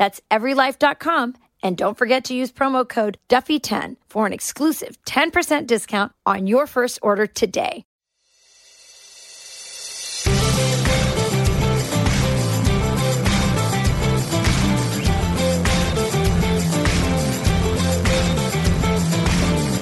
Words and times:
That's 0.00 0.18
everylife.com. 0.30 1.36
And 1.62 1.76
don't 1.76 1.98
forget 1.98 2.24
to 2.24 2.34
use 2.34 2.50
promo 2.50 2.88
code 2.88 3.18
Duffy10 3.28 3.96
for 4.08 4.24
an 4.24 4.32
exclusive 4.32 4.96
10% 5.04 5.66
discount 5.66 6.12
on 6.24 6.46
your 6.46 6.66
first 6.66 6.98
order 7.02 7.26
today. 7.26 7.84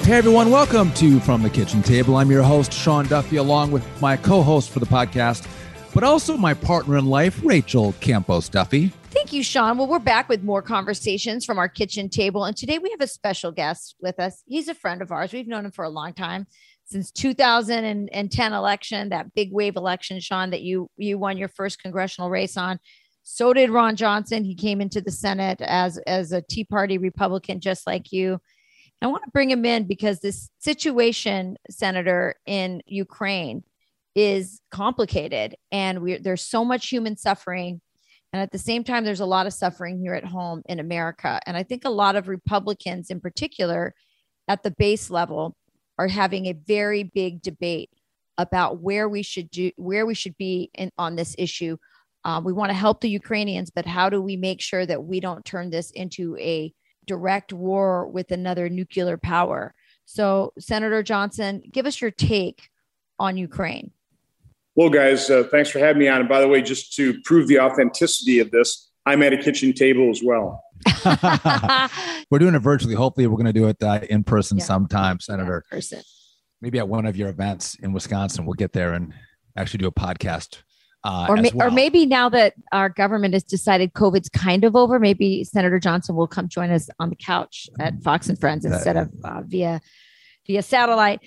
Hey 0.03 0.17
everyone, 0.17 0.49
welcome 0.51 0.91
to 0.95 1.21
From 1.21 1.43
the 1.43 1.49
Kitchen 1.49 1.81
Table. 1.81 2.17
I'm 2.17 2.29
your 2.31 2.43
host, 2.43 2.73
Sean 2.73 3.05
Duffy, 3.05 3.37
along 3.37 3.71
with 3.71 3.85
my 4.01 4.17
co 4.17 4.41
host 4.41 4.71
for 4.71 4.79
the 4.79 4.87
podcast, 4.87 5.47
but 5.99 6.07
also 6.07 6.37
my 6.37 6.53
partner 6.53 6.95
in 6.95 7.07
life, 7.07 7.41
Rachel 7.43 7.93
Campos 7.99 8.47
Duffy. 8.47 8.87
Thank 9.11 9.33
you, 9.33 9.43
Sean. 9.43 9.77
Well, 9.77 9.87
we're 9.87 9.99
back 9.99 10.29
with 10.29 10.43
more 10.43 10.61
conversations 10.61 11.43
from 11.43 11.57
our 11.57 11.67
kitchen 11.67 12.07
table. 12.07 12.45
And 12.45 12.55
today 12.55 12.79
we 12.79 12.89
have 12.91 13.01
a 13.01 13.07
special 13.07 13.51
guest 13.51 13.97
with 13.99 14.17
us. 14.17 14.41
He's 14.47 14.69
a 14.69 14.73
friend 14.73 15.01
of 15.01 15.11
ours. 15.11 15.33
We've 15.33 15.45
known 15.45 15.65
him 15.65 15.71
for 15.71 15.83
a 15.83 15.89
long 15.89 16.13
time 16.13 16.47
since 16.85 17.11
2010 17.11 18.53
election, 18.53 19.09
that 19.09 19.33
big 19.33 19.51
wave 19.51 19.75
election, 19.75 20.21
Sean, 20.21 20.51
that 20.51 20.61
you 20.61 20.89
you 20.95 21.17
won 21.17 21.37
your 21.37 21.49
first 21.49 21.81
congressional 21.83 22.29
race 22.29 22.55
on. 22.55 22.79
So 23.23 23.51
did 23.51 23.69
Ron 23.69 23.97
Johnson. 23.97 24.45
He 24.45 24.55
came 24.55 24.79
into 24.79 25.01
the 25.01 25.11
Senate 25.11 25.59
as 25.59 25.97
as 26.07 26.31
a 26.31 26.41
Tea 26.41 26.63
Party 26.63 26.97
Republican, 26.97 27.59
just 27.59 27.85
like 27.85 28.13
you. 28.13 28.39
I 29.01 29.07
want 29.07 29.25
to 29.25 29.31
bring 29.31 29.51
him 29.51 29.65
in 29.65 29.83
because 29.83 30.21
this 30.21 30.49
situation, 30.59 31.57
Senator, 31.69 32.35
in 32.45 32.83
Ukraine 32.85 33.63
is 34.19 34.61
complicated 34.71 35.55
and 35.71 36.01
we 36.01 36.17
there's 36.17 36.45
so 36.45 36.65
much 36.65 36.89
human 36.89 37.17
suffering. 37.17 37.81
And 38.31 38.41
at 38.41 38.51
the 38.51 38.59
same 38.59 38.83
time, 38.83 39.03
there's 39.05 39.21
a 39.21 39.25
lot 39.25 39.47
of 39.47 39.53
suffering 39.53 39.99
here 39.99 40.13
at 40.13 40.23
home 40.23 40.61
in 40.67 40.79
America. 40.79 41.39
And 41.47 41.57
I 41.57 41.63
think 41.63 41.83
a 41.83 41.89
lot 41.89 42.15
of 42.15 42.27
Republicans, 42.27 43.09
in 43.09 43.19
particular, 43.19 43.95
at 44.47 44.61
the 44.61 44.71
base 44.71 45.09
level, 45.09 45.55
are 45.97 46.07
having 46.07 46.45
a 46.45 46.53
very 46.53 47.03
big 47.03 47.41
debate 47.41 47.89
about 48.37 48.81
where 48.81 49.09
we 49.09 49.23
should 49.23 49.49
do, 49.49 49.71
where 49.77 50.05
we 50.05 50.13
should 50.13 50.37
be 50.37 50.69
in, 50.75 50.91
on 50.97 51.15
this 51.15 51.35
issue. 51.39 51.77
Uh, 52.23 52.39
we 52.43 52.53
want 52.53 52.69
to 52.69 52.75
help 52.75 53.01
the 53.01 53.09
Ukrainians, 53.09 53.71
but 53.71 53.85
how 53.85 54.09
do 54.09 54.21
we 54.21 54.37
make 54.37 54.61
sure 54.61 54.85
that 54.85 55.03
we 55.03 55.19
don't 55.19 55.43
turn 55.43 55.71
this 55.71 55.89
into 55.91 56.37
a 56.37 56.71
direct 57.09 57.51
war 57.51 58.07
with 58.07 58.31
another 58.31 58.69
nuclear 58.69 59.17
power. 59.17 59.73
So, 60.05 60.53
Senator 60.59 61.01
Johnson, 61.01 61.63
give 61.71 61.87
us 61.87 61.99
your 61.99 62.11
take 62.11 62.69
on 63.17 63.35
Ukraine. 63.35 63.91
Well, 64.79 64.89
guys, 64.89 65.29
uh, 65.29 65.43
thanks 65.51 65.69
for 65.69 65.79
having 65.79 65.99
me 65.99 66.07
on. 66.07 66.21
And 66.21 66.29
by 66.29 66.39
the 66.39 66.47
way, 66.47 66.61
just 66.61 66.93
to 66.93 67.19
prove 67.25 67.49
the 67.49 67.59
authenticity 67.59 68.39
of 68.39 68.49
this, 68.51 68.89
I'm 69.05 69.21
at 69.23 69.33
a 69.33 69.37
kitchen 69.37 69.73
table 69.73 70.09
as 70.09 70.21
well. 70.23 70.63
we're 72.31 72.39
doing 72.39 72.55
it 72.55 72.59
virtually. 72.59 72.95
Hopefully, 72.95 73.27
we're 73.27 73.35
going 73.35 73.45
to 73.45 73.51
do 73.51 73.67
it 73.67 73.83
uh, 73.83 73.99
in 74.09 74.23
person 74.23 74.57
yeah. 74.57 74.63
sometime, 74.63 75.19
Senator. 75.19 75.65
Yeah, 75.69 75.75
person. 75.75 76.01
Maybe 76.61 76.79
at 76.79 76.87
one 76.87 77.05
of 77.05 77.17
your 77.17 77.27
events 77.27 77.75
in 77.75 77.91
Wisconsin, 77.91 78.45
we'll 78.45 78.53
get 78.53 78.71
there 78.71 78.93
and 78.93 79.13
actually 79.57 79.79
do 79.79 79.87
a 79.87 79.91
podcast 79.91 80.59
uh, 81.03 81.25
or, 81.27 81.35
ma- 81.35 81.49
well. 81.53 81.67
or 81.67 81.71
maybe 81.71 82.05
now 82.05 82.29
that 82.29 82.53
our 82.71 82.87
government 82.87 83.33
has 83.33 83.43
decided 83.43 83.91
COVID's 83.91 84.29
kind 84.29 84.63
of 84.63 84.77
over, 84.77 84.97
maybe 84.97 85.43
Senator 85.43 85.81
Johnson 85.81 86.15
will 86.15 86.25
come 86.25 86.47
join 86.47 86.71
us 86.71 86.89
on 87.01 87.09
the 87.09 87.17
couch 87.17 87.67
at 87.81 88.01
Fox 88.01 88.29
and 88.29 88.39
Friends 88.39 88.63
instead 88.63 88.95
of 88.95 89.09
uh, 89.25 89.41
via 89.45 89.81
via 90.47 90.61
satellite. 90.61 91.19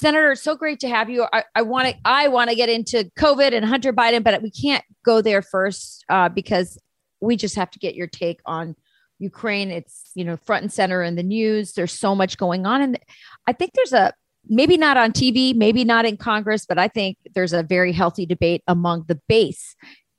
Senator, 0.00 0.32
it's 0.32 0.42
so 0.42 0.56
great 0.56 0.80
to 0.80 0.88
have 0.88 1.10
you. 1.10 1.26
I 1.54 1.62
want 1.62 1.88
to 1.88 1.94
I 2.06 2.28
want 2.28 2.48
to 2.48 2.56
get 2.56 2.70
into 2.70 3.10
COVID 3.18 3.52
and 3.52 3.64
Hunter 3.64 3.92
Biden, 3.92 4.24
but 4.24 4.40
we 4.42 4.50
can't 4.50 4.84
go 5.04 5.20
there 5.20 5.42
first 5.42 6.04
uh, 6.08 6.30
because 6.30 6.78
we 7.20 7.36
just 7.36 7.54
have 7.56 7.70
to 7.72 7.78
get 7.78 7.94
your 7.94 8.06
take 8.06 8.40
on 8.46 8.74
Ukraine. 9.18 9.70
It's 9.70 10.10
you 10.14 10.24
know 10.24 10.38
front 10.38 10.62
and 10.62 10.72
center 10.72 11.02
in 11.02 11.16
the 11.16 11.22
news. 11.22 11.74
There's 11.74 11.92
so 11.92 12.14
much 12.14 12.38
going 12.38 12.64
on, 12.64 12.80
and 12.80 12.98
I 13.46 13.52
think 13.52 13.72
there's 13.74 13.92
a 13.92 14.14
maybe 14.48 14.78
not 14.78 14.96
on 14.96 15.12
TV, 15.12 15.54
maybe 15.54 15.84
not 15.84 16.06
in 16.06 16.16
Congress, 16.16 16.64
but 16.66 16.78
I 16.78 16.88
think 16.88 17.18
there's 17.34 17.52
a 17.52 17.62
very 17.62 17.92
healthy 17.92 18.24
debate 18.24 18.62
among 18.66 19.04
the 19.06 19.20
base 19.28 19.76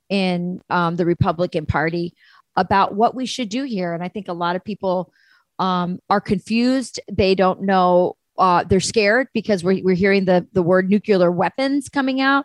in 0.08 0.60
um, 0.70 0.94
the 0.94 1.06
Republican 1.06 1.66
Party 1.66 2.14
about 2.56 2.94
what 2.94 3.16
we 3.16 3.26
should 3.26 3.48
do 3.48 3.64
here. 3.64 3.94
And 3.94 4.02
I 4.02 4.08
think 4.08 4.28
a 4.28 4.32
lot 4.32 4.54
of 4.54 4.64
people 4.64 5.12
um, 5.58 5.98
are 6.08 6.20
confused. 6.20 7.00
They 7.10 7.34
don't 7.34 7.62
know. 7.62 8.16
Uh, 8.42 8.64
they're 8.64 8.80
scared 8.80 9.28
because 9.32 9.62
we're, 9.62 9.80
we're 9.84 9.94
hearing 9.94 10.24
the, 10.24 10.44
the 10.52 10.64
word 10.64 10.90
nuclear 10.90 11.30
weapons 11.30 11.88
coming 11.88 12.20
out. 12.20 12.44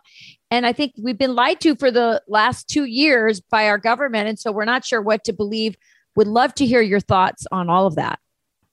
And 0.52 0.64
I 0.64 0.72
think 0.72 0.94
we've 0.96 1.18
been 1.18 1.34
lied 1.34 1.60
to 1.62 1.76
for 1.76 1.90
the 1.90 2.22
last 2.28 2.70
two 2.70 2.84
years 2.84 3.42
by 3.42 3.68
our 3.68 3.80
government. 3.80 4.30
And 4.30 4.38
so 4.38 4.52
we're 4.52 4.64
not 4.66 4.86
sure 4.86 5.02
what 5.02 5.24
to 5.24 5.34
believe. 5.34 5.76
Would 6.16 6.28
love 6.28 6.54
to 6.54 6.68
hear 6.68 6.82
your 6.82 7.00
thoughts 7.00 7.48
on 7.52 7.68
all 7.68 7.88
of 7.88 7.96
that. 7.96 8.20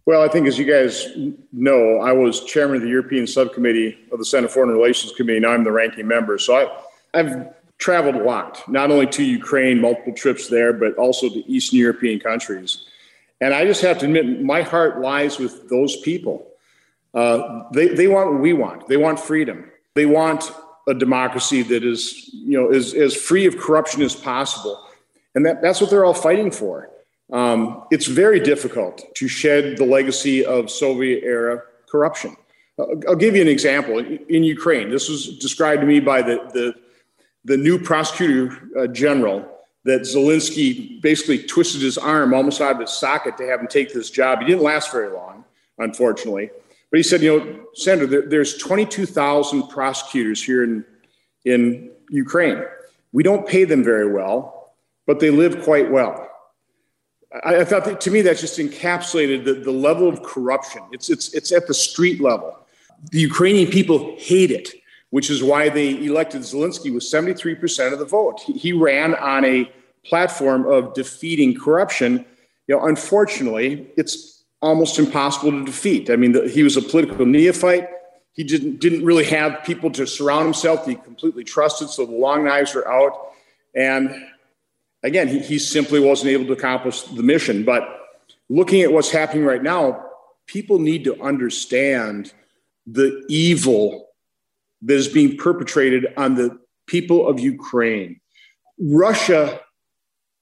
Well, 0.05 0.21
I 0.21 0.29
think 0.29 0.47
as 0.47 0.59
you 0.59 0.67
guys 0.67 1.09
know, 1.51 2.01
I 2.01 2.13
was 2.13 2.45
chairman 2.45 2.77
of 2.77 2.83
the 2.83 2.89
European 2.89 3.27
subcommittee 3.27 3.97
of 4.13 4.19
the 4.19 4.27
Senate 4.27 4.51
Foreign 4.51 4.69
Relations 4.69 5.15
Committee. 5.17 5.39
and 5.39 5.47
I'm 5.47 5.65
the 5.65 5.73
ranking 5.73 6.07
member. 6.07 6.37
So 6.37 6.55
I, 6.55 7.19
I've 7.19 7.55
traveled 7.79 8.17
a 8.17 8.23
lot, 8.23 8.63
not 8.69 8.91
only 8.91 9.07
to 9.07 9.25
Ukraine, 9.25 9.81
multiple 9.81 10.13
trips 10.13 10.49
there, 10.49 10.75
but 10.75 10.95
also 10.97 11.31
to 11.31 11.51
Eastern 11.51 11.79
European 11.79 12.21
countries. 12.21 12.85
And 13.41 13.55
I 13.55 13.65
just 13.65 13.81
have 13.81 13.99
to 14.01 14.05
admit, 14.05 14.43
my 14.43 14.61
heart 14.61 15.01
lies 15.01 15.39
with 15.39 15.71
those 15.71 15.97
people. 16.03 16.51
Uh, 17.15 17.63
they, 17.73 17.89
they 17.89 18.09
want 18.09 18.33
what 18.33 18.41
we 18.41 18.53
want. 18.53 18.89
They 18.89 18.97
want 18.97 19.21
freedom. 19.21 19.71
They 19.95 20.07
want 20.07 20.51
a 20.89 20.95
democracy 20.95 21.63
that 21.63 21.85
is, 21.85 22.31
you 22.33 22.61
know, 22.61 22.71
is 22.71 22.93
as 22.95 23.15
free 23.15 23.47
of 23.47 23.57
corruption 23.57 24.03
as 24.03 24.15
possible. 24.15 24.85
And 25.35 25.47
that, 25.47 25.63
that's 25.63 25.81
what 25.81 25.91
they're 25.91 26.05
all 26.05 26.15
fighting 26.15 26.51
for. 26.51 26.91
Um, 27.33 27.85
it's 27.91 28.07
very 28.07 28.41
difficult 28.41 29.03
to 29.15 29.29
shed 29.29 29.77
the 29.77 29.85
legacy 29.85 30.45
of 30.45 30.71
Soviet 30.71 31.25
era 31.25 31.63
corruption. 31.91 32.37
I'll 32.79 33.17
give 33.17 33.37
you 33.37 33.43
an 33.43 33.49
example. 33.49 33.99
In 33.99 34.43
Ukraine, 34.43 34.91
this 34.91 35.09
was 35.09 35.39
described 35.39 35.81
to 35.81 35.87
me 35.87 36.01
by 36.01 36.23
the, 36.23 36.37
the, 36.53 36.75
the 37.45 37.57
new 37.57 37.79
prosecutor 37.79 38.69
uh, 38.79 38.89
general 38.89 39.49
that 39.85 40.01
Zelensky 40.03 41.01
basically 41.01 41.39
twisted 41.39 41.83
his 41.83 41.99
arm 41.99 42.35
almost 42.35 42.61
out 42.61 42.75
of 42.75 42.81
his 42.81 42.91
socket 42.91 43.37
to 43.37 43.47
have 43.47 43.61
him 43.61 43.69
take 43.69 43.93
this 43.93 44.11
job. 44.11 44.41
He 44.41 44.47
didn't 44.47 44.63
last 44.63 44.91
very 44.91 45.13
long, 45.13 45.45
unfortunately. 45.79 46.51
But 46.95 46.99
he 46.99 47.03
said, 47.03 47.23
you 47.23 47.41
know, 47.41 47.61
Senator, 47.75 48.07
there, 48.07 48.23
there's 48.23 48.57
22,000 48.57 49.67
prosecutors 49.67 50.41
here 50.41 50.63
in, 50.63 50.85
in 51.45 51.91
Ukraine. 52.09 52.63
We 53.11 53.25
don't 53.25 53.45
pay 53.49 53.65
them 53.65 53.83
very 53.83 54.13
well, 54.13 54.77
but 55.05 55.19
they 55.19 55.31
live 55.31 55.65
quite 55.65 55.91
well. 55.91 56.31
I, 57.43 57.57
I 57.57 57.65
thought 57.65 57.85
that 57.87 58.01
to 58.03 58.13
me 58.13 58.21
that 58.21 58.39
just 58.39 58.61
encapsulated 58.61 59.45
the, 59.45 59.55
the 59.55 59.73
level 59.73 60.09
of 60.09 60.23
corruption. 60.23 60.83
It's, 60.93 61.11
it's, 61.11 61.35
it's 61.35 61.51
at 61.51 61.67
the 61.67 61.75
street 61.75 62.21
level. 62.21 62.57
The 63.11 63.19
Ukrainian 63.19 63.73
people 63.73 64.15
hate 64.17 64.53
it, 64.53 64.69
which 65.11 65.31
is 65.31 65.43
why 65.43 65.71
they 65.71 65.97
elected 66.05 66.43
Zelensky 66.43 66.95
with 66.95 67.03
73% 67.03 67.93
of 67.93 67.99
the 67.99 68.05
vote. 68.05 68.39
He, 68.39 68.53
he 68.53 68.73
ran 68.73 69.17
on 69.17 69.45
a 69.45 69.69
platform 70.05 70.65
of 70.67 70.95
defeating 70.95 71.59
corruption. 71.59 72.25
You 72.69 72.77
know, 72.77 72.87
unfortunately, 72.87 73.91
it's 73.97 74.34
almost 74.61 74.99
impossible 74.99 75.51
to 75.53 75.65
defeat. 75.65 76.11
I 76.11 76.17
mean, 76.17 76.33
the, 76.33 76.49
he 76.49 76.63
was 76.63 76.77
a 76.77 76.83
political 76.83 77.27
neophyte. 77.27 77.89
He 78.33 78.43
didn't 78.43 78.81
didn't 78.81 79.05
really 79.05 79.25
have 79.25 79.63
people 79.65 79.91
to 79.93 80.07
surround 80.07 80.45
himself 80.45 80.87
he 80.87 80.97
completely 80.97 81.45
trusted. 81.45 81.89
So 81.91 82.05
the 82.07 82.13
long 82.13 82.45
knives 82.45 82.75
were 82.75 82.89
out, 82.91 83.33
and 83.75 84.11
again, 85.03 85.29
he, 85.29 85.39
he 85.39 85.59
simply 85.59 86.01
wasn't 86.01 86.31
able 86.31 86.47
to 86.47 86.53
accomplish 86.53 87.03
the 87.03 87.23
mission. 87.23 87.65
But 87.65 87.83
looking 88.49 88.83
at 88.83 88.93
what's 88.93 89.11
happening 89.11 89.45
right 89.45 89.63
now, 89.63 90.05
people 90.47 90.79
need 90.79 91.05
to 91.05 91.23
understand 91.23 92.33
the 92.87 93.25
evil 93.29 94.09
that 94.83 94.95
is 94.95 95.09
being 95.09 95.37
perpetrated 95.37 96.07
on 96.17 96.35
the 96.35 96.59
people 96.87 97.27
of 97.27 97.41
Ukraine. 97.41 98.21
Russia 98.79 99.61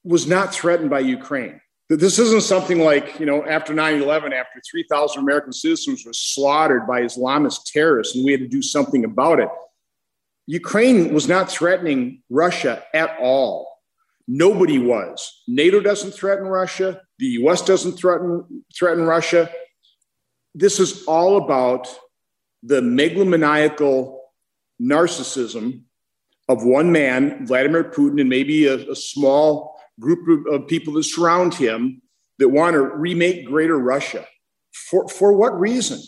was 0.05 0.27
not 0.27 0.53
threatened 0.53 0.91
by 0.91 1.01
Ukraine. 1.01 1.61
This 1.97 2.19
isn't 2.19 2.43
something 2.43 2.81
like, 2.81 3.19
you 3.21 3.27
know, 3.27 3.45
after 3.45 3.75
9 3.75 4.03
11, 4.03 4.33
after 4.33 4.61
3,000 4.71 5.21
American 5.21 5.53
citizens 5.53 6.07
were 6.07 6.13
slaughtered 6.13 6.87
by 6.87 7.03
Islamist 7.03 7.65
terrorists 7.67 8.15
and 8.15 8.25
we 8.25 8.33
had 8.33 8.41
to 8.41 8.49
do 8.49 8.63
something 8.63 9.05
about 9.05 9.41
it. 9.41 9.49
Ukraine 10.47 11.13
was 11.13 11.29
not 11.29 11.51
threatening 11.51 12.23
Russia 12.31 12.83
at 12.95 13.17
all. 13.21 13.69
Nobody 14.27 14.79
was. 14.79 15.43
NATO 15.47 15.81
doesn't 15.81 16.13
threaten 16.13 16.47
Russia. 16.47 17.03
The 17.19 17.27
US 17.27 17.63
doesn't 17.63 17.93
threaten, 17.93 18.65
threaten 18.77 19.05
Russia. 19.05 19.51
This 20.55 20.81
is 20.81 21.05
all 21.05 21.37
about 21.37 21.89
the 22.63 22.81
megalomaniacal 22.81 24.19
narcissism 24.81 25.83
of 26.49 26.65
one 26.65 26.93
man, 26.93 27.47
Vladimir 27.47 27.85
Putin, 27.85 28.21
and 28.21 28.29
maybe 28.29 28.67
a, 28.67 28.91
a 28.91 28.97
small 28.97 29.81
group 30.03 30.47
of, 30.47 30.67
people 30.69 30.93
that 30.95 31.05
surround 31.05 31.55
him 31.55 32.03
that 32.39 32.49
want 32.49 32.75
to 32.75 32.83
remake 32.83 33.47
greater 33.47 33.79
Russia. 33.79 34.27
For, 34.73 35.09
for 35.09 35.33
what 35.33 35.59
reason? 35.59 36.01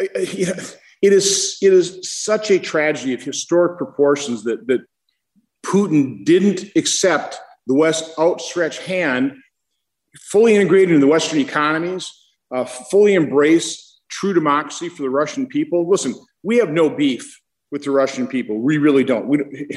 It 1.02 1.14
is, 1.14 1.56
it 1.62 1.72
is 1.72 1.98
such 2.02 2.50
a 2.50 2.58
tragedy 2.58 3.14
of 3.14 3.22
historic 3.22 3.78
proportions 3.78 4.44
that, 4.44 4.66
that 4.66 4.82
Putin 5.64 6.26
didn't 6.26 6.64
accept 6.76 7.38
the 7.66 7.74
West's 7.74 8.18
outstretched 8.18 8.82
hand, 8.82 9.32
fully 10.30 10.56
integrated 10.56 10.90
into 10.90 11.00
the 11.00 11.10
Western 11.10 11.38
economies, 11.38 12.06
uh, 12.54 12.64
fully 12.64 13.14
embrace 13.14 14.00
true 14.10 14.34
democracy 14.34 14.90
for 14.90 15.02
the 15.02 15.08
Russian 15.08 15.46
people. 15.46 15.88
Listen, 15.88 16.14
we 16.42 16.58
have 16.58 16.68
no 16.68 16.90
beef 16.90 17.40
with 17.70 17.84
the 17.84 17.90
Russian 17.90 18.26
people. 18.26 18.58
We 18.58 18.78
really 18.78 19.04
don't. 19.04 19.26
We, 19.26 19.38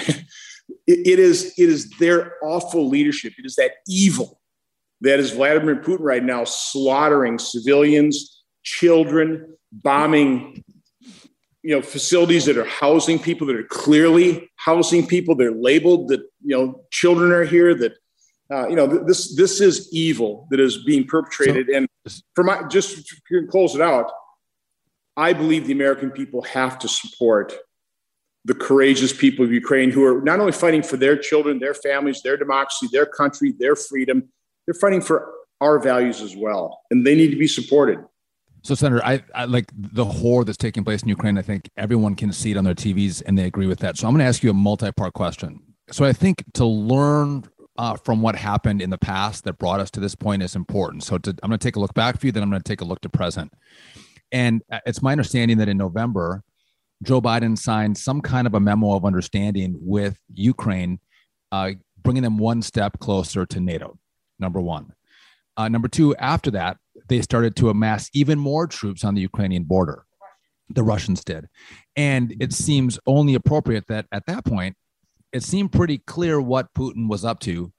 it, 0.87 1.07
it 1.07 1.19
is 1.19 1.53
it 1.57 1.69
is 1.69 1.89
their 1.99 2.35
awful 2.43 2.87
leadership. 2.87 3.33
It 3.37 3.45
is 3.45 3.55
that 3.55 3.71
evil 3.87 4.39
that 5.01 5.19
is 5.19 5.31
Vladimir 5.31 5.75
Putin 5.75 5.99
right 6.01 6.23
now 6.23 6.45
slaughtering 6.45 7.37
civilians, 7.37 8.43
children, 8.63 9.57
bombing 9.71 10.63
you 11.63 11.73
know 11.73 11.81
facilities 11.81 12.45
that 12.45 12.57
are 12.57 12.65
housing 12.65 13.17
people 13.17 13.47
that 13.47 13.55
are 13.55 13.63
clearly 13.63 14.51
housing 14.57 15.07
people 15.07 15.33
they're 15.33 15.51
labeled 15.51 16.09
that 16.09 16.19
you 16.43 16.55
know 16.55 16.83
children 16.91 17.31
are 17.31 17.45
here 17.45 17.73
that 17.73 17.93
uh, 18.51 18.67
you 18.67 18.75
know 18.75 18.85
this 18.85 19.35
this 19.35 19.61
is 19.61 19.89
evil 19.93 20.45
that 20.51 20.59
is 20.59 20.83
being 20.83 21.05
perpetrated 21.05 21.67
so, 21.71 21.77
and 21.77 21.87
for 22.35 22.43
my 22.43 22.61
just 22.67 23.07
to 23.07 23.47
close 23.47 23.73
it 23.75 23.81
out 23.81 24.11
i 25.15 25.31
believe 25.31 25.65
the 25.65 25.71
american 25.71 26.11
people 26.11 26.41
have 26.41 26.77
to 26.77 26.87
support 26.87 27.53
the 28.45 28.53
courageous 28.53 29.13
people 29.13 29.45
of 29.45 29.51
ukraine 29.51 29.89
who 29.89 30.03
are 30.03 30.21
not 30.21 30.39
only 30.39 30.51
fighting 30.51 30.83
for 30.83 30.97
their 30.97 31.17
children 31.17 31.59
their 31.59 31.73
families 31.73 32.21
their 32.21 32.37
democracy 32.37 32.87
their 32.91 33.05
country 33.05 33.53
their 33.59 33.75
freedom 33.75 34.29
they're 34.65 34.73
fighting 34.73 35.01
for 35.01 35.33
our 35.61 35.79
values 35.79 36.21
as 36.21 36.35
well 36.35 36.81
and 36.91 37.05
they 37.05 37.15
need 37.15 37.29
to 37.29 37.37
be 37.37 37.47
supported 37.47 37.99
so, 38.63 38.75
Senator, 38.75 39.03
I, 39.03 39.21
I, 39.35 39.43
like 39.43 39.65
the 39.75 40.05
horror 40.05 40.45
that's 40.45 40.57
taking 40.57 40.85
place 40.85 41.03
in 41.03 41.09
Ukraine. 41.09 41.37
I 41.37 41.41
think 41.41 41.69
everyone 41.75 42.15
can 42.15 42.31
see 42.31 42.51
it 42.51 42.57
on 42.57 42.63
their 42.63 42.73
TVs 42.73 43.21
and 43.25 43.37
they 43.37 43.43
agree 43.43 43.67
with 43.67 43.79
that. 43.79 43.97
So, 43.97 44.07
I'm 44.07 44.13
going 44.13 44.19
to 44.19 44.25
ask 44.25 44.41
you 44.41 44.51
a 44.51 44.53
multi 44.53 44.89
part 44.93 45.13
question. 45.13 45.59
So, 45.91 46.05
I 46.05 46.13
think 46.13 46.45
to 46.53 46.65
learn 46.65 47.43
uh, 47.77 47.97
from 47.97 48.21
what 48.21 48.35
happened 48.37 48.81
in 48.81 48.89
the 48.89 48.97
past 48.97 49.43
that 49.43 49.57
brought 49.57 49.81
us 49.81 49.91
to 49.91 49.99
this 49.99 50.15
point 50.15 50.43
is 50.43 50.55
important. 50.55 51.03
So, 51.03 51.17
to, 51.17 51.31
I'm 51.43 51.49
going 51.49 51.59
to 51.59 51.67
take 51.67 51.75
a 51.75 51.79
look 51.81 51.93
back 51.93 52.17
for 52.17 52.25
you, 52.25 52.31
then 52.31 52.41
I'm 52.41 52.49
going 52.49 52.61
to 52.61 52.67
take 52.67 52.79
a 52.79 52.85
look 52.85 53.01
to 53.01 53.09
present. 53.09 53.53
And 54.31 54.63
uh, 54.71 54.79
it's 54.85 55.01
my 55.01 55.11
understanding 55.11 55.57
that 55.57 55.67
in 55.67 55.77
November, 55.77 56.43
Joe 57.03 57.21
Biden 57.21 57.57
signed 57.57 57.97
some 57.97 58.21
kind 58.21 58.47
of 58.47 58.53
a 58.53 58.59
memo 58.59 58.95
of 58.95 59.05
understanding 59.05 59.75
with 59.79 60.17
Ukraine, 60.33 60.99
uh, 61.51 61.71
bringing 62.01 62.23
them 62.23 62.37
one 62.37 62.61
step 62.61 62.99
closer 62.99 63.45
to 63.45 63.59
NATO, 63.59 63.97
number 64.39 64.61
one. 64.61 64.93
Uh, 65.57 65.67
number 65.69 65.87
two, 65.87 66.15
after 66.15 66.49
that, 66.51 66.77
they 67.09 67.21
started 67.21 67.55
to 67.57 67.69
amass 67.69 68.09
even 68.13 68.39
more 68.39 68.67
troops 68.67 69.03
on 69.03 69.15
the 69.15 69.21
Ukrainian 69.21 69.63
border. 69.63 70.05
The 70.69 70.83
Russians 70.83 71.23
did. 71.23 71.47
And 71.95 72.35
it 72.39 72.53
seems 72.53 72.97
only 73.05 73.35
appropriate 73.35 73.87
that 73.87 74.07
at 74.11 74.25
that 74.27 74.45
point, 74.45 74.75
it 75.31 75.43
seemed 75.43 75.71
pretty 75.71 75.97
clear 75.97 76.39
what 76.39 76.73
Putin 76.73 77.09
was 77.09 77.25
up 77.25 77.39
to 77.41 77.71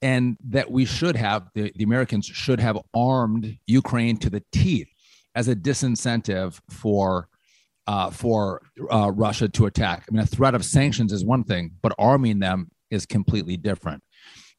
and 0.00 0.36
that 0.48 0.70
we 0.70 0.84
should 0.84 1.16
have, 1.16 1.48
the, 1.54 1.72
the 1.74 1.84
Americans 1.84 2.26
should 2.26 2.60
have 2.60 2.78
armed 2.94 3.58
Ukraine 3.66 4.16
to 4.18 4.30
the 4.30 4.42
teeth 4.52 4.88
as 5.34 5.48
a 5.48 5.56
disincentive 5.56 6.60
for. 6.70 7.28
Uh, 7.88 8.10
for 8.10 8.60
uh, 8.92 9.10
Russia 9.10 9.48
to 9.48 9.64
attack. 9.64 10.04
I 10.06 10.12
mean, 10.12 10.22
a 10.22 10.26
threat 10.26 10.54
of 10.54 10.62
sanctions 10.62 11.10
is 11.10 11.24
one 11.24 11.42
thing, 11.42 11.70
but 11.80 11.94
arming 11.98 12.38
them 12.38 12.70
is 12.90 13.06
completely 13.06 13.56
different. 13.56 14.02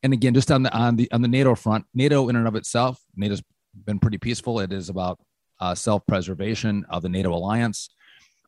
And 0.02 0.14
again, 0.14 0.34
just 0.34 0.52
on 0.52 0.64
the 0.64 0.76
on 0.76 0.96
the 0.96 1.12
on 1.12 1.22
the 1.22 1.28
NATO 1.28 1.54
front, 1.54 1.86
NATO 1.94 2.28
in 2.30 2.36
and 2.36 2.48
of 2.48 2.56
itself, 2.56 3.00
NATO's 3.16 3.44
been 3.86 4.00
pretty 4.00 4.18
peaceful. 4.18 4.60
It 4.60 4.74
is 4.74 4.90
about 4.90 5.20
uh, 5.60 5.76
self 5.76 6.08
preservation 6.08 6.86
of 6.90 7.04
the 7.04 7.10
NATO 7.10 7.32
alliance. 7.32 7.90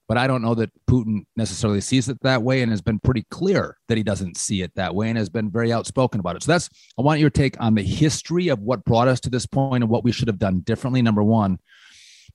But 0.08 0.18
I 0.18 0.28
don't 0.28 0.42
know 0.42 0.56
that 0.56 0.72
Putin 0.90 1.26
necessarily 1.38 1.80
sees 1.80 2.10
it 2.10 2.20
that 2.24 2.42
way 2.42 2.64
and 2.64 2.72
has 2.72 2.82
been 2.82 3.00
pretty 3.00 3.26
clear 3.30 3.78
that 3.88 3.98
he 3.98 4.04
doesn't 4.04 4.36
see 4.36 4.64
it 4.64 4.74
that 4.76 4.96
way 4.96 5.10
and 5.10 5.18
has 5.18 5.30
been 5.30 5.50
very 5.52 5.72
outspoken 5.72 6.20
about 6.20 6.36
it. 6.36 6.44
So 6.44 6.52
that's, 6.52 6.70
I 6.98 7.02
want 7.02 7.22
your 7.22 7.30
take 7.30 7.56
on 7.62 7.76
the 7.76 7.84
history 7.84 8.50
of 8.50 8.60
what 8.60 8.84
brought 8.84 9.08
us 9.08 9.22
to 9.22 9.30
this 9.30 9.46
point 9.46 9.84
and 9.84 9.90
what 9.90 10.04
we 10.04 10.12
should 10.12 10.28
have 10.28 10.40
done 10.40 10.62
differently, 10.62 11.02
number 11.02 11.24
one. 11.24 11.60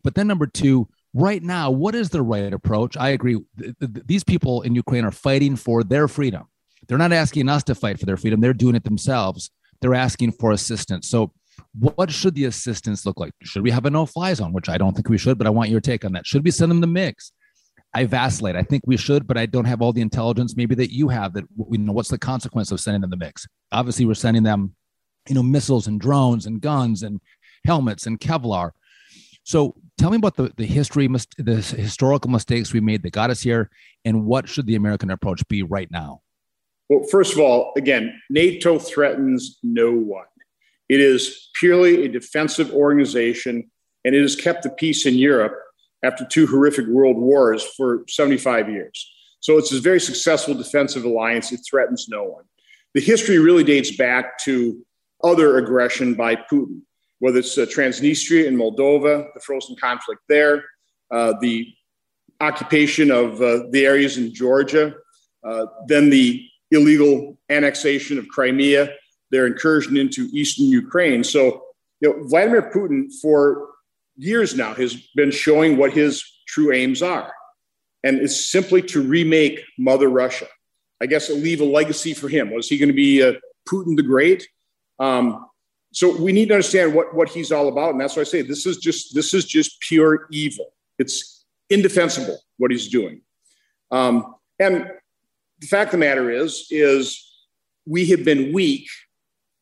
But 0.02 0.14
then, 0.14 0.26
number 0.26 0.46
two, 0.46 0.88
right 1.16 1.42
now, 1.42 1.70
what 1.70 1.94
is 1.94 2.10
the 2.10 2.22
right 2.22 2.52
approach? 2.52 2.96
I 2.96 3.10
agree. 3.10 3.40
These 3.80 4.22
people 4.22 4.62
in 4.62 4.74
Ukraine 4.74 5.04
are 5.04 5.10
fighting 5.10 5.56
for 5.56 5.82
their 5.82 6.08
freedom. 6.08 6.44
They're 6.86 6.98
not 6.98 7.12
asking 7.12 7.48
us 7.48 7.64
to 7.64 7.74
fight 7.74 7.98
for 7.98 8.06
their 8.06 8.18
freedom, 8.18 8.40
they're 8.40 8.52
doing 8.52 8.76
it 8.76 8.84
themselves. 8.84 9.50
They're 9.80 9.94
asking 9.94 10.32
for 10.32 10.52
assistance. 10.52 11.08
So, 11.08 11.32
what 11.78 12.10
should 12.10 12.34
the 12.34 12.44
assistance 12.44 13.06
look 13.06 13.18
like? 13.18 13.32
Should 13.42 13.62
we 13.62 13.70
have 13.70 13.86
a 13.86 13.90
no 13.90 14.04
fly 14.04 14.32
zone, 14.34 14.52
which 14.52 14.68
I 14.68 14.76
don't 14.76 14.94
think 14.94 15.08
we 15.08 15.18
should, 15.18 15.38
but 15.38 15.46
I 15.46 15.50
want 15.50 15.70
your 15.70 15.80
take 15.80 16.04
on 16.04 16.12
that. 16.12 16.26
Should 16.26 16.44
we 16.44 16.50
send 16.50 16.70
them 16.70 16.80
the 16.80 16.86
MiGs? 16.86 17.32
I 17.94 18.04
vacillate. 18.04 18.56
I 18.56 18.62
think 18.62 18.82
we 18.86 18.98
should, 18.98 19.26
but 19.26 19.38
I 19.38 19.46
don't 19.46 19.64
have 19.64 19.80
all 19.80 19.92
the 19.92 20.02
intelligence 20.02 20.54
maybe 20.54 20.74
that 20.74 20.92
you 20.92 21.08
have 21.08 21.32
that 21.32 21.44
we 21.56 21.78
know 21.78 21.92
what's 21.92 22.10
the 22.10 22.18
consequence 22.18 22.70
of 22.70 22.80
sending 22.80 23.00
them 23.00 23.10
the 23.10 23.16
MiGs. 23.16 23.46
Obviously, 23.72 24.04
we're 24.04 24.14
sending 24.14 24.42
them, 24.42 24.74
you 25.28 25.34
know, 25.34 25.42
missiles 25.42 25.86
and 25.86 25.98
drones 25.98 26.44
and 26.44 26.60
guns 26.60 27.02
and 27.02 27.20
helmets 27.64 28.06
and 28.06 28.20
Kevlar. 28.20 28.72
So 29.46 29.76
tell 29.96 30.10
me 30.10 30.16
about 30.16 30.34
the, 30.34 30.52
the 30.56 30.66
history, 30.66 31.06
the 31.06 31.54
historical 31.54 32.30
mistakes 32.30 32.72
we 32.72 32.80
made 32.80 33.04
that 33.04 33.12
got 33.12 33.30
us 33.30 33.40
here, 33.40 33.70
and 34.04 34.26
what 34.26 34.48
should 34.48 34.66
the 34.66 34.74
American 34.74 35.08
approach 35.08 35.46
be 35.46 35.62
right 35.62 35.88
now? 35.88 36.22
Well, 36.88 37.06
first 37.08 37.32
of 37.32 37.38
all, 37.38 37.72
again, 37.76 38.20
NATO 38.28 38.80
threatens 38.80 39.60
no 39.62 39.92
one. 39.92 40.26
It 40.88 41.00
is 41.00 41.48
purely 41.54 42.04
a 42.04 42.08
defensive 42.08 42.72
organization, 42.72 43.70
and 44.04 44.16
it 44.16 44.20
has 44.20 44.34
kept 44.34 44.64
the 44.64 44.70
peace 44.70 45.06
in 45.06 45.14
Europe 45.14 45.56
after 46.02 46.24
two 46.24 46.48
horrific 46.48 46.88
world 46.88 47.16
wars 47.16 47.64
for 47.76 48.04
75 48.08 48.68
years. 48.68 49.08
So 49.38 49.58
it's 49.58 49.72
a 49.72 49.80
very 49.80 50.00
successful 50.00 50.54
defensive 50.54 51.04
alliance. 51.04 51.52
It 51.52 51.60
threatens 51.68 52.08
no 52.08 52.24
one. 52.24 52.44
The 52.94 53.00
history 53.00 53.38
really 53.38 53.62
dates 53.62 53.96
back 53.96 54.38
to 54.40 54.84
other 55.22 55.58
aggression 55.58 56.14
by 56.14 56.34
Putin, 56.34 56.80
whether 57.18 57.38
it's 57.38 57.56
uh, 57.56 57.66
Transnistria 57.66 58.46
in 58.46 58.56
Moldova, 58.56 59.32
the 59.34 59.40
frozen 59.40 59.76
conflict 59.76 60.22
there, 60.28 60.64
uh, 61.10 61.34
the 61.40 61.72
occupation 62.40 63.10
of 63.10 63.40
uh, 63.40 63.64
the 63.70 63.86
areas 63.86 64.18
in 64.18 64.34
Georgia, 64.34 64.94
then 65.86 66.10
the 66.10 66.46
illegal 66.70 67.38
annexation 67.48 68.18
of 68.18 68.28
Crimea, 68.28 68.90
their 69.30 69.46
incursion 69.46 69.96
into 69.96 70.28
eastern 70.32 70.66
Ukraine. 70.66 71.24
So, 71.24 71.62
you 72.00 72.08
know, 72.08 72.24
Vladimir 72.24 72.70
Putin 72.74 73.08
for 73.22 73.68
years 74.16 74.54
now 74.54 74.74
has 74.74 74.94
been 75.14 75.30
showing 75.30 75.76
what 75.76 75.92
his 75.92 76.24
true 76.46 76.72
aims 76.72 77.02
are. 77.02 77.32
And 78.02 78.18
it's 78.18 78.46
simply 78.46 78.82
to 78.82 79.02
remake 79.02 79.62
Mother 79.78 80.08
Russia. 80.08 80.46
I 81.00 81.06
guess 81.06 81.28
leave 81.28 81.60
a 81.60 81.64
legacy 81.64 82.14
for 82.14 82.28
him. 82.28 82.50
Was 82.50 82.68
he 82.68 82.78
going 82.78 82.88
to 82.88 82.94
be 82.94 83.22
uh, 83.22 83.34
Putin 83.68 83.96
the 83.96 84.02
Great? 84.02 84.48
Um, 84.98 85.46
so 85.96 86.14
we 86.14 86.30
need 86.30 86.48
to 86.48 86.54
understand 86.54 86.92
what, 86.92 87.14
what 87.14 87.30
he's 87.30 87.50
all 87.50 87.68
about. 87.68 87.92
And 87.92 88.00
that's 88.02 88.16
why 88.16 88.20
I 88.20 88.26
say 88.26 88.42
this 88.42 88.66
is 88.66 88.76
just 88.76 89.14
this 89.14 89.32
is 89.32 89.46
just 89.46 89.80
pure 89.80 90.26
evil. 90.30 90.74
It's 90.98 91.46
indefensible 91.70 92.38
what 92.58 92.70
he's 92.70 92.88
doing. 92.88 93.22
Um, 93.90 94.34
and 94.58 94.90
the 95.58 95.66
fact 95.66 95.88
of 95.88 95.92
the 95.92 96.06
matter 96.06 96.30
is, 96.30 96.66
is 96.70 97.26
we 97.86 98.04
have 98.10 98.26
been 98.26 98.52
weak 98.52 98.86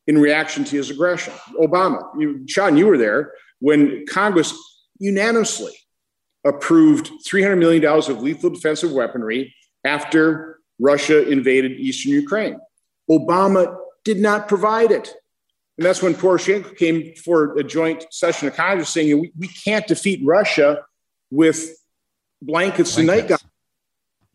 in 0.09 0.19
reaction 0.19 0.65
to 0.65 0.77
his 0.77 0.91
aggression. 0.91 1.33
Obama, 1.61 2.03
you, 2.19 2.45
Sean, 2.49 2.77
you 2.77 2.89
were 2.89 2.99
there 2.99 3.35
when 3.61 4.05
Congress 4.07 4.53
unanimously 4.99 5.75
approved 6.45 7.13
$300 7.25 7.59
million 7.59 7.85
of 7.85 8.23
lethal 8.23 8.51
defensive 8.51 8.91
weaponry 8.91 9.55
after 9.85 10.59
Russia 10.81 11.29
invaded 11.29 11.79
eastern 11.79 12.11
Ukraine. 12.11 12.59
Obama 13.09 13.77
did 14.03 14.19
not 14.19 14.49
provide 14.49 14.91
it. 14.91 15.15
And 15.77 15.85
that's 15.85 16.03
when 16.03 16.15
Poroshenko 16.15 16.77
came 16.77 17.15
for 17.17 17.57
a 17.59 17.65
joint 17.65 18.07
session 18.11 18.47
of 18.49 18.55
Congress 18.55 18.91
saying 18.91 19.21
we, 19.21 19.33
we 19.37 19.49
can't 19.49 19.87
defeat 19.87 20.21
Russia 20.25 20.85
with 21.31 21.77
blankets, 22.41 22.95
blankets. 22.95 22.99
and 22.99 23.07
nightgowns. 23.07 23.45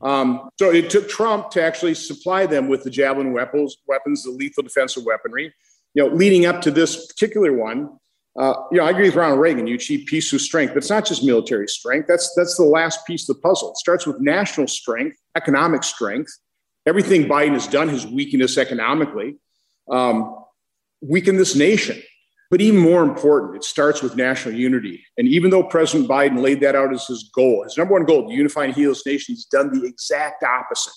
Um, 0.01 0.49
so 0.57 0.71
it 0.71 0.89
took 0.89 1.09
Trump 1.09 1.49
to 1.51 1.61
actually 1.61 1.93
supply 1.93 2.45
them 2.45 2.67
with 2.67 2.83
the 2.83 2.89
javelin 2.89 3.33
weapons, 3.33 3.77
weapons, 3.87 4.23
the 4.23 4.31
lethal 4.31 4.63
defensive 4.63 5.03
weaponry. 5.05 5.53
You 5.93 6.07
know, 6.07 6.15
leading 6.15 6.45
up 6.45 6.61
to 6.61 6.71
this 6.71 7.07
particular 7.07 7.51
one, 7.53 7.97
uh, 8.37 8.53
you 8.71 8.77
know, 8.77 8.85
I 8.85 8.91
agree 8.91 9.05
with 9.05 9.15
Ronald 9.15 9.39
Reagan. 9.39 9.67
You 9.67 9.75
achieve 9.75 10.07
peace 10.07 10.29
through 10.29 10.39
strength, 10.39 10.71
but 10.71 10.77
it's 10.77 10.89
not 10.89 11.05
just 11.05 11.23
military 11.23 11.67
strength. 11.67 12.07
That's 12.07 12.33
that's 12.35 12.55
the 12.55 12.63
last 12.63 13.05
piece 13.05 13.27
of 13.27 13.35
the 13.35 13.41
puzzle. 13.41 13.71
It 13.71 13.77
starts 13.77 14.05
with 14.05 14.21
national 14.21 14.67
strength, 14.67 15.17
economic 15.35 15.83
strength. 15.83 16.31
Everything 16.85 17.25
Biden 17.25 17.53
has 17.53 17.67
done 17.67 17.89
has 17.89 18.07
weakened 18.07 18.43
us 18.43 18.57
economically, 18.57 19.35
um, 19.91 20.43
weakened 21.01 21.39
this 21.39 21.55
nation. 21.55 22.01
But 22.51 22.61
even 22.61 22.79
more 22.79 23.03
important, 23.03 23.57
it 23.57 23.63
starts 23.63 24.01
with 24.01 24.15
national 24.15 24.55
unity. 24.55 25.03
And 25.17 25.27
even 25.27 25.51
though 25.51 25.63
President 25.63 26.09
Biden 26.09 26.41
laid 26.41 26.61
that 26.61 26.75
out 26.75 26.91
as 26.91 27.05
his 27.05 27.29
goal, 27.33 27.63
his 27.63 27.77
number 27.77 27.93
one 27.93 28.05
goal, 28.05 28.27
to 28.27 28.33
unify 28.33 28.65
and 28.65 28.73
heal 28.73 28.89
this 28.89 29.05
nation, 29.05 29.35
he's 29.35 29.45
done 29.45 29.71
the 29.71 29.85
exact 29.85 30.43
opposite. 30.43 30.93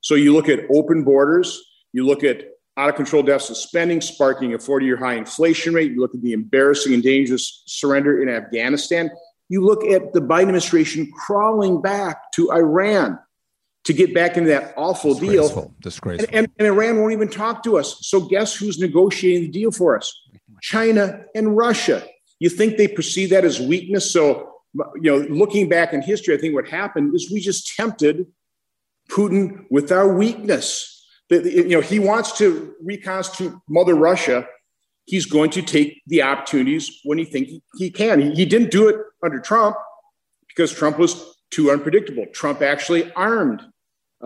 So 0.00 0.14
you 0.14 0.32
look 0.32 0.48
at 0.48 0.60
open 0.72 1.04
borders, 1.04 1.62
you 1.92 2.06
look 2.06 2.24
at 2.24 2.44
out 2.78 2.88
of 2.88 2.94
control 2.94 3.22
deficit 3.22 3.56
spending, 3.56 4.00
sparking 4.00 4.54
a 4.54 4.58
40 4.58 4.86
year 4.86 4.96
high 4.96 5.14
inflation 5.14 5.74
rate. 5.74 5.92
You 5.92 6.00
look 6.00 6.14
at 6.14 6.22
the 6.22 6.32
embarrassing 6.32 6.94
and 6.94 7.02
dangerous 7.02 7.62
surrender 7.66 8.22
in 8.22 8.28
Afghanistan. 8.28 9.10
You 9.48 9.64
look 9.64 9.84
at 9.84 10.12
the 10.12 10.20
Biden 10.20 10.42
administration 10.42 11.10
crawling 11.12 11.80
back 11.80 12.32
to 12.32 12.50
Iran 12.52 13.18
to 13.86 13.92
get 13.92 14.14
back 14.14 14.36
into 14.36 14.50
that 14.50 14.74
awful 14.76 15.14
Disgraceful. 15.14 15.62
deal. 15.62 15.74
Disgraceful. 15.80 16.28
And, 16.28 16.36
and, 16.36 16.52
and 16.58 16.68
Iran 16.68 17.00
won't 17.00 17.12
even 17.12 17.28
talk 17.28 17.62
to 17.64 17.78
us. 17.78 17.98
So 18.02 18.20
guess 18.20 18.54
who's 18.54 18.78
negotiating 18.78 19.42
the 19.42 19.48
deal 19.48 19.70
for 19.70 19.96
us? 19.96 20.12
China 20.60 21.22
and 21.34 21.56
Russia. 21.56 22.04
You 22.38 22.50
think 22.50 22.76
they 22.76 22.88
perceive 22.88 23.30
that 23.30 23.44
as 23.44 23.60
weakness? 23.60 24.10
So, 24.10 24.52
you 24.96 25.10
know, 25.10 25.16
looking 25.28 25.68
back 25.68 25.92
in 25.92 26.02
history, 26.02 26.34
I 26.34 26.38
think 26.38 26.54
what 26.54 26.68
happened 26.68 27.14
is 27.14 27.30
we 27.30 27.40
just 27.40 27.74
tempted 27.76 28.26
Putin 29.08 29.64
with 29.70 29.90
our 29.90 30.14
weakness 30.14 30.96
you 31.30 31.68
know, 31.68 31.80
he 31.80 31.98
wants 31.98 32.36
to 32.38 32.74
reconstitute 32.82 33.54
Mother 33.68 33.94
Russia. 33.94 34.46
He's 35.06 35.26
going 35.26 35.50
to 35.50 35.62
take 35.62 36.02
the 36.06 36.22
opportunities 36.22 37.00
when 37.04 37.18
he 37.18 37.24
thinks 37.24 37.52
he 37.76 37.90
can. 37.90 38.20
He, 38.20 38.30
he 38.32 38.44
didn't 38.44 38.70
do 38.70 38.88
it 38.88 38.96
under 39.22 39.40
Trump 39.40 39.76
because 40.48 40.72
Trump 40.72 40.98
was 40.98 41.36
too 41.50 41.70
unpredictable. 41.70 42.26
Trump 42.32 42.62
actually 42.62 43.12
armed 43.12 43.62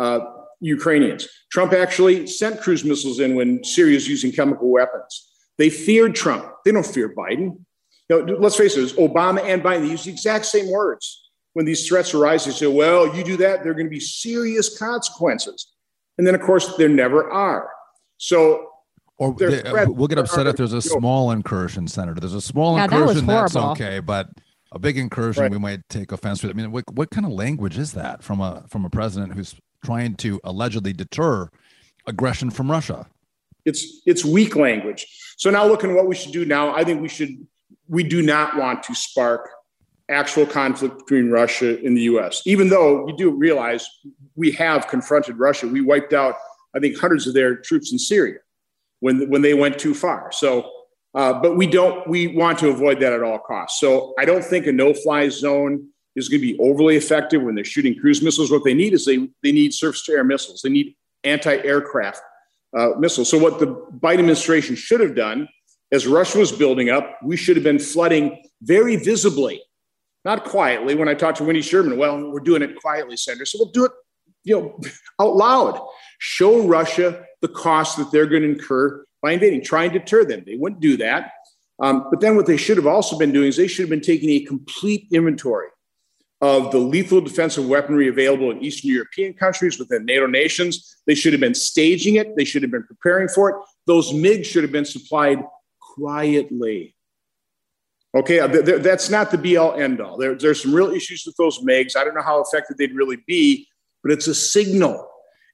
uh, 0.01 0.21
Ukrainians. 0.61 1.29
Trump 1.51 1.73
actually 1.73 2.27
sent 2.27 2.61
cruise 2.61 2.85
missiles 2.85 3.21
in 3.21 3.35
when 3.35 3.63
Syria 3.65 3.97
is 3.97 4.09
using 4.09 4.33
chemical 4.33 4.71
weapons. 4.71 5.13
They 5.59 5.71
feared 5.71 6.15
Trump. 6.15 6.45
They 6.65 6.73
don't 6.73 6.87
fear 6.87 7.15
Biden. 7.15 7.59
You 8.09 8.27
know, 8.27 8.37
let's 8.39 8.57
face 8.57 8.77
it, 8.77 8.85
it 8.85 8.97
Obama 8.97 9.43
and 9.45 9.63
Biden, 9.63 9.83
they 9.83 9.91
use 9.91 10.05
the 10.05 10.11
exact 10.11 10.47
same 10.47 10.71
words. 10.71 11.05
When 11.53 11.67
these 11.67 11.87
threats 11.87 12.15
arise, 12.15 12.45
they 12.45 12.53
say, 12.53 12.67
well, 12.67 13.15
you 13.15 13.25
do 13.25 13.37
that, 13.39 13.63
there 13.63 13.73
are 13.73 13.75
going 13.75 13.87
to 13.87 13.91
be 13.91 14.01
serious 14.01 14.79
consequences. 14.79 15.73
And 16.17 16.27
then, 16.27 16.35
of 16.35 16.41
course, 16.41 16.77
there 16.77 16.89
never 16.89 17.31
are. 17.31 17.69
So, 18.19 18.69
or 19.19 19.35
they, 19.35 19.63
we'll 19.87 20.09
get 20.09 20.19
upset 20.19 20.47
if 20.47 20.57
there's 20.57 20.73
a 20.73 20.83
small 20.83 21.31
incursion, 21.31 21.89
Senator. 21.89 22.21
There's 22.21 22.35
a 22.35 22.41
small 22.41 22.77
yeah, 22.77 22.85
incursion, 22.85 23.27
that 23.27 23.53
that's 23.53 23.57
okay, 23.57 24.01
but 24.01 24.29
a 24.73 24.79
big 24.79 24.97
incursion, 24.97 25.43
right. 25.43 25.51
we 25.51 25.59
might 25.59 25.81
take 25.89 26.13
offense 26.13 26.43
with. 26.43 26.53
I 26.53 26.55
mean, 26.55 26.71
what, 26.73 26.85
what 26.93 27.11
kind 27.11 27.27
of 27.27 27.33
language 27.33 27.77
is 27.77 27.93
that 27.93 28.23
from 28.23 28.41
a 28.41 28.65
from 28.69 28.85
a 28.85 28.91
president 28.91 29.35
who's 29.35 29.55
trying 29.85 30.15
to 30.17 30.41
allegedly 30.45 30.93
deter 30.93 31.49
aggression 32.07 32.51
from 32.51 32.71
Russia? 32.71 33.07
It's 33.65 34.03
it's 34.07 34.25
weak 34.25 34.57
language. 34.57 35.07
So 35.37 35.51
now, 35.51 35.67
looking 35.67 35.91
at 35.91 35.97
what 35.97 36.07
we 36.07 36.15
should 36.15 36.33
do 36.33 36.45
now, 36.45 36.75
I 36.75 36.85
think 36.85 37.01
we 37.01 37.09
should 37.09 37.47
we 37.89 38.03
do 38.05 38.23
not 38.23 38.57
want 38.57 38.83
to 38.85 38.95
spark 38.95 39.51
actual 40.11 40.45
conflict 40.45 40.99
between 40.99 41.31
Russia 41.31 41.79
and 41.85 41.97
the 41.97 42.03
US. 42.03 42.43
Even 42.45 42.69
though 42.69 43.07
you 43.07 43.17
do 43.17 43.31
realize 43.31 43.89
we 44.35 44.51
have 44.53 44.89
confronted 44.89 45.39
Russia, 45.39 45.69
we 45.69 45.81
wiped 45.81 46.13
out, 46.13 46.35
I 46.75 46.81
think, 46.81 46.99
hundreds 46.99 47.27
of 47.27 47.35
their 47.35 47.57
troops 47.57 47.93
in 47.93 47.99
Syria 47.99 48.39
when, 48.99 49.31
when 49.31 49.43
they 49.43 49.55
went 49.55 49.79
too 49.79 49.95
far. 49.95 50.31
So, 50.33 50.71
uh, 51.15 51.35
but 51.35 51.57
we 51.57 51.67
don't, 51.67 52.07
we 52.09 52.29
want 52.29 52.59
to 52.59 52.69
avoid 52.69 53.01
that 53.01 53.13
at 53.13 53.23
all 53.23 53.39
costs. 53.39 53.81
So 53.81 54.15
I 54.19 54.25
don't 54.25 54.45
think 54.45 54.67
a 54.67 54.73
no 54.73 54.93
fly 54.93 55.29
zone 55.29 55.89
is 56.17 56.29
going 56.29 56.41
to 56.41 56.47
be 56.47 56.59
overly 56.59 56.97
effective 56.97 57.43
when 57.43 57.55
they're 57.55 57.65
shooting 57.65 57.99
cruise 57.99 58.23
missiles. 58.23 58.51
What 58.51 58.65
they 58.65 58.75
need 58.75 58.93
is 58.93 59.05
they, 59.05 59.29
they 59.43 59.53
need 59.53 59.73
surface 59.73 60.03
to 60.05 60.13
air 60.13 60.25
missiles, 60.25 60.63
they 60.63 60.71
need 60.71 60.95
anti 61.25 61.57
aircraft 61.57 62.21
uh, 62.77 62.91
missiles. 62.99 63.29
So, 63.29 63.39
what 63.39 63.59
the 63.59 63.67
Biden 63.67 64.21
administration 64.21 64.77
should 64.77 65.01
have 65.01 65.15
done 65.15 65.49
as 65.93 66.07
Russia 66.07 66.39
was 66.39 66.53
building 66.53 66.89
up, 66.91 67.19
we 67.23 67.37
should 67.37 67.57
have 67.57 67.65
been 67.65 67.79
flooding 67.79 68.43
very 68.63 68.97
visibly 68.97 69.61
not 70.25 70.45
quietly. 70.45 70.95
When 70.95 71.09
I 71.09 71.15
talked 71.15 71.39
to 71.39 71.45
Wendy 71.45 71.63
Sherman, 71.63 71.97
well, 71.97 72.31
we're 72.31 72.41
doing 72.41 72.63
it 72.63 72.77
quietly, 72.81 73.17
Senator. 73.17 73.47
So 73.47 73.59
we'll 73.61 73.73
do 73.73 73.87
it, 73.87 73.93
you 74.45 74.61
know, 74.61 74.81
out 75.21 75.37
loud. 75.37 75.81
Show 76.19 76.67
Russia 76.67 77.25
the 77.41 77.49
cost 77.49 77.97
that 77.97 78.13
they're 78.13 78.27
going 78.27 78.43
to 78.43 78.51
incur 78.51 79.05
by 79.23 79.33
invading. 79.33 79.65
Try 79.65 79.85
and 79.85 79.93
deter 79.93 80.25
them. 80.25 80.43
They 80.47 80.57
wouldn't 80.57 80.81
do 80.81 80.97
that. 80.99 81.33
Um, 81.83 82.07
but 82.11 82.21
then 82.21 82.37
what 82.37 82.45
they 82.45 82.59
should 82.59 82.77
have 82.77 82.87
also 82.87 83.17
been 83.17 83.33
doing 83.33 83.49
is 83.49 83.57
they 83.57 83.67
should 83.67 83.85
have 83.85 83.91
been 83.91 84.03
taking 84.03 84.31
a 84.31 84.41
complete 84.45 85.07
inventory 85.11 85.69
of 86.41 86.73
the 86.73 86.79
lethal 86.79 87.21
defensive 87.21 87.67
weaponry 87.67 88.09
available 88.09 88.51
in 88.51 88.63
Eastern 88.65 88.91
European 88.91 89.35
countries 89.35 89.79
within 89.79 90.07
NATO 90.07 90.27
nations. 90.27 90.97
They 91.07 91.15
should 91.15 91.33
have 91.33 91.41
been 91.41 91.55
staging 91.55 92.17
it. 92.17 92.35
They 92.37 92.45
should 92.45 92.63
have 92.63 92.71
been 92.71 92.85
preparing 92.85 93.29
for 93.29 93.51
it. 93.51 93.57
Those 93.87 94.13
MiGs 94.13 94.47
should 94.47 94.63
have 94.63 94.73
been 94.73 94.87
supplied 94.87 95.43
quietly. 95.81 96.95
Okay, 98.17 98.41
uh, 98.41 98.49
that's 98.79 99.09
not 99.09 99.31
the 99.31 99.39
be 99.39 99.57
all 99.57 99.75
end 99.75 100.01
all. 100.01 100.17
There, 100.17 100.35
there's 100.35 100.63
some 100.63 100.75
real 100.75 100.91
issues 100.91 101.25
with 101.25 101.37
those 101.37 101.59
MiGs. 101.61 101.95
I 101.95 102.05
don't 102.05 102.15
know 102.15 102.23
how 102.23 102.43
effective 102.43 102.77
they'd 102.77 102.95
really 102.95 103.19
be, 103.27 103.69
but 104.03 104.11
it's 104.11 104.27
a 104.27 104.35
signal. 104.35 105.09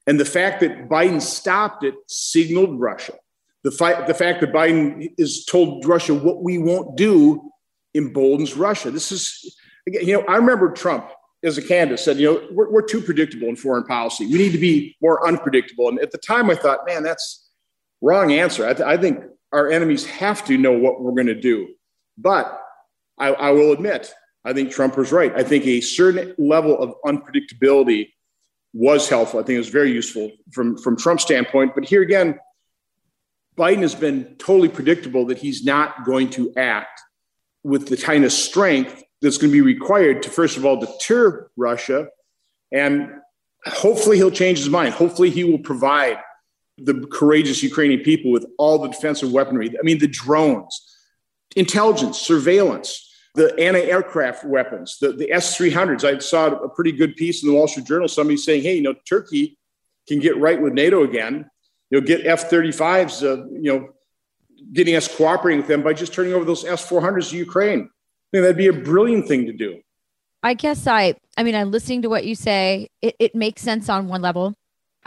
And 0.07 0.19
the 0.19 0.25
fact 0.25 0.61
that 0.61 0.87
Biden 0.89 1.21
stopped 1.21 1.83
it 1.83 1.95
signaled 2.07 2.79
Russia. 2.79 3.13
The, 3.63 3.71
fi- 3.71 4.07
the 4.07 4.13
fact 4.13 4.39
that 4.41 4.53
Biden 4.53 5.11
is 5.17 5.45
told 5.45 5.85
Russia 5.85 6.13
what 6.13 6.41
we 6.41 6.57
won't 6.57 6.95
do 6.95 7.51
emboldens 7.93 8.55
Russia. 8.55 8.89
This 8.89 9.11
is, 9.11 9.57
you 9.87 10.13
know, 10.13 10.25
I 10.27 10.35
remember 10.35 10.71
Trump 10.71 11.09
as 11.43 11.57
a 11.57 11.61
candidate 11.61 11.99
said, 11.99 12.17
you 12.17 12.33
know, 12.33 12.47
we're, 12.51 12.69
we're 12.71 12.81
too 12.81 13.01
predictable 13.01 13.47
in 13.47 13.55
foreign 13.55 13.83
policy. 13.83 14.25
We 14.25 14.37
need 14.37 14.51
to 14.51 14.57
be 14.57 14.95
more 15.01 15.25
unpredictable. 15.25 15.87
And 15.87 15.99
at 15.99 16.11
the 16.11 16.17
time, 16.17 16.49
I 16.49 16.55
thought, 16.55 16.79
man, 16.85 17.03
that's 17.03 17.49
wrong 18.01 18.31
answer. 18.31 18.65
I, 18.67 18.73
th- 18.73 18.87
I 18.87 18.97
think 18.97 19.23
our 19.51 19.69
enemies 19.69 20.05
have 20.05 20.43
to 20.45 20.57
know 20.57 20.73
what 20.73 21.01
we're 21.01 21.11
going 21.11 21.27
to 21.27 21.39
do. 21.39 21.69
But 22.17 22.59
I, 23.17 23.27
I 23.29 23.51
will 23.51 23.71
admit, 23.71 24.11
I 24.43 24.53
think 24.53 24.71
Trump 24.71 24.97
was 24.97 25.11
right. 25.11 25.33
I 25.35 25.43
think 25.43 25.65
a 25.65 25.81
certain 25.81 26.33
level 26.37 26.77
of 26.77 26.95
unpredictability 27.05 28.09
was 28.73 29.07
helpful. 29.07 29.39
I 29.39 29.43
think 29.43 29.55
it 29.55 29.59
was 29.59 29.69
very 29.69 29.91
useful 29.91 30.31
from, 30.51 30.77
from 30.77 30.97
Trump's 30.97 31.23
standpoint. 31.23 31.75
But 31.75 31.85
here 31.85 32.01
again, 32.01 32.39
Biden 33.57 33.81
has 33.81 33.95
been 33.95 34.35
totally 34.37 34.69
predictable 34.69 35.25
that 35.27 35.37
he's 35.37 35.63
not 35.63 36.05
going 36.05 36.29
to 36.31 36.53
act 36.55 37.01
with 37.63 37.87
the 37.87 37.97
kind 37.97 38.23
of 38.23 38.31
strength 38.31 39.03
that's 39.21 39.37
going 39.37 39.51
to 39.51 39.53
be 39.53 39.61
required 39.61 40.23
to, 40.23 40.29
first 40.29 40.57
of 40.57 40.65
all, 40.65 40.79
deter 40.79 41.49
Russia. 41.55 42.07
And 42.71 43.11
hopefully 43.65 44.17
he'll 44.17 44.31
change 44.31 44.59
his 44.59 44.69
mind. 44.69 44.93
Hopefully 44.93 45.29
he 45.29 45.43
will 45.43 45.59
provide 45.59 46.19
the 46.77 47.07
courageous 47.11 47.63
Ukrainian 47.63 48.01
people 48.01 48.31
with 48.31 48.45
all 48.57 48.79
the 48.79 48.89
defensive 48.89 49.31
weaponry. 49.31 49.69
I 49.69 49.83
mean, 49.83 49.97
the 49.97 50.07
drones, 50.07 50.95
intelligence, 51.55 52.19
surveillance, 52.19 53.03
the 53.33 53.57
anti-aircraft 53.59 54.45
weapons, 54.45 54.97
the, 54.99 55.13
the 55.13 55.31
S-300s. 55.31 56.03
I 56.03 56.19
saw 56.19 56.47
a 56.47 56.69
pretty 56.69 56.91
good 56.91 57.15
piece 57.15 57.43
in 57.43 57.49
the 57.49 57.55
Wall 57.55 57.67
Street 57.67 57.87
Journal, 57.87 58.07
somebody 58.07 58.37
saying, 58.37 58.63
hey, 58.63 58.75
you 58.75 58.81
know, 58.81 58.95
Turkey 59.07 59.57
can 60.07 60.19
get 60.19 60.37
right 60.39 60.61
with 60.61 60.73
NATO 60.73 61.03
again. 61.03 61.49
You 61.89 61.99
know, 61.99 62.05
get 62.05 62.25
F-35s, 62.25 63.23
uh, 63.23 63.47
you 63.51 63.73
know, 63.73 63.89
getting 64.73 64.95
us 64.95 65.07
cooperating 65.07 65.61
with 65.61 65.67
them 65.67 65.83
by 65.83 65.93
just 65.93 66.13
turning 66.13 66.33
over 66.33 66.45
those 66.45 66.65
S-400s 66.65 67.29
to 67.29 67.37
Ukraine. 67.37 67.89
I 68.27 68.37
think 68.37 68.43
that'd 68.43 68.57
be 68.57 68.67
a 68.67 68.73
brilliant 68.73 69.27
thing 69.27 69.45
to 69.45 69.53
do. 69.53 69.81
I 70.43 70.53
guess 70.53 70.85
I, 70.85 71.15
I 71.37 71.43
mean, 71.43 71.55
I'm 71.55 71.71
listening 71.71 72.03
to 72.03 72.09
what 72.09 72.25
you 72.25 72.35
say. 72.35 72.89
It, 73.01 73.15
it 73.19 73.35
makes 73.35 73.61
sense 73.61 73.89
on 73.89 74.07
one 74.07 74.21
level. 74.21 74.53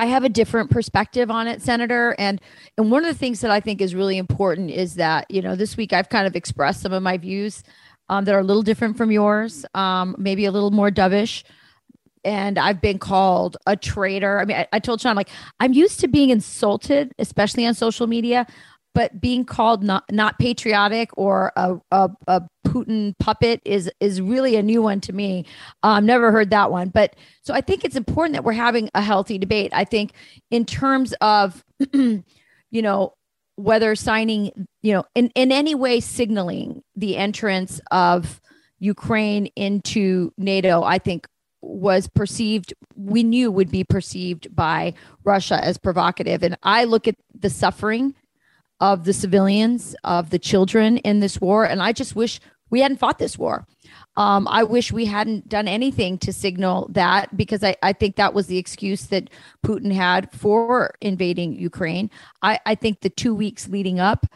I 0.01 0.07
have 0.07 0.25
a 0.25 0.31
different 0.31 0.71
perspective 0.71 1.31
on 1.31 1.47
it, 1.47 1.61
Senator. 1.61 2.17
And 2.19 2.41
and 2.79 2.91
one 2.91 3.05
of 3.05 3.13
the 3.13 3.19
things 3.19 3.43
that 3.43 3.51
I 3.51 3.61
think 3.61 3.83
is 3.83 3.95
really 3.95 4.17
important 4.17 4.71
is 4.71 4.95
that 4.95 5.31
you 5.31 5.43
know 5.43 5.57
this 5.57 5.77
week 5.77 5.93
I've 5.93 6.09
kind 6.09 6.27
of 6.27 6.35
expressed 6.35 6.81
some 6.81 6.95
of 6.95 7.03
my 7.03 7.19
views 7.19 7.63
um, 8.09 8.25
that 8.25 8.35
are 8.35 8.41
a 8.41 8.45
little 8.45 8.63
different 8.63 8.97
from 8.97 9.11
yours, 9.11 9.67
um, 9.75 10.17
maybe 10.19 10.47
a 10.47 10.51
little 10.51 10.71
more 10.71 10.91
dovish. 10.91 11.45
And 12.25 12.59
I've 12.59 12.81
been 12.81 12.99
called 12.99 13.59
a 13.67 13.77
traitor. 13.77 14.41
I 14.41 14.45
mean, 14.47 14.57
I, 14.57 14.69
I 14.73 14.79
told 14.79 15.03
Sean 15.03 15.17
like 15.17 15.29
I'm 15.59 15.75
used 15.75 16.01
to 16.01 16.09
being 16.09 16.31
insulted, 16.31 17.15
especially 17.19 17.67
on 17.67 17.75
social 17.75 18.07
media, 18.07 18.47
but 18.95 19.21
being 19.21 19.45
called 19.45 19.83
not 19.83 20.05
not 20.11 20.39
patriotic 20.39 21.11
or 21.17 21.53
a, 21.57 21.77
a, 21.91 22.11
a, 22.27 22.43
Putin 22.67 23.19
puppet 23.19 23.61
is 23.65 23.91
is 23.99 24.21
really 24.21 24.55
a 24.57 24.63
new 24.63 24.83
one 24.83 25.01
to 25.01 25.13
me. 25.13 25.45
Um, 25.83 26.07
never 26.07 26.31
heard 26.31 26.51
that 26.51 26.71
one, 26.71 26.89
but 26.89 27.17
so 27.43 27.53
I 27.53 27.61
think 27.61 27.85
it's 27.85 27.97
important 27.97 28.35
that 28.35 28.45
we're 28.45 28.53
having 28.53 28.91
a 28.95 29.03
healthy 29.03 29.39
debate. 29.39 29.73
I 29.75 29.85
think 29.85 30.13
in 30.51 30.65
terms 30.65 31.13
of 31.21 31.65
you 31.93 32.23
know 32.71 33.15
whether 33.57 33.95
signing 33.97 34.67
you 34.83 34.93
know 34.93 35.05
in 35.15 35.31
in 35.35 35.51
any 35.51 35.75
way 35.75 35.99
signaling 35.99 36.83
the 36.95 37.17
entrance 37.17 37.81
of 37.91 38.41
Ukraine 38.79 39.47
into 39.57 40.33
NATO, 40.39 40.83
I 40.83 40.99
think 40.99 41.27
was 41.63 42.09
perceived, 42.09 42.73
we 42.97 43.23
knew 43.23 43.51
would 43.51 43.71
be 43.71 43.85
perceived 43.85 44.55
by 44.55 44.95
Russia 45.25 45.63
as 45.63 45.77
provocative. 45.77 46.43
And 46.43 46.57
I 46.63 46.85
look 46.85 47.07
at 47.07 47.17
the 47.39 47.51
suffering 47.51 48.15
of 48.81 49.05
the 49.05 49.13
civilians, 49.13 49.95
of 50.05 50.31
the 50.31 50.39
children 50.39 50.99
in 50.99 51.21
this 51.21 51.41
war, 51.41 51.65
and 51.65 51.83
I 51.83 51.93
just 51.93 52.17
wish 52.17 52.41
we 52.71 52.81
hadn't 52.81 52.99
fought 52.99 53.19
this 53.19 53.37
war. 53.37 53.67
Um, 54.17 54.47
I 54.49 54.63
wish 54.63 54.93
we 54.93 55.05
hadn't 55.05 55.49
done 55.49 55.69
anything 55.69 56.19
to 56.19 56.33
signal 56.33 56.89
that 56.93 57.37
because 57.37 57.63
I, 57.65 57.77
I 57.83 57.93
think 57.93 58.17
that 58.17 58.35
was 58.35 58.47
the 58.47 58.59
excuse 58.59 59.07
that 59.07 59.31
Putin 59.65 59.93
had 59.93 60.31
for 60.33 60.95
invading 61.01 61.55
Ukraine. 61.55 62.11
I, 62.43 62.59
I 62.67 62.75
think 62.75 63.01
the 63.01 63.11
two 63.11 63.35
weeks 63.35 63.69
leading 63.69 64.01
up 64.01 64.27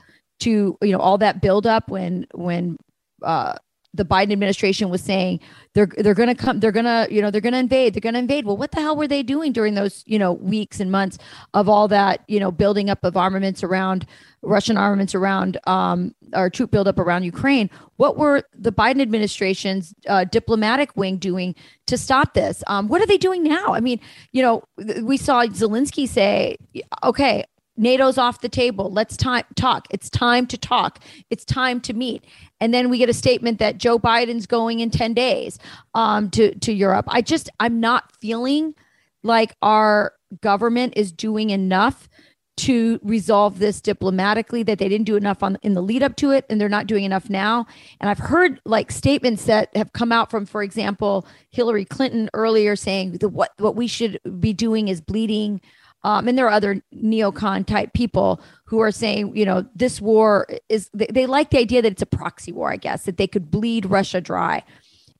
to 0.40 0.76
you 0.82 0.92
know 0.92 0.98
all 0.98 1.18
that 1.18 1.40
buildup 1.40 1.90
when 1.90 2.26
when 2.34 2.76
uh, 3.22 3.54
the 3.94 4.04
Biden 4.04 4.32
administration 4.32 4.90
was 4.90 5.00
saying 5.00 5.40
they're 5.72 5.88
they're 5.98 6.14
going 6.14 6.28
to 6.28 6.34
come 6.34 6.60
they're 6.60 6.72
going 6.72 6.84
to 6.84 7.06
you 7.10 7.22
know 7.22 7.30
they're 7.30 7.40
going 7.40 7.52
to 7.52 7.58
invade 7.58 7.94
they're 7.94 8.00
going 8.00 8.14
to 8.14 8.18
invade 8.18 8.44
well 8.44 8.56
what 8.56 8.72
the 8.72 8.80
hell 8.80 8.96
were 8.96 9.06
they 9.06 9.22
doing 9.22 9.52
during 9.52 9.74
those 9.74 10.02
you 10.06 10.18
know 10.18 10.32
weeks 10.32 10.80
and 10.80 10.90
months 10.90 11.16
of 11.54 11.68
all 11.68 11.86
that 11.88 12.22
you 12.26 12.40
know 12.40 12.50
building 12.50 12.90
up 12.90 13.04
of 13.04 13.16
armaments 13.16 13.62
around 13.62 14.04
Russian 14.42 14.76
armaments 14.76 15.14
around 15.14 15.58
um, 15.66 16.14
or 16.34 16.50
troop 16.50 16.70
buildup 16.72 16.98
around 16.98 17.22
Ukraine 17.22 17.70
what 17.96 18.16
were 18.16 18.42
the 18.52 18.72
Biden 18.72 19.00
administration's 19.00 19.94
uh, 20.08 20.24
diplomatic 20.24 20.96
wing 20.96 21.16
doing 21.16 21.54
to 21.86 21.96
stop 21.96 22.34
this 22.34 22.64
um, 22.66 22.88
what 22.88 23.00
are 23.00 23.06
they 23.06 23.18
doing 23.18 23.44
now 23.44 23.74
I 23.74 23.80
mean 23.80 24.00
you 24.32 24.42
know 24.42 24.64
we 25.02 25.16
saw 25.16 25.46
Zelensky 25.46 26.08
say 26.08 26.56
okay 27.04 27.44
NATO's 27.76 28.18
off 28.18 28.40
the 28.40 28.48
table. 28.48 28.90
Let's 28.90 29.16
time 29.16 29.44
talk. 29.56 29.86
It's 29.90 30.08
time 30.08 30.46
to 30.46 30.58
talk. 30.58 31.00
It's 31.30 31.44
time 31.44 31.80
to 31.82 31.92
meet. 31.92 32.24
And 32.64 32.72
then 32.72 32.88
we 32.88 32.96
get 32.96 33.10
a 33.10 33.14
statement 33.14 33.58
that 33.58 33.76
Joe 33.76 33.98
Biden's 33.98 34.46
going 34.46 34.80
in 34.80 34.88
10 34.88 35.12
days 35.12 35.58
um, 35.92 36.30
to, 36.30 36.54
to 36.60 36.72
Europe. 36.72 37.04
I 37.08 37.20
just, 37.20 37.50
I'm 37.60 37.78
not 37.78 38.10
feeling 38.16 38.74
like 39.22 39.54
our 39.60 40.14
government 40.40 40.94
is 40.96 41.12
doing 41.12 41.50
enough 41.50 42.08
to 42.56 42.98
resolve 43.02 43.58
this 43.58 43.82
diplomatically 43.82 44.62
that 44.62 44.78
they 44.78 44.88
didn't 44.88 45.04
do 45.04 45.16
enough 45.16 45.42
on 45.42 45.58
in 45.60 45.74
the 45.74 45.82
lead 45.82 46.02
up 46.02 46.16
to 46.16 46.30
it 46.30 46.46
and 46.48 46.58
they're 46.58 46.70
not 46.70 46.86
doing 46.86 47.02
enough 47.02 47.28
now 47.28 47.66
and 48.00 48.08
i've 48.08 48.20
heard 48.20 48.60
like 48.64 48.92
statements 48.92 49.46
that 49.46 49.76
have 49.76 49.92
come 49.92 50.12
out 50.12 50.30
from 50.30 50.46
for 50.46 50.62
example 50.62 51.26
hillary 51.50 51.84
clinton 51.84 52.30
earlier 52.32 52.76
saying 52.76 53.10
that 53.10 53.30
what 53.30 53.50
what 53.58 53.74
we 53.74 53.88
should 53.88 54.20
be 54.38 54.52
doing 54.52 54.86
is 54.86 55.00
bleeding 55.00 55.60
um, 56.04 56.28
and 56.28 56.36
there 56.36 56.46
are 56.46 56.52
other 56.52 56.82
neocon 56.94 57.66
type 57.66 57.94
people 57.94 58.40
who 58.66 58.78
are 58.80 58.92
saying, 58.92 59.34
you 59.34 59.46
know, 59.46 59.66
this 59.74 60.00
war 60.00 60.46
is, 60.68 60.90
they, 60.92 61.06
they 61.06 61.26
like 61.26 61.50
the 61.50 61.58
idea 61.58 61.80
that 61.80 61.92
it's 61.92 62.02
a 62.02 62.06
proxy 62.06 62.52
war, 62.52 62.70
I 62.70 62.76
guess, 62.76 63.04
that 63.04 63.16
they 63.16 63.26
could 63.26 63.50
bleed 63.50 63.86
Russia 63.86 64.20
dry. 64.20 64.62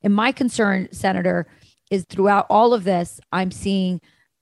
And 0.03 0.15
my 0.15 0.31
concern, 0.31 0.89
Senator, 0.93 1.47
is 1.91 2.05
throughout 2.05 2.47
all 2.51 2.75
of 2.75 2.85
this, 2.85 3.19
I'm 3.33 3.51
seeing 3.51 4.01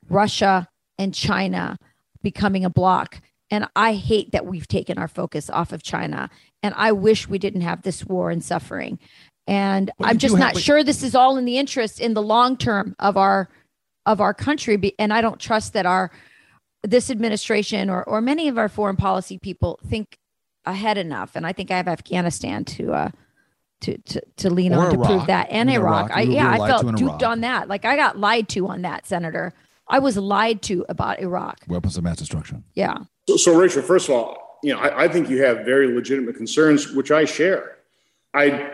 Russia 0.09 0.69
and 0.99 1.15
China 1.15 1.79
becoming 2.23 2.65
a 2.65 2.71
block. 2.71 3.21
And 3.49 3.69
I 3.77 3.95
hate 3.95 4.33
that 4.33 4.47
we've 4.47 4.67
taken 4.67 4.99
our 4.99 5.09
focus 5.09 5.49
off 5.49 5.73
of 5.73 5.85
China. 5.85 6.29
And 6.63 6.75
I 6.77 6.91
wish 6.91 7.29
we 7.29 7.39
didn't 7.39 7.61
have 7.61 7.83
this 7.83 8.05
war 8.05 8.31
and 8.31 8.43
suffering. 8.43 8.99
And 9.47 9.93
well, 9.99 10.11
I'm 10.11 10.19
just 10.19 10.37
not 10.37 10.55
have, 10.55 10.63
sure 10.63 10.83
this 10.83 11.03
is 11.05 11.15
all 11.15 11.37
in 11.37 11.45
the 11.45 11.59
interest 11.59 12.01
in 12.01 12.15
the 12.15 12.23
long 12.23 12.57
term 12.57 12.97
of 12.99 13.17
our 13.17 13.49
of 14.07 14.21
our 14.21 14.35
country. 14.35 14.95
And 14.99 15.13
I 15.13 15.21
don't 15.21 15.39
trust 15.39 15.75
that 15.75 15.87
our 15.87 16.11
this 16.83 17.11
administration 17.11 17.89
or 17.91 18.03
or 18.05 18.21
many 18.21 18.49
of 18.49 18.59
our 18.59 18.69
foreign 18.69 18.97
policy 18.97 19.39
people 19.39 19.79
think 19.87 20.19
ahead 20.65 20.99
enough, 20.99 21.35
and 21.35 21.47
I 21.47 21.53
think 21.53 21.71
I 21.71 21.77
have 21.77 21.89
Afghanistan 21.89 22.65
to 22.67 22.93
uh, 22.93 23.11
to 23.83 23.99
to, 23.99 24.23
to 24.37 24.51
lean 24.51 24.73
or 24.73 24.87
on 24.87 24.95
Iraq. 24.95 25.09
to 25.09 25.15
prove 25.15 25.27
that, 25.27 25.49
and 25.51 25.71
Iraq. 25.71 26.11
Iraq. 26.11 26.17
I, 26.17 26.23
yeah, 26.23 26.51
I 26.51 26.69
felt 26.69 26.97
duped 26.97 27.23
on 27.23 27.41
that. 27.43 27.69
Like 27.69 27.85
I 27.85 27.97
got 27.97 28.19
lied 28.19 28.49
to 28.51 28.69
on 28.69 28.83
that, 28.83 29.07
Senator. 29.07 29.53
I 29.89 29.99
was 29.99 30.17
lied 30.17 30.62
to 30.62 30.85
about 30.89 31.21
Iraq. 31.21 31.61
Weapons 31.69 31.97
of 31.97 32.05
mass 32.05 32.17
destruction. 32.17 32.65
Yeah. 32.75 32.99
So, 33.28 33.37
so 33.37 33.59
Rachel, 33.59 33.83
first 33.83 34.09
of 34.09 34.15
all, 34.15 34.59
you 34.63 34.73
know, 34.73 34.78
I, 34.78 35.04
I 35.04 35.09
think 35.09 35.28
you 35.28 35.43
have 35.43 35.65
very 35.65 35.93
legitimate 35.93 36.37
concerns, 36.37 36.93
which 36.93 37.11
I 37.11 37.25
share. 37.25 37.78
I 38.33 38.73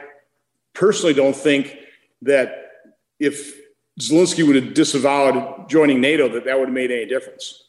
personally 0.74 1.14
don't 1.14 1.35
think 1.35 1.76
that 2.22 2.72
if 3.18 3.59
Zelensky 4.00 4.46
would 4.46 4.56
have 4.56 4.74
disavowed 4.74 5.68
joining 5.68 6.00
NATO, 6.00 6.28
that 6.28 6.44
that 6.44 6.59
would 6.59 6.68
have 6.68 6.74
made 6.74 6.90
any 6.90 7.06
difference. 7.06 7.64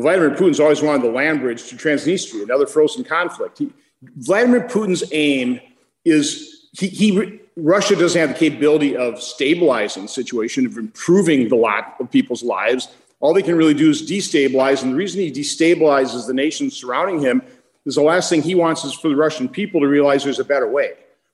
Vladimir 0.00 0.30
Putin's 0.30 0.60
always 0.60 0.82
wanted 0.82 1.02
the 1.02 1.12
land 1.12 1.40
bridge 1.40 1.68
to 1.68 1.76
Transnistria, 1.76 2.44
another 2.44 2.66
frozen 2.66 3.04
conflict. 3.04 3.58
He, 3.58 3.72
Vladimir 4.16 4.62
Putin's 4.62 5.04
aim 5.12 5.60
is 6.04 6.68
he, 6.72 6.88
he, 6.88 7.40
Russia 7.56 7.94
doesn't 7.94 8.18
have 8.18 8.30
the 8.30 8.50
capability 8.50 8.96
of 8.96 9.22
stabilizing 9.22 10.04
the 10.04 10.08
situation, 10.08 10.66
of 10.66 10.78
improving 10.78 11.48
the 11.48 11.56
lot 11.56 11.96
of 12.00 12.10
people's 12.10 12.42
lives. 12.42 12.88
All 13.20 13.34
they 13.34 13.42
can 13.42 13.56
really 13.56 13.74
do 13.74 13.90
is 13.90 14.02
destabilize. 14.02 14.82
And 14.82 14.92
the 14.92 14.96
reason 14.96 15.20
he 15.20 15.30
destabilizes 15.30 16.26
the 16.26 16.34
nations 16.34 16.76
surrounding 16.76 17.20
him 17.20 17.42
is 17.84 17.94
the 17.96 18.02
last 18.02 18.30
thing 18.30 18.42
he 18.42 18.54
wants 18.54 18.84
is 18.84 18.94
for 18.94 19.08
the 19.08 19.16
Russian 19.16 19.48
people 19.48 19.80
to 19.80 19.86
realize 19.86 20.24
there's 20.24 20.38
a 20.38 20.44
better 20.44 20.68
way, 20.68 20.92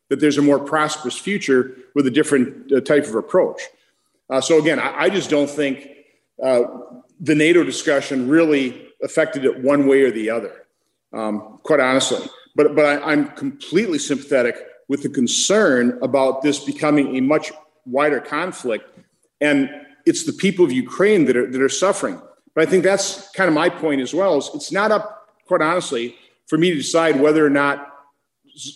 that 0.09 0.19
there's 0.21 0.39
a 0.39 0.43
more 0.43 0.59
prosperous 0.59 1.17
future 1.17 1.77
with 1.95 2.07
a 2.07 2.11
different 2.11 2.73
uh, 2.73 2.81
type 2.81 3.05
of 3.05 3.15
approach. 3.15 3.63
Uh, 4.29 4.41
so 4.41 4.59
again, 4.59 4.79
I, 4.79 5.03
I, 5.03 5.11
just 5.11 5.31
don't 5.31 5.49
think 5.49 5.89
uh, 6.43 6.63
the 7.21 7.35
NATO 7.35 7.65
discussion 7.65 8.29
really 8.29 8.89
affected 9.03 9.45
it 9.45 9.63
one 9.63 9.87
way 9.87 10.03
or 10.03 10.11
the 10.11 10.31
other, 10.31 10.67
um, 11.13 11.59
quite 11.63 11.81
honestly. 11.81 12.25
But, 12.55 12.75
but 12.75 12.85
I, 12.85 13.13
I'm 13.13 13.29
completely 13.33 13.99
sympathetic 13.99 14.57
with 14.89 15.03
the 15.03 15.09
concern 15.09 15.99
about 16.03 16.43
this 16.43 16.65
becoming 16.65 17.17
a 17.17 17.21
much 17.21 17.53
wider 17.85 18.21
conflict. 18.21 18.85
And 19.41 19.71
it's 20.07 20.25
the 20.25 20.33
people 20.33 20.65
of 20.65 20.73
Ukraine 20.73 21.27
that 21.27 21.37
are, 21.37 21.51
that 21.51 21.61
are 21.61 21.69
suffering. 21.69 22.21
But 22.55 22.67
I 22.67 22.71
think 22.71 22.83
that's 22.83 23.31
kind 23.33 23.49
of 23.49 23.55
my 23.55 23.69
point 23.69 24.01
as 24.01 24.15
well. 24.15 24.39
Is 24.39 24.51
it's 24.55 24.73
not 24.73 24.91
up, 24.91 25.29
quite 25.47 25.61
honestly, 25.61 26.17
for 26.47 26.59
me 26.59 26.71
to 26.71 26.77
decide 26.77 27.21
whether 27.21 27.45
or 27.45 27.51
not 27.51 27.95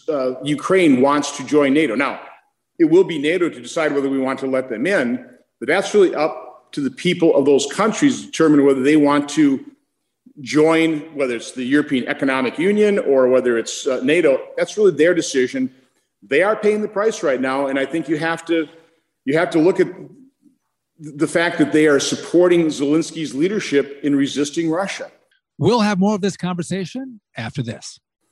uh, 0.08 0.40
Ukraine 0.44 1.00
wants 1.00 1.36
to 1.38 1.44
join 1.44 1.72
NATO. 1.72 1.94
Now, 1.94 2.20
it 2.78 2.84
will 2.84 3.04
be 3.04 3.18
NATO 3.18 3.48
to 3.48 3.60
decide 3.60 3.92
whether 3.92 4.08
we 4.08 4.18
want 4.18 4.38
to 4.40 4.46
let 4.46 4.68
them 4.68 4.86
in, 4.86 5.28
but 5.58 5.68
that's 5.68 5.94
really 5.94 6.14
up 6.14 6.51
to 6.72 6.80
the 6.80 6.90
people 6.90 7.36
of 7.36 7.44
those 7.44 7.66
countries 7.66 8.24
determine 8.26 8.64
whether 8.64 8.82
they 8.82 8.96
want 8.96 9.28
to 9.30 9.64
join, 10.40 11.00
whether 11.14 11.36
it's 11.36 11.52
the 11.52 11.64
European 11.64 12.08
Economic 12.08 12.58
Union 12.58 12.98
or 12.98 13.28
whether 13.28 13.58
it's 13.58 13.86
uh, 13.86 14.00
NATO. 14.02 14.40
That's 14.56 14.76
really 14.76 14.92
their 14.92 15.14
decision. 15.14 15.72
They 16.22 16.42
are 16.42 16.56
paying 16.56 16.82
the 16.82 16.88
price 16.88 17.22
right 17.22 17.40
now, 17.40 17.66
and 17.66 17.78
I 17.78 17.84
think 17.84 18.08
you 18.08 18.16
have 18.18 18.44
to 18.46 18.68
you 19.24 19.36
have 19.36 19.50
to 19.50 19.58
look 19.58 19.78
at 19.78 19.88
the 20.98 21.26
fact 21.26 21.58
that 21.58 21.72
they 21.72 21.86
are 21.86 22.00
supporting 22.00 22.66
Zelensky's 22.66 23.34
leadership 23.34 24.00
in 24.02 24.14
resisting 24.16 24.70
Russia. 24.70 25.10
We'll 25.58 25.80
have 25.80 25.98
more 25.98 26.14
of 26.14 26.20
this 26.20 26.36
conversation 26.36 27.20
after 27.36 27.62
this. 27.62 27.98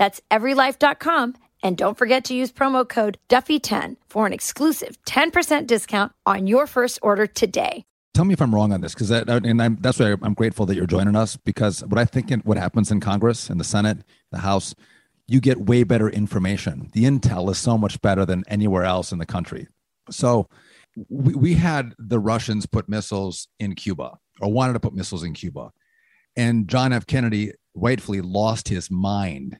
That's 0.00 0.18
everylife.com. 0.30 1.34
And 1.62 1.76
don't 1.76 1.98
forget 1.98 2.24
to 2.24 2.34
use 2.34 2.50
promo 2.50 2.88
code 2.88 3.18
Duffy10 3.28 3.98
for 4.08 4.26
an 4.26 4.32
exclusive 4.32 4.96
10% 5.04 5.66
discount 5.66 6.12
on 6.24 6.46
your 6.46 6.66
first 6.66 6.98
order 7.02 7.26
today. 7.26 7.84
Tell 8.14 8.24
me 8.24 8.32
if 8.32 8.40
I'm 8.40 8.54
wrong 8.54 8.72
on 8.72 8.80
this, 8.80 8.94
because 8.94 9.10
that, 9.10 9.28
and 9.28 9.60
I'm, 9.62 9.76
that's 9.76 9.98
why 9.98 10.16
I'm 10.22 10.32
grateful 10.32 10.64
that 10.66 10.74
you're 10.74 10.86
joining 10.86 11.16
us. 11.16 11.36
Because 11.36 11.84
what 11.84 11.98
I 11.98 12.06
think, 12.06 12.30
in, 12.30 12.40
what 12.40 12.56
happens 12.56 12.90
in 12.90 13.00
Congress, 13.00 13.50
in 13.50 13.58
the 13.58 13.64
Senate, 13.64 13.98
the 14.32 14.38
House, 14.38 14.74
you 15.28 15.38
get 15.38 15.60
way 15.60 15.84
better 15.84 16.08
information. 16.08 16.88
The 16.94 17.04
intel 17.04 17.50
is 17.50 17.58
so 17.58 17.76
much 17.76 18.00
better 18.00 18.24
than 18.24 18.42
anywhere 18.48 18.84
else 18.84 19.12
in 19.12 19.18
the 19.18 19.26
country. 19.26 19.68
So, 20.10 20.48
we, 21.10 21.34
we 21.34 21.54
had 21.54 21.92
the 21.98 22.18
Russians 22.18 22.64
put 22.64 22.88
missiles 22.88 23.48
in 23.58 23.74
Cuba, 23.74 24.16
or 24.40 24.50
wanted 24.50 24.72
to 24.72 24.80
put 24.80 24.94
missiles 24.94 25.24
in 25.24 25.34
Cuba, 25.34 25.72
and 26.36 26.68
John 26.68 26.94
F. 26.94 27.06
Kennedy 27.06 27.52
rightfully 27.74 28.22
lost 28.22 28.68
his 28.68 28.90
mind. 28.90 29.58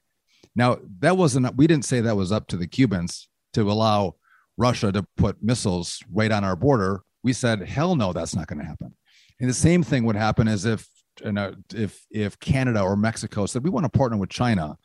Now, 0.56 0.78
that 0.98 1.16
wasn't, 1.16 1.56
we 1.56 1.66
didn't 1.66 1.84
say 1.84 2.00
that 2.00 2.16
was 2.16 2.32
up 2.32 2.46
to 2.48 2.56
the 2.56 2.66
Cubans 2.66 3.28
to 3.54 3.70
allow 3.70 4.16
Russia 4.56 4.92
to 4.92 5.06
put 5.16 5.42
missiles 5.42 6.00
right 6.12 6.30
on 6.30 6.44
our 6.44 6.56
border. 6.56 7.02
We 7.22 7.32
said, 7.32 7.62
hell 7.62 7.96
no, 7.96 8.12
that's 8.12 8.34
not 8.34 8.46
going 8.46 8.58
to 8.58 8.64
happen. 8.64 8.94
And 9.40 9.48
the 9.48 9.54
same 9.54 9.82
thing 9.82 10.04
would 10.04 10.16
happen 10.16 10.48
as 10.48 10.64
if, 10.64 10.86
you 11.24 11.32
know, 11.32 11.54
if 11.74 12.04
if 12.10 12.38
Canada 12.38 12.82
or 12.82 12.96
Mexico 12.96 13.46
said 13.46 13.64
we 13.64 13.70
want 13.70 13.84
to 13.84 13.98
partner 13.98 14.16
with 14.18 14.30
China, 14.30 14.76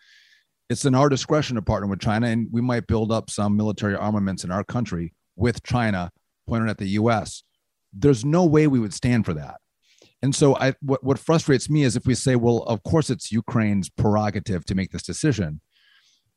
it's 0.70 0.86
in 0.86 0.96
our 0.96 1.10
discretion 1.10 1.56
to 1.56 1.62
partner 1.62 1.88
with 1.88 2.00
China, 2.00 2.28
and 2.28 2.48
we 2.52 2.62
might 2.62 2.88
build 2.88 3.12
up 3.12 3.30
some 3.30 3.56
military 3.56 3.96
armaments 3.96 4.44
in 4.44 4.52
our 4.52 4.64
country 4.64 5.14
with 5.36 5.62
China, 5.64 6.12
pointed 6.48 6.70
at 6.70 6.78
the 6.78 6.88
U.S. 6.90 7.44
There's 7.94 8.26
no 8.26 8.46
way 8.46 8.68
we 8.68 8.80
would 8.80 8.94
stand 8.94 9.26
for 9.26 9.34
that. 9.34 9.60
And 10.26 10.34
so, 10.34 10.56
I 10.56 10.74
what 10.82 11.04
what 11.04 11.20
frustrates 11.20 11.70
me 11.70 11.84
is 11.84 11.96
if 11.96 12.08
we 12.08 12.16
say, 12.16 12.36
well, 12.36 12.64
of 12.64 12.82
course 12.82 13.12
it's 13.12 13.32
Ukraine's 13.32 13.92
prerogative 13.92 14.66
to 14.66 14.74
make 14.74 14.90
this 14.90 15.04
decision. 15.04 15.62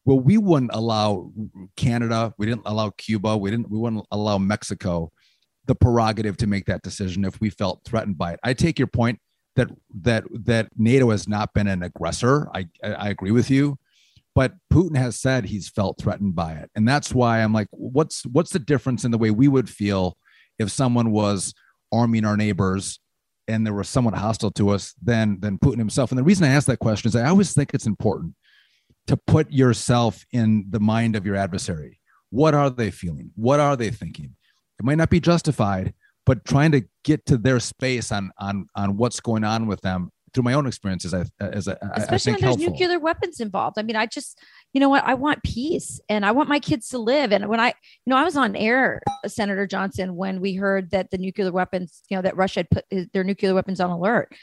Well, 0.04 0.20
we 0.20 0.36
wouldn't 0.36 0.72
allow 0.74 1.32
Canada, 1.74 2.34
we 2.36 2.44
didn't 2.44 2.66
allow 2.66 2.90
Cuba, 2.90 3.38
we 3.38 3.50
didn't, 3.50 3.70
we 3.70 3.78
wouldn't 3.78 4.04
allow 4.10 4.36
Mexico 4.36 5.10
the 5.64 5.74
prerogative 5.74 6.36
to 6.36 6.46
make 6.46 6.66
that 6.66 6.82
decision 6.82 7.24
if 7.24 7.40
we 7.40 7.48
felt 7.48 7.80
threatened 7.86 8.18
by 8.18 8.34
it. 8.34 8.40
I 8.42 8.52
take 8.52 8.78
your 8.78 8.88
point 8.88 9.20
that 9.56 9.70
that 10.02 10.24
that 10.32 10.68
NATO 10.76 11.08
has 11.08 11.26
not 11.26 11.54
been 11.54 11.66
an 11.66 11.82
aggressor. 11.82 12.46
I 12.54 12.68
I 12.84 13.08
agree 13.08 13.30
with 13.30 13.50
you, 13.50 13.78
but 14.34 14.52
Putin 14.70 14.98
has 14.98 15.18
said 15.18 15.46
he's 15.46 15.70
felt 15.70 15.98
threatened 15.98 16.34
by 16.34 16.52
it, 16.52 16.70
and 16.74 16.86
that's 16.86 17.14
why 17.14 17.40
I'm 17.40 17.54
like, 17.54 17.68
what's 17.70 18.26
what's 18.26 18.50
the 18.50 18.58
difference 18.58 19.06
in 19.06 19.12
the 19.12 19.18
way 19.18 19.30
we 19.30 19.48
would 19.48 19.70
feel 19.70 20.18
if 20.58 20.70
someone 20.70 21.10
was 21.10 21.54
arming 21.90 22.26
our 22.26 22.36
neighbors 22.36 23.00
and 23.48 23.66
they 23.66 23.70
were 23.70 23.84
somewhat 23.84 24.14
hostile 24.14 24.50
to 24.52 24.70
us 24.70 24.94
than 25.02 25.40
than 25.40 25.58
Putin 25.58 25.78
himself? 25.78 26.10
And 26.10 26.18
the 26.18 26.24
reason 26.24 26.46
I 26.46 26.52
ask 26.52 26.66
that 26.66 26.78
question 26.78 27.08
is 27.08 27.16
I 27.16 27.28
always 27.28 27.52
think 27.52 27.72
it's 27.72 27.86
important 27.86 28.34
to 29.06 29.16
put 29.16 29.50
yourself 29.50 30.24
in 30.32 30.66
the 30.70 30.80
mind 30.80 31.16
of 31.16 31.24
your 31.24 31.34
adversary. 31.34 31.98
What 32.30 32.54
are 32.54 32.70
they 32.70 32.90
feeling? 32.90 33.30
What 33.34 33.58
are 33.58 33.76
they 33.76 33.90
thinking? 33.90 34.36
It 34.78 34.84
might 34.84 34.98
not 34.98 35.10
be 35.10 35.18
justified, 35.18 35.94
but 36.26 36.44
trying 36.44 36.72
to 36.72 36.84
get 37.04 37.24
to 37.26 37.38
their 37.38 37.58
space 37.58 38.12
on 38.12 38.30
on 38.38 38.68
on 38.74 38.96
what's 38.96 39.20
going 39.20 39.44
on 39.44 39.66
with 39.66 39.80
them 39.80 40.10
through 40.32 40.44
my 40.44 40.54
own 40.54 40.66
experiences 40.66 41.14
as, 41.14 41.30
as 41.40 41.68
I, 41.68 41.76
especially 41.94 42.32
I 42.32 42.34
when 42.34 42.40
there's 42.40 42.56
helpful. 42.56 42.70
nuclear 42.72 42.98
weapons 42.98 43.40
involved. 43.40 43.78
I 43.78 43.82
mean, 43.82 43.96
I 43.96 44.06
just, 44.06 44.38
you 44.72 44.80
know 44.80 44.88
what, 44.88 45.04
I 45.04 45.14
want 45.14 45.42
peace 45.42 46.00
and 46.08 46.24
I 46.24 46.32
want 46.32 46.48
my 46.48 46.58
kids 46.58 46.88
to 46.90 46.98
live. 46.98 47.32
And 47.32 47.48
when 47.48 47.60
I, 47.60 47.68
you 47.68 48.10
know, 48.10 48.16
I 48.16 48.24
was 48.24 48.36
on 48.36 48.56
air, 48.56 49.02
Senator 49.26 49.66
Johnson, 49.66 50.16
when 50.16 50.40
we 50.40 50.54
heard 50.54 50.90
that 50.90 51.10
the 51.10 51.18
nuclear 51.18 51.52
weapons, 51.52 52.02
you 52.08 52.16
know, 52.16 52.22
that 52.22 52.36
Russia 52.36 52.60
had 52.60 52.70
put 52.70 52.84
their 53.12 53.24
nuclear 53.24 53.54
weapons 53.54 53.80
on 53.80 53.90
alert. 53.90 54.34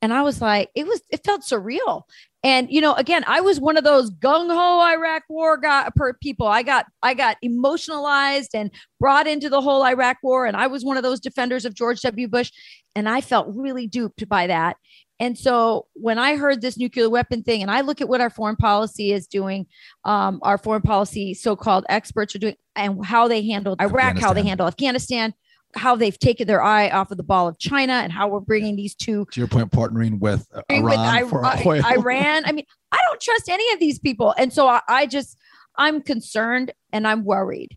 And 0.00 0.12
I 0.12 0.22
was 0.22 0.40
like, 0.40 0.70
it 0.76 0.86
was, 0.86 1.02
it 1.10 1.24
felt 1.24 1.42
surreal. 1.42 2.04
And 2.44 2.70
you 2.70 2.80
know, 2.80 2.94
again, 2.94 3.24
I 3.26 3.40
was 3.40 3.58
one 3.58 3.76
of 3.76 3.82
those 3.82 4.12
gung 4.12 4.48
ho 4.48 4.80
Iraq 4.80 5.24
War 5.28 5.56
guy 5.56 5.88
per 5.96 6.12
people. 6.14 6.46
I 6.46 6.62
got 6.62 6.86
I 7.02 7.14
got 7.14 7.36
emotionalized 7.42 8.50
and 8.54 8.70
brought 9.00 9.26
into 9.26 9.48
the 9.48 9.60
whole 9.60 9.84
Iraq 9.84 10.18
War, 10.22 10.46
and 10.46 10.56
I 10.56 10.68
was 10.68 10.84
one 10.84 10.96
of 10.96 11.02
those 11.02 11.18
defenders 11.18 11.64
of 11.64 11.74
George 11.74 12.00
W. 12.02 12.28
Bush, 12.28 12.52
and 12.94 13.08
I 13.08 13.22
felt 13.22 13.48
really 13.50 13.88
duped 13.88 14.28
by 14.28 14.46
that. 14.46 14.76
And 15.20 15.36
so 15.36 15.86
when 15.94 16.18
I 16.18 16.36
heard 16.36 16.60
this 16.60 16.78
nuclear 16.78 17.10
weapon 17.10 17.42
thing, 17.42 17.62
and 17.62 17.70
I 17.70 17.80
look 17.80 18.00
at 18.00 18.08
what 18.08 18.20
our 18.20 18.30
foreign 18.30 18.56
policy 18.56 19.12
is 19.12 19.26
doing, 19.26 19.66
um, 20.04 20.38
our 20.42 20.58
foreign 20.58 20.82
policy 20.82 21.34
so-called 21.34 21.84
experts 21.88 22.34
are 22.36 22.38
doing, 22.38 22.54
and 22.76 23.04
how 23.04 23.26
they 23.26 23.46
handled 23.46 23.80
Iraq, 23.80 24.18
how 24.18 24.32
they 24.32 24.44
handle 24.44 24.66
Afghanistan, 24.66 25.34
how 25.74 25.96
they've 25.96 26.18
taken 26.18 26.46
their 26.46 26.62
eye 26.62 26.88
off 26.90 27.10
of 27.10 27.16
the 27.16 27.24
ball 27.24 27.48
of 27.48 27.58
China 27.58 27.94
and 27.94 28.12
how 28.12 28.28
we're 28.28 28.40
bringing 28.40 28.76
these 28.76 28.94
two 28.94 29.26
to 29.32 29.40
your 29.40 29.48
point, 29.48 29.70
partnering 29.72 30.20
with 30.20 30.48
Iran 30.70 30.84
with 30.84 30.98
I, 30.98 31.24
for 31.24 31.44
oil. 31.66 31.84
Iran. 31.84 32.44
I 32.46 32.52
mean, 32.52 32.64
I 32.92 32.98
don't 33.08 33.20
trust 33.20 33.48
any 33.48 33.72
of 33.72 33.80
these 33.80 33.98
people, 33.98 34.34
and 34.38 34.52
so 34.52 34.68
I, 34.68 34.80
I 34.88 35.06
just 35.06 35.36
I'm 35.76 36.00
concerned 36.00 36.72
and 36.92 37.06
I'm 37.06 37.24
worried. 37.24 37.76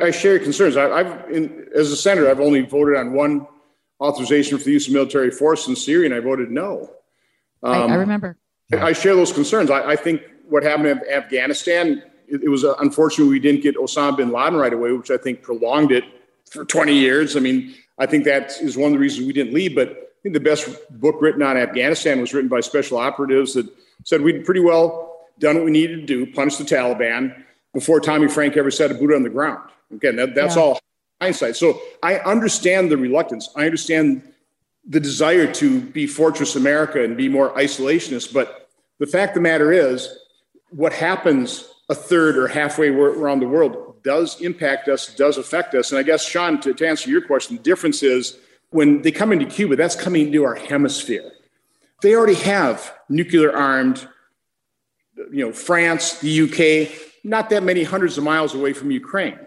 I 0.00 0.10
share 0.10 0.32
your 0.32 0.42
concerns. 0.42 0.76
I, 0.76 1.02
have 1.02 1.24
as 1.74 1.90
a 1.90 1.96
senator, 1.96 2.30
I've 2.30 2.40
only 2.40 2.60
voted 2.60 2.96
on 2.96 3.12
one 3.12 3.46
authorization 4.00 4.58
for 4.58 4.64
the 4.64 4.72
use 4.72 4.86
of 4.86 4.92
military 4.92 5.30
force 5.30 5.68
in 5.68 5.76
Syria, 5.76 6.06
and 6.06 6.14
I 6.14 6.20
voted 6.20 6.50
no. 6.50 6.90
Um, 7.62 7.72
I, 7.72 7.76
I, 7.76 7.82
um, 7.82 7.92
remember. 7.92 8.36
I, 8.72 8.92
share 8.92 9.14
those 9.14 9.32
concerns. 9.32 9.70
I, 9.70 9.90
I, 9.90 9.96
think 9.96 10.22
what 10.48 10.62
happened 10.62 10.88
in 10.88 11.00
Afghanistan, 11.10 12.02
it, 12.28 12.42
it 12.42 12.48
was 12.48 12.64
uh, 12.64 12.74
unfortunate 12.80 13.26
we 13.26 13.38
didn't 13.38 13.62
get 13.62 13.76
Osama 13.76 14.16
bin 14.16 14.30
Laden 14.30 14.56
right 14.58 14.72
away, 14.72 14.92
which 14.92 15.10
I 15.10 15.16
think 15.16 15.42
prolonged 15.42 15.92
it 15.92 16.04
for 16.50 16.64
20 16.64 16.92
years. 16.92 17.36
I 17.36 17.40
mean, 17.40 17.74
I 17.98 18.06
think 18.06 18.24
that 18.24 18.52
is 18.60 18.76
one 18.76 18.88
of 18.88 18.92
the 18.92 18.98
reasons 18.98 19.26
we 19.26 19.32
didn't 19.32 19.54
leave. 19.54 19.74
But 19.74 19.88
I 19.88 20.22
think 20.22 20.34
the 20.34 20.40
best 20.40 20.68
book 20.90 21.16
written 21.20 21.42
on 21.42 21.56
Afghanistan 21.56 22.20
was 22.20 22.34
written 22.34 22.48
by 22.48 22.60
special 22.60 22.98
operatives 22.98 23.54
that 23.54 23.66
said 24.04 24.20
we'd 24.20 24.44
pretty 24.44 24.60
well 24.60 25.16
done 25.38 25.56
what 25.56 25.64
we 25.64 25.70
needed 25.70 26.00
to 26.00 26.06
do, 26.06 26.32
punish 26.32 26.56
the 26.56 26.64
Taliban 26.64 27.44
before 27.72 28.00
Tommy 28.00 28.28
Frank 28.28 28.56
ever 28.56 28.70
set 28.70 28.90
a 28.90 28.94
boot 28.94 29.14
on 29.14 29.22
the 29.22 29.30
ground. 29.30 29.70
Again, 29.92 30.16
that, 30.16 30.34
that's 30.34 30.56
yeah. 30.56 30.62
all 30.62 30.80
hindsight. 31.20 31.56
So 31.56 31.80
I 32.02 32.16
understand 32.18 32.90
the 32.90 32.96
reluctance. 32.96 33.48
I 33.56 33.64
understand 33.64 34.22
the 34.88 35.00
desire 35.00 35.52
to 35.54 35.80
be 35.80 36.06
Fortress 36.06 36.56
America 36.56 37.02
and 37.02 37.16
be 37.16 37.28
more 37.28 37.50
isolationist. 37.54 38.32
But 38.32 38.68
the 38.98 39.06
fact 39.06 39.30
of 39.30 39.34
the 39.36 39.40
matter 39.40 39.72
is, 39.72 40.08
what 40.70 40.92
happens 40.92 41.68
a 41.88 41.94
third 41.94 42.36
or 42.36 42.48
halfway 42.48 42.88
around 42.88 43.40
the 43.40 43.48
world 43.48 44.02
does 44.02 44.40
impact 44.40 44.88
us, 44.88 45.14
does 45.14 45.38
affect 45.38 45.74
us. 45.74 45.90
And 45.90 45.98
I 45.98 46.02
guess, 46.02 46.24
Sean, 46.24 46.60
to, 46.60 46.74
to 46.74 46.86
answer 46.86 47.10
your 47.10 47.22
question, 47.22 47.56
the 47.56 47.62
difference 47.62 48.02
is 48.02 48.38
when 48.70 49.02
they 49.02 49.12
come 49.12 49.32
into 49.32 49.46
Cuba, 49.46 49.76
that's 49.76 49.96
coming 49.96 50.26
into 50.26 50.44
our 50.44 50.54
hemisphere. 50.54 51.32
They 52.02 52.14
already 52.14 52.34
have 52.34 52.92
nuclear 53.08 53.56
armed, 53.56 54.06
you 55.30 55.46
know, 55.46 55.52
France, 55.52 56.18
the 56.20 56.42
UK, 56.42 56.92
not 57.24 57.50
that 57.50 57.62
many 57.62 57.84
hundreds 57.84 58.18
of 58.18 58.24
miles 58.24 58.54
away 58.54 58.72
from 58.72 58.90
Ukraine. 58.90 59.38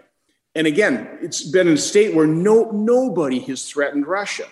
And 0.54 0.66
again, 0.66 1.18
it's 1.22 1.42
been 1.42 1.68
a 1.68 1.76
state 1.76 2.14
where 2.14 2.26
no, 2.26 2.70
nobody 2.70 3.38
has 3.40 3.68
threatened 3.68 4.06
Russia. 4.06 4.46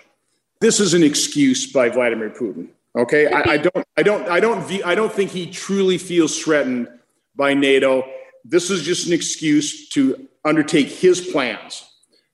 This 0.61 0.80
is 0.80 0.94
an 0.94 1.02
excuse 1.02 1.72
by 1.72 1.88
Vladimir 1.88 2.30
Putin. 2.30 2.68
Okay, 2.96 3.30
I, 3.30 3.52
I 3.52 3.56
don't, 3.58 3.87
I 3.96 4.02
don't, 4.02 4.28
I 4.28 4.40
don't, 4.40 4.87
I 4.87 4.94
don't 4.94 5.12
think 5.12 5.30
he 5.30 5.48
truly 5.50 5.98
feels 5.98 6.40
threatened 6.42 6.88
by 7.37 7.54
NATO 7.54 8.04
this 8.48 8.70
is 8.70 8.82
just 8.82 9.06
an 9.06 9.12
excuse 9.12 9.88
to 9.90 10.28
undertake 10.44 10.88
his 10.88 11.20
plans. 11.20 11.84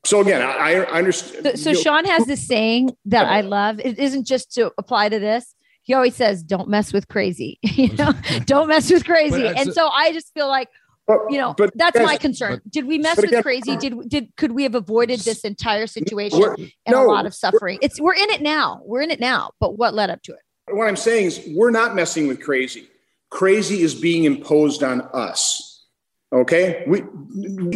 So 0.04 0.20
again, 0.20 0.42
I, 0.42 0.74
I 0.74 0.98
understand. 0.98 1.44
So, 1.44 1.54
so 1.54 1.70
you 1.70 1.76
know, 1.76 1.82
Sean 1.82 2.04
has 2.04 2.26
this 2.26 2.46
saying 2.46 2.90
that 3.06 3.26
I 3.26 3.40
love. 3.40 3.80
It 3.80 3.98
isn't 3.98 4.26
just 4.26 4.52
to 4.54 4.70
apply 4.78 5.08
to 5.08 5.18
this. 5.18 5.54
He 5.82 5.94
always 5.94 6.14
says, 6.14 6.42
"Don't 6.42 6.68
mess 6.68 6.92
with 6.92 7.08
crazy." 7.08 7.58
you 7.62 7.92
know, 7.94 8.12
don't 8.44 8.68
mess 8.68 8.90
with 8.90 9.04
crazy. 9.04 9.46
And 9.46 9.72
so 9.72 9.88
I 9.88 10.12
just 10.12 10.32
feel 10.34 10.48
like, 10.48 10.68
you 11.08 11.38
know, 11.38 11.54
but 11.56 11.70
that's 11.74 11.98
my 11.98 12.16
concern. 12.16 12.60
But, 12.64 12.70
did 12.70 12.86
we 12.86 12.98
mess 12.98 13.16
with 13.16 13.26
again, 13.26 13.42
crazy? 13.42 13.72
Uh, 13.72 13.78
did 13.78 14.08
did 14.08 14.36
could 14.36 14.52
we 14.52 14.62
have 14.62 14.74
avoided 14.74 15.20
this 15.20 15.44
entire 15.44 15.86
situation 15.86 16.42
and 16.86 16.92
no, 16.94 17.04
a 17.04 17.10
lot 17.10 17.26
of 17.26 17.34
suffering? 17.34 17.78
It's 17.82 18.00
we're 18.00 18.14
in 18.14 18.30
it 18.30 18.40
now. 18.40 18.80
We're 18.84 19.02
in 19.02 19.10
it 19.10 19.20
now. 19.20 19.50
But 19.60 19.76
what 19.76 19.94
led 19.94 20.10
up 20.10 20.22
to 20.22 20.32
it? 20.32 20.38
What 20.70 20.88
I'm 20.88 20.96
saying 20.96 21.26
is, 21.26 21.48
we're 21.54 21.70
not 21.70 21.94
messing 21.94 22.26
with 22.26 22.42
crazy. 22.42 22.88
Crazy 23.30 23.82
is 23.82 23.94
being 23.94 24.24
imposed 24.24 24.82
on 24.82 25.02
us. 25.12 25.86
Okay, 26.32 26.84
we 26.86 27.02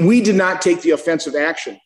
we 0.02 0.22
did 0.22 0.36
not 0.36 0.62
take 0.62 0.80
the 0.80 0.92
offensive 0.92 1.34
action. 1.34 1.78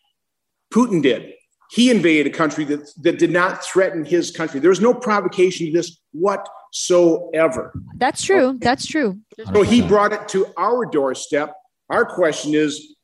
Putin 0.73 1.03
did. 1.03 1.32
He 1.73 1.89
invaded 1.89 2.31
a 2.31 2.37
country 2.37 2.65
that, 2.65 2.87
that 3.01 3.17
did 3.17 3.31
not 3.31 3.65
threaten 3.65 4.05
his 4.05 4.29
country. 4.29 4.59
There 4.59 4.69
was 4.69 4.79
no 4.79 4.93
provocation 4.93 5.65
to 5.65 5.73
this 5.73 5.99
whatsoever. 6.11 7.73
That's 7.95 8.21
true. 8.21 8.49
Okay? 8.49 8.57
That's 8.59 8.85
true. 8.85 9.17
So 9.51 9.63
he 9.63 9.81
brought 9.81 10.13
it 10.13 10.27
to 10.29 10.45
our 10.55 10.85
doorstep. 10.85 11.55
Our 11.89 12.05
question 12.05 12.53
is 12.53 12.95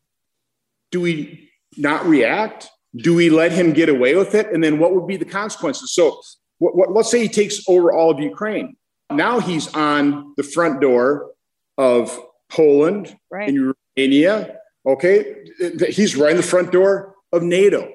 do 0.91 1.01
we 1.01 1.49
not 1.77 2.05
react? 2.05 2.69
Do 2.95 3.15
we 3.15 3.31
let 3.31 3.51
him 3.51 3.73
get 3.73 3.89
away 3.89 4.15
with 4.15 4.35
it? 4.35 4.53
And 4.53 4.63
then 4.63 4.77
what 4.77 4.93
would 4.93 5.07
be 5.07 5.17
the 5.17 5.25
consequences? 5.25 5.91
So, 5.95 6.21
what, 6.59 6.75
what, 6.75 6.91
let's 6.91 7.09
say 7.09 7.21
he 7.21 7.27
takes 7.27 7.67
over 7.67 7.91
all 7.91 8.11
of 8.11 8.19
Ukraine. 8.19 8.75
Now 9.11 9.39
he's 9.39 9.73
on 9.73 10.35
the 10.37 10.43
front 10.43 10.79
door 10.79 11.31
of 11.75 12.15
Poland, 12.49 13.17
right. 13.31 13.49
in 13.49 13.73
Romania. 13.97 14.57
Okay, 14.85 15.45
he's 15.89 16.15
right 16.15 16.31
in 16.31 16.37
the 16.37 16.43
front 16.43 16.71
door 16.71 17.15
of 17.31 17.41
NATO. 17.41 17.91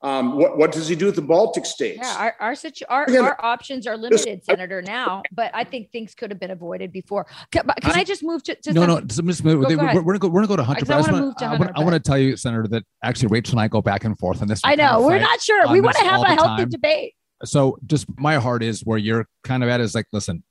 Um, 0.00 0.36
what, 0.36 0.56
what 0.56 0.70
does 0.70 0.86
he 0.86 0.94
do 0.94 1.06
with 1.06 1.16
the 1.16 1.22
Baltic 1.22 1.66
states? 1.66 1.98
Yeah, 2.00 2.16
our 2.16 2.36
our, 2.38 2.54
situ- 2.54 2.84
our, 2.88 3.04
Again, 3.04 3.24
our 3.24 3.44
options 3.44 3.84
are 3.84 3.96
limited, 3.96 4.38
this, 4.38 4.46
Senator. 4.46 4.80
Now, 4.80 5.22
but 5.32 5.50
I 5.54 5.64
think 5.64 5.90
things 5.90 6.14
could 6.14 6.30
have 6.30 6.38
been 6.38 6.52
avoided 6.52 6.92
before. 6.92 7.26
Can, 7.50 7.64
can 7.80 7.92
I, 7.92 8.00
I, 8.00 8.04
just 8.04 8.22
move 8.22 8.44
to, 8.44 8.54
to 8.54 8.72
no, 8.72 8.82
some, 8.82 8.90
no? 8.90 9.00
Just 9.00 9.42
move, 9.42 9.66
go, 9.66 9.76
we're, 9.76 10.02
we're, 10.02 10.12
gonna 10.12 10.18
go. 10.20 10.28
We're 10.28 10.40
gonna 10.42 10.46
go 10.46 10.56
to 10.56 10.62
Hunter. 10.62 10.92
I, 10.92 10.98
I, 10.98 11.00
wanna, 11.00 11.34
to 11.38 11.48
Hunter, 11.48 11.72
I, 11.74 11.80
want, 11.82 11.94
to 11.94 12.00
tell 12.00 12.16
you, 12.16 12.36
Senator, 12.36 12.68
that 12.68 12.84
actually 13.02 13.28
Rachel 13.28 13.54
and 13.54 13.60
I 13.60 13.66
go 13.66 13.82
back 13.82 14.04
and 14.04 14.16
forth 14.18 14.40
on 14.40 14.46
this. 14.46 14.60
I 14.62 14.76
know 14.76 15.02
we're 15.04 15.18
not 15.18 15.40
sure. 15.40 15.66
We 15.72 15.80
want 15.80 15.96
to 15.96 16.04
have 16.04 16.22
a 16.22 16.26
healthy 16.26 16.62
time. 16.62 16.68
debate. 16.68 17.14
So, 17.44 17.76
just 17.86 18.06
my 18.18 18.36
heart 18.36 18.62
is 18.62 18.82
where 18.82 18.98
you're 18.98 19.26
kind 19.42 19.64
of 19.64 19.68
at 19.68 19.80
is 19.80 19.96
like, 19.96 20.06
listen, 20.12 20.44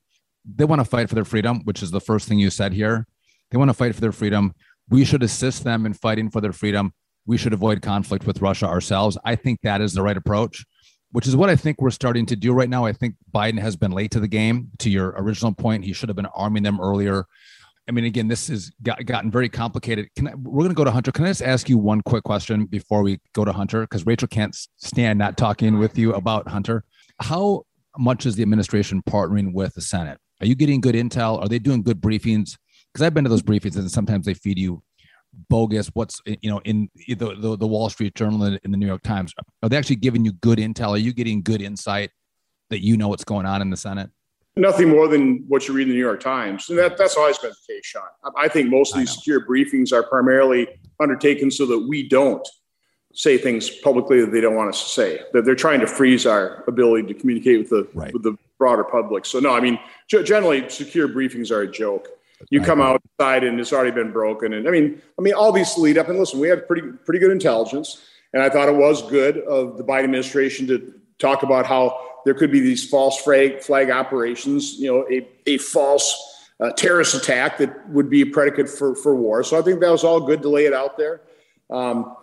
they 0.46 0.66
want 0.66 0.82
to 0.82 0.86
fight 0.86 1.08
for 1.08 1.16
their 1.16 1.26
freedom, 1.26 1.62
which 1.64 1.82
is 1.82 1.92
the 1.92 2.02
first 2.02 2.28
thing 2.28 2.38
you 2.38 2.50
said 2.50 2.74
here. 2.74 3.06
They 3.52 3.58
want 3.58 3.70
to 3.70 3.74
fight 3.74 3.96
for 3.96 4.02
their 4.02 4.12
freedom. 4.12 4.54
We 4.90 5.06
should 5.06 5.24
assist 5.24 5.64
them 5.64 5.86
in 5.86 5.94
fighting 5.94 6.30
for 6.32 6.42
their 6.42 6.54
freedom. 6.54 6.94
We 7.28 7.38
should 7.38 7.54
avoid 7.54 7.84
conflict 7.84 8.26
with 8.26 8.42
Russia 8.42 8.66
ourselves. 8.66 9.18
I 9.24 9.36
think 9.36 9.62
that 9.62 9.82
is 9.82 9.94
the 9.94 10.02
right 10.02 10.18
approach. 10.18 10.66
which 11.12 11.28
is 11.28 11.36
what 11.36 11.50
I 11.50 11.56
think 11.56 11.82
we're 11.82 11.90
starting 11.90 12.26
to 12.28 12.36
do 12.36 12.54
right 12.54 12.70
now. 12.70 12.86
I 12.86 12.94
think 12.94 13.16
Biden 13.34 13.60
has 13.60 13.76
been 13.76 13.92
late 13.92 14.12
to 14.12 14.20
the 14.20 14.28
game. 14.28 14.70
To 14.80 14.90
your 14.90 15.14
original 15.18 15.54
point, 15.54 15.86
he 15.86 15.94
should 15.94 16.10
have 16.10 16.16
been 16.16 16.28
arming 16.28 16.64
them 16.64 16.82
earlier. 16.82 17.26
I 17.88 17.94
mean, 17.94 18.04
again, 18.04 18.28
this 18.28 18.50
has 18.50 18.72
got, 18.84 19.06
gotten 19.06 19.32
very 19.32 19.48
complicated. 19.48 20.10
Can 20.18 20.28
I, 20.28 20.36
we're 20.36 20.64
going 20.64 20.70
to 20.70 20.76
go 20.76 20.84
to 20.84 20.92
Hunter. 20.92 21.14
Can 21.14 21.24
I 21.24 21.30
just 21.30 21.42
ask 21.42 21.70
you 21.70 21.78
one 21.78 22.02
quick 22.02 22.24
question 22.24 22.66
before 22.66 23.02
we 23.02 23.20
go 23.34 23.46
to 23.46 23.54
Hunter? 23.54 23.82
Because 23.82 24.06
Rachel 24.06 24.28
can't 24.28 24.56
stand 24.76 25.18
not 25.18 25.38
talking 25.38 25.80
with 25.80 25.98
you 25.98 26.14
about 26.14 26.50
Hunter. 26.50 26.84
How 27.22 27.64
much 27.98 28.26
is 28.26 28.36
the 28.36 28.44
administration 28.44 29.02
partnering 29.02 29.54
with 29.54 29.76
the 29.76 29.82
Senate? 29.82 30.20
Are 30.42 30.46
you 30.46 30.56
getting 30.56 30.82
good 30.82 30.96
intel? 30.96 31.42
Are 31.42 31.48
they 31.48 31.60
doing 31.60 31.82
good 31.82 32.02
briefings? 32.02 32.58
Because 32.92 33.06
I've 33.06 33.14
been 33.14 33.24
to 33.24 33.30
those 33.30 33.42
briefings, 33.42 33.78
and 33.78 33.90
sometimes 33.90 34.26
they 34.26 34.34
feed 34.34 34.60
you 34.60 34.84
bogus. 35.50 35.88
What's 35.94 36.22
eh, 36.26 36.36
you 36.42 36.50
know 36.50 36.60
in 36.66 36.90
the 37.08 37.16
the, 37.16 37.58
the 37.58 37.68
Wall 37.68 37.90
Street 37.90 38.16
Journal 38.16 38.44
and 38.44 38.60
in 38.64 38.72
the 38.72 38.78
New 38.78 38.88
York 38.88 39.04
Times? 39.04 39.34
Are 39.64 39.70
they 39.70 39.78
actually 39.78 39.98
giving 39.98 40.26
you 40.26 40.34
good 40.34 40.60
intel? 40.60 40.92
Are 40.92 40.98
you 40.98 41.14
getting 41.14 41.42
good 41.42 41.62
insight 41.62 42.12
that 42.70 42.84
you 42.84 42.98
know 42.98 43.08
what's 43.08 43.24
going 43.24 43.46
on 43.46 43.62
in 43.62 43.70
the 43.70 43.78
Senate? 43.78 44.10
Nothing 44.56 44.90
more 44.90 45.08
than 45.08 45.46
what 45.48 45.68
you 45.68 45.74
read 45.74 45.84
in 45.84 45.90
the 45.90 45.94
New 45.96 46.02
York 46.02 46.20
Times. 46.20 46.68
And 46.70 46.80
that, 46.80 46.98
that's 46.98 47.16
always 47.16 47.38
been 47.38 47.52
the 47.52 47.74
case, 47.74 47.86
Sean. 47.86 48.02
I 48.36 48.48
think 48.48 48.72
most 48.72 48.94
of 48.94 49.00
these 49.00 49.14
secure 49.14 49.46
briefings 49.46 49.94
are 49.94 50.02
primarily 50.02 50.68
undertaken 51.00 51.52
so 51.52 51.68
that 51.68 51.78
we 51.88 52.10
don't 52.10 52.46
say 53.14 53.38
things 53.38 53.70
publicly 53.70 54.22
that 54.22 54.32
they 54.32 54.42
don't 54.42 54.56
want 54.56 54.70
us 54.70 54.84
to 54.84 54.90
say. 54.90 55.20
That 55.34 55.46
they're 55.46 55.56
trying 55.56 55.80
to 55.82 55.88
freeze 55.88 56.26
our 56.26 56.64
ability 56.68 57.08
to 57.08 57.20
communicate 57.20 57.60
with 57.60 57.70
the 57.70 57.88
right. 57.94 58.14
with 58.14 58.24
the 58.24 58.36
broader 58.58 58.84
public. 58.84 59.26
So 59.26 59.40
no, 59.40 59.54
I 59.54 59.60
mean 59.60 59.80
generally 60.08 60.70
secure 60.70 61.08
briefings 61.08 61.52
are 61.52 61.62
a 61.62 61.72
joke. 61.72 62.10
You 62.50 62.62
come 62.62 62.82
outside 62.82 63.44
and 63.44 63.60
it's 63.60 63.74
already 63.74 63.92
been 63.92 64.12
broken. 64.12 64.54
And 64.54 64.68
I 64.68 64.72
mean, 64.72 65.02
I 65.18 65.22
mean, 65.22 65.34
all 65.34 65.52
these 65.52 65.78
lead 65.78 65.98
up 65.98 66.08
and 66.08 66.20
listen, 66.20 66.40
we 66.40 66.48
had 66.48 66.68
pretty 66.68 66.88
pretty 67.06 67.20
good 67.20 67.32
intelligence. 67.32 68.02
And 68.34 68.44
I 68.44 68.50
thought 68.50 68.70
it 68.70 68.76
was 68.76 69.02
good 69.10 69.38
of 69.40 69.78
the 69.78 69.84
Biden 69.84 70.04
administration 70.04 70.68
to 70.68 70.94
talk 71.18 71.44
about 71.44 71.66
how 71.66 72.00
there 72.26 72.34
could 72.34 72.52
be 72.52 72.60
these 72.60 72.88
false 72.88 73.22
flag, 73.22 73.62
flag 73.62 73.90
operations, 73.90 74.74
you 74.80 74.92
know, 74.92 75.08
a, 75.10 75.28
a 75.50 75.58
false 75.58 76.46
uh, 76.60 76.72
terrorist 76.72 77.16
attack 77.16 77.58
that 77.58 77.90
would 77.90 78.10
be 78.10 78.22
a 78.22 78.26
predicate 78.26 78.70
for, 78.70 78.96
for 78.96 79.16
war. 79.16 79.44
So 79.44 79.58
I 79.58 79.62
think 79.62 79.80
that 79.80 79.90
was 79.90 80.04
all 80.04 80.20
good 80.20 80.42
to 80.42 80.50
lay 80.50 80.66
it 80.66 80.74
out 80.74 80.98
there. 80.98 81.22
Um, 81.70 82.16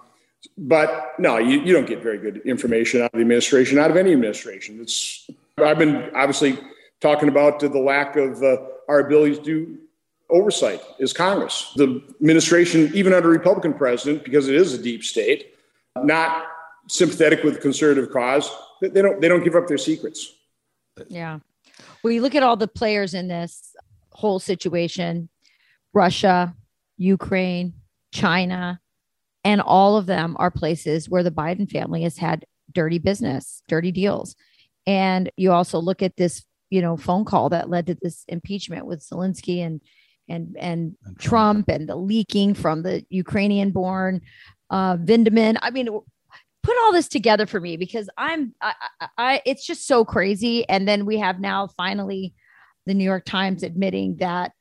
but 0.58 1.14
no, 1.18 1.38
you, 1.38 1.60
you 1.60 1.72
don't 1.72 1.86
get 1.86 2.02
very 2.02 2.18
good 2.18 2.42
information 2.44 3.00
out 3.00 3.06
of 3.06 3.12
the 3.12 3.22
administration, 3.22 3.78
out 3.78 3.90
of 3.90 3.96
any 3.96 4.12
administration. 4.12 4.80
It's 4.80 5.30
I've 5.56 5.78
been 5.78 6.10
obviously 6.14 6.58
talking 7.00 7.28
about 7.28 7.60
the 7.60 7.68
lack 7.78 8.16
of 8.16 8.42
uh, 8.42 8.58
our 8.88 9.00
ability 9.00 9.36
to 9.36 9.42
do 9.42 9.78
oversight 10.34 10.82
is 10.98 11.12
Congress. 11.12 11.72
The 11.76 12.02
administration, 12.20 12.90
even 12.94 13.14
under 13.14 13.28
Republican 13.28 13.74
president, 13.74 14.24
because 14.24 14.48
it 14.48 14.54
is 14.54 14.74
a 14.74 14.82
deep 14.82 15.04
state, 15.04 15.54
not 15.96 16.46
sympathetic 16.88 17.42
with 17.42 17.54
the 17.54 17.60
conservative 17.60 18.10
cause, 18.12 18.50
they 18.80 19.00
don't 19.00 19.20
they 19.20 19.28
don't 19.28 19.44
give 19.44 19.54
up 19.54 19.66
their 19.66 19.78
secrets. 19.78 20.34
Yeah. 21.08 21.38
Well, 22.02 22.12
you 22.12 22.20
look 22.20 22.34
at 22.34 22.42
all 22.42 22.56
the 22.56 22.68
players 22.68 23.14
in 23.14 23.28
this 23.28 23.74
whole 24.12 24.38
situation, 24.38 25.28
Russia, 25.92 26.54
Ukraine, 26.98 27.74
China, 28.12 28.80
and 29.44 29.60
all 29.60 29.96
of 29.96 30.06
them 30.06 30.36
are 30.38 30.50
places 30.50 31.08
where 31.08 31.22
the 31.22 31.30
Biden 31.30 31.70
family 31.70 32.02
has 32.02 32.18
had 32.18 32.44
dirty 32.72 32.98
business, 32.98 33.62
dirty 33.68 33.92
deals. 33.92 34.36
And 34.86 35.30
you 35.36 35.52
also 35.52 35.78
look 35.78 36.02
at 36.02 36.16
this, 36.16 36.44
you 36.70 36.82
know, 36.82 36.96
phone 36.96 37.24
call 37.24 37.50
that 37.50 37.70
led 37.70 37.86
to 37.86 37.94
this 37.94 38.24
impeachment 38.28 38.86
with 38.86 39.00
Zelensky 39.00 39.64
and 39.64 39.80
and 40.28 40.56
and, 40.58 40.96
and 41.04 41.18
Trump. 41.18 41.66
Trump 41.66 41.68
and 41.68 41.88
the 41.88 41.96
leaking 41.96 42.54
from 42.54 42.82
the 42.82 43.04
Ukrainian 43.10 43.70
born 43.70 44.20
uh 44.70 44.96
Vindman. 44.96 45.56
I 45.62 45.70
mean, 45.70 45.88
put 46.64 46.76
all 46.82 46.92
this 46.92 47.08
together 47.08 47.46
for 47.46 47.60
me 47.60 47.76
because 47.76 48.08
I'm 48.16 48.54
I, 48.60 48.74
I, 49.00 49.08
I, 49.18 49.42
it's 49.46 49.66
just 49.66 49.86
so 49.86 50.04
crazy. 50.04 50.68
And 50.68 50.88
then 50.88 51.06
we 51.06 51.18
have 51.18 51.38
now 51.38 51.68
finally 51.76 52.34
the 52.86 52.94
New 52.94 53.04
York 53.04 53.24
Times 53.24 53.62
admitting 53.62 54.16
that 54.16 54.52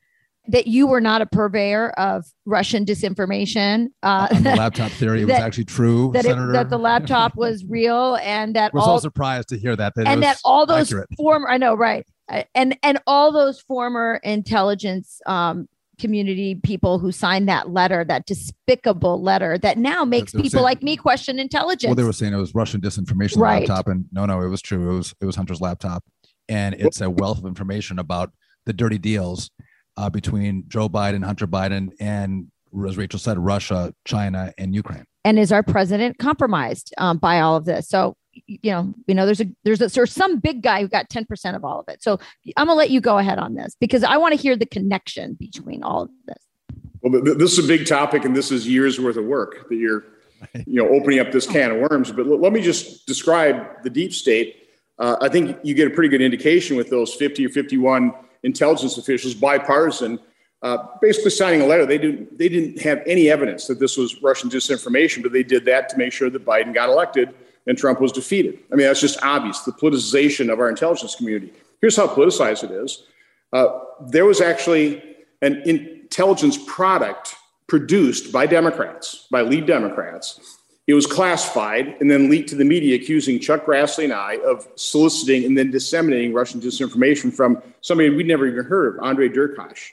that 0.46 0.66
you 0.66 0.86
were 0.86 1.00
not 1.00 1.22
a 1.22 1.26
purveyor 1.26 1.90
of 1.92 2.26
Russian 2.44 2.84
disinformation. 2.84 3.88
Uh, 4.02 4.28
the 4.28 4.54
laptop 4.56 4.90
theory 4.92 5.20
that, 5.20 5.26
was 5.26 5.36
actually 5.36 5.64
true, 5.64 6.10
that, 6.12 6.26
it, 6.26 6.36
that 6.52 6.68
the 6.68 6.78
laptop 6.78 7.34
was 7.34 7.64
real, 7.64 8.16
and 8.16 8.54
that 8.54 8.74
we're 8.74 8.80
all, 8.80 8.98
so 8.98 9.02
surprised 9.02 9.48
to 9.48 9.58
hear 9.58 9.74
that. 9.74 9.94
that 9.96 10.06
and 10.06 10.22
that 10.22 10.38
all 10.44 10.66
those 10.66 10.88
accurate. 10.88 11.08
former, 11.16 11.48
I 11.48 11.56
know, 11.56 11.74
right, 11.74 12.06
and 12.54 12.76
and 12.82 12.98
all 13.06 13.32
those 13.32 13.60
former 13.60 14.20
intelligence 14.22 15.20
um, 15.26 15.68
community 15.98 16.56
people 16.56 16.98
who 16.98 17.12
signed 17.12 17.48
that 17.48 17.70
letter, 17.70 18.04
that 18.04 18.26
despicable 18.26 19.22
letter 19.22 19.58
that 19.58 19.78
now 19.78 20.04
makes 20.04 20.32
people 20.32 20.50
saying, 20.50 20.64
like 20.64 20.82
me 20.82 20.96
question 20.96 21.38
intelligence. 21.38 21.88
Well, 21.88 21.94
they 21.94 22.04
were 22.04 22.12
saying 22.12 22.32
it 22.32 22.38
was 22.38 22.54
Russian 22.54 22.80
disinformation 22.80 23.38
right. 23.38 23.68
laptop, 23.68 23.88
and 23.88 24.06
no, 24.12 24.26
no, 24.26 24.40
it 24.40 24.48
was 24.48 24.62
true. 24.62 24.90
It 24.90 24.96
was 24.96 25.14
it 25.20 25.26
was 25.26 25.36
Hunter's 25.36 25.60
laptop, 25.60 26.04
and 26.48 26.74
it's 26.74 27.00
a 27.00 27.10
wealth 27.10 27.38
of 27.38 27.46
information 27.46 27.98
about 27.98 28.32
the 28.66 28.72
dirty 28.72 28.98
deals 28.98 29.50
uh, 29.96 30.10
between 30.10 30.64
Joe 30.68 30.88
Biden, 30.88 31.24
Hunter 31.24 31.46
Biden, 31.46 31.90
and 32.00 32.50
as 32.86 32.96
Rachel 32.96 33.20
said, 33.20 33.38
Russia, 33.38 33.94
China, 34.04 34.52
and 34.58 34.74
Ukraine. 34.74 35.04
And 35.24 35.38
is 35.38 35.52
our 35.52 35.62
president 35.62 36.18
compromised 36.18 36.92
um, 36.98 37.18
by 37.18 37.40
all 37.40 37.56
of 37.56 37.64
this? 37.64 37.88
So 37.88 38.16
you 38.46 38.70
know, 38.70 38.94
you 39.06 39.14
know, 39.14 39.26
there's 39.26 39.40
a 39.40 39.46
there's 39.64 39.80
a 39.80 39.88
there's 39.88 40.12
some 40.12 40.38
big 40.38 40.62
guy 40.62 40.80
who 40.80 40.88
got 40.88 41.08
10% 41.08 41.56
of 41.56 41.64
all 41.64 41.80
of 41.80 41.88
it. 41.88 42.02
So 42.02 42.18
I'm 42.56 42.66
gonna 42.66 42.74
let 42.74 42.90
you 42.90 43.00
go 43.00 43.18
ahead 43.18 43.38
on 43.38 43.54
this 43.54 43.76
because 43.80 44.04
I 44.04 44.16
want 44.16 44.34
to 44.34 44.40
hear 44.40 44.56
the 44.56 44.66
connection 44.66 45.34
between 45.34 45.82
all 45.82 46.02
of 46.02 46.10
this. 46.26 46.38
Well, 47.02 47.22
this 47.22 47.58
is 47.58 47.64
a 47.64 47.68
big 47.68 47.86
topic, 47.86 48.24
and 48.24 48.34
this 48.34 48.50
is 48.50 48.66
years 48.66 48.98
worth 48.98 49.16
of 49.16 49.26
work 49.26 49.68
that 49.68 49.76
you're, 49.76 50.04
you 50.66 50.82
know, 50.82 50.88
opening 50.88 51.18
up 51.18 51.32
this 51.32 51.46
can 51.46 51.70
of 51.70 51.90
worms. 51.90 52.10
But 52.10 52.26
let 52.26 52.52
me 52.52 52.62
just 52.62 53.06
describe 53.06 53.82
the 53.82 53.90
deep 53.90 54.14
state. 54.14 54.68
Uh, 54.98 55.16
I 55.20 55.28
think 55.28 55.58
you 55.62 55.74
get 55.74 55.86
a 55.86 55.90
pretty 55.90 56.08
good 56.08 56.22
indication 56.22 56.76
with 56.76 56.88
those 56.88 57.12
50 57.12 57.44
or 57.46 57.48
51 57.50 58.14
intelligence 58.42 58.96
officials, 58.96 59.34
bipartisan, 59.34 60.18
uh, 60.62 60.78
basically 61.02 61.30
signing 61.30 61.60
a 61.60 61.66
letter. 61.66 61.84
They 61.84 61.98
didn't 61.98 62.38
they 62.38 62.48
didn't 62.48 62.80
have 62.80 63.02
any 63.06 63.28
evidence 63.28 63.66
that 63.66 63.78
this 63.78 63.98
was 63.98 64.22
Russian 64.22 64.48
disinformation, 64.48 65.22
but 65.22 65.32
they 65.32 65.42
did 65.42 65.66
that 65.66 65.90
to 65.90 65.98
make 65.98 66.12
sure 66.12 66.30
that 66.30 66.44
Biden 66.46 66.72
got 66.72 66.88
elected 66.88 67.34
and 67.66 67.78
Trump 67.78 68.00
was 68.00 68.12
defeated. 68.12 68.58
I 68.72 68.76
mean, 68.76 68.86
that's 68.86 69.00
just 69.00 69.22
obvious 69.22 69.60
the 69.60 69.72
politicization 69.72 70.52
of 70.52 70.60
our 70.60 70.68
intelligence 70.68 71.14
community. 71.14 71.52
Here's 71.80 71.96
how 71.96 72.06
politicized 72.06 72.64
it 72.64 72.70
is 72.70 73.04
uh, 73.52 73.78
there 74.08 74.24
was 74.24 74.40
actually 74.40 75.02
an 75.42 75.62
intelligence 75.64 76.58
product 76.66 77.36
produced 77.68 78.32
by 78.32 78.46
Democrats, 78.46 79.26
by 79.30 79.42
lead 79.42 79.66
Democrats. 79.66 80.58
It 80.86 80.94
was 80.94 81.06
classified 81.06 81.96
and 82.00 82.10
then 82.10 82.28
leaked 82.28 82.50
to 82.50 82.56
the 82.56 82.64
media, 82.64 82.96
accusing 82.96 83.40
Chuck 83.40 83.64
Grassley 83.64 84.04
and 84.04 84.12
I 84.12 84.38
of 84.46 84.68
soliciting 84.74 85.44
and 85.44 85.56
then 85.56 85.70
disseminating 85.70 86.34
Russian 86.34 86.60
disinformation 86.60 87.32
from 87.32 87.62
somebody 87.80 88.10
we'd 88.10 88.26
never 88.26 88.46
even 88.46 88.64
heard 88.64 88.98
of, 88.98 89.04
Andrei 89.04 89.30
Derkach. 89.30 89.92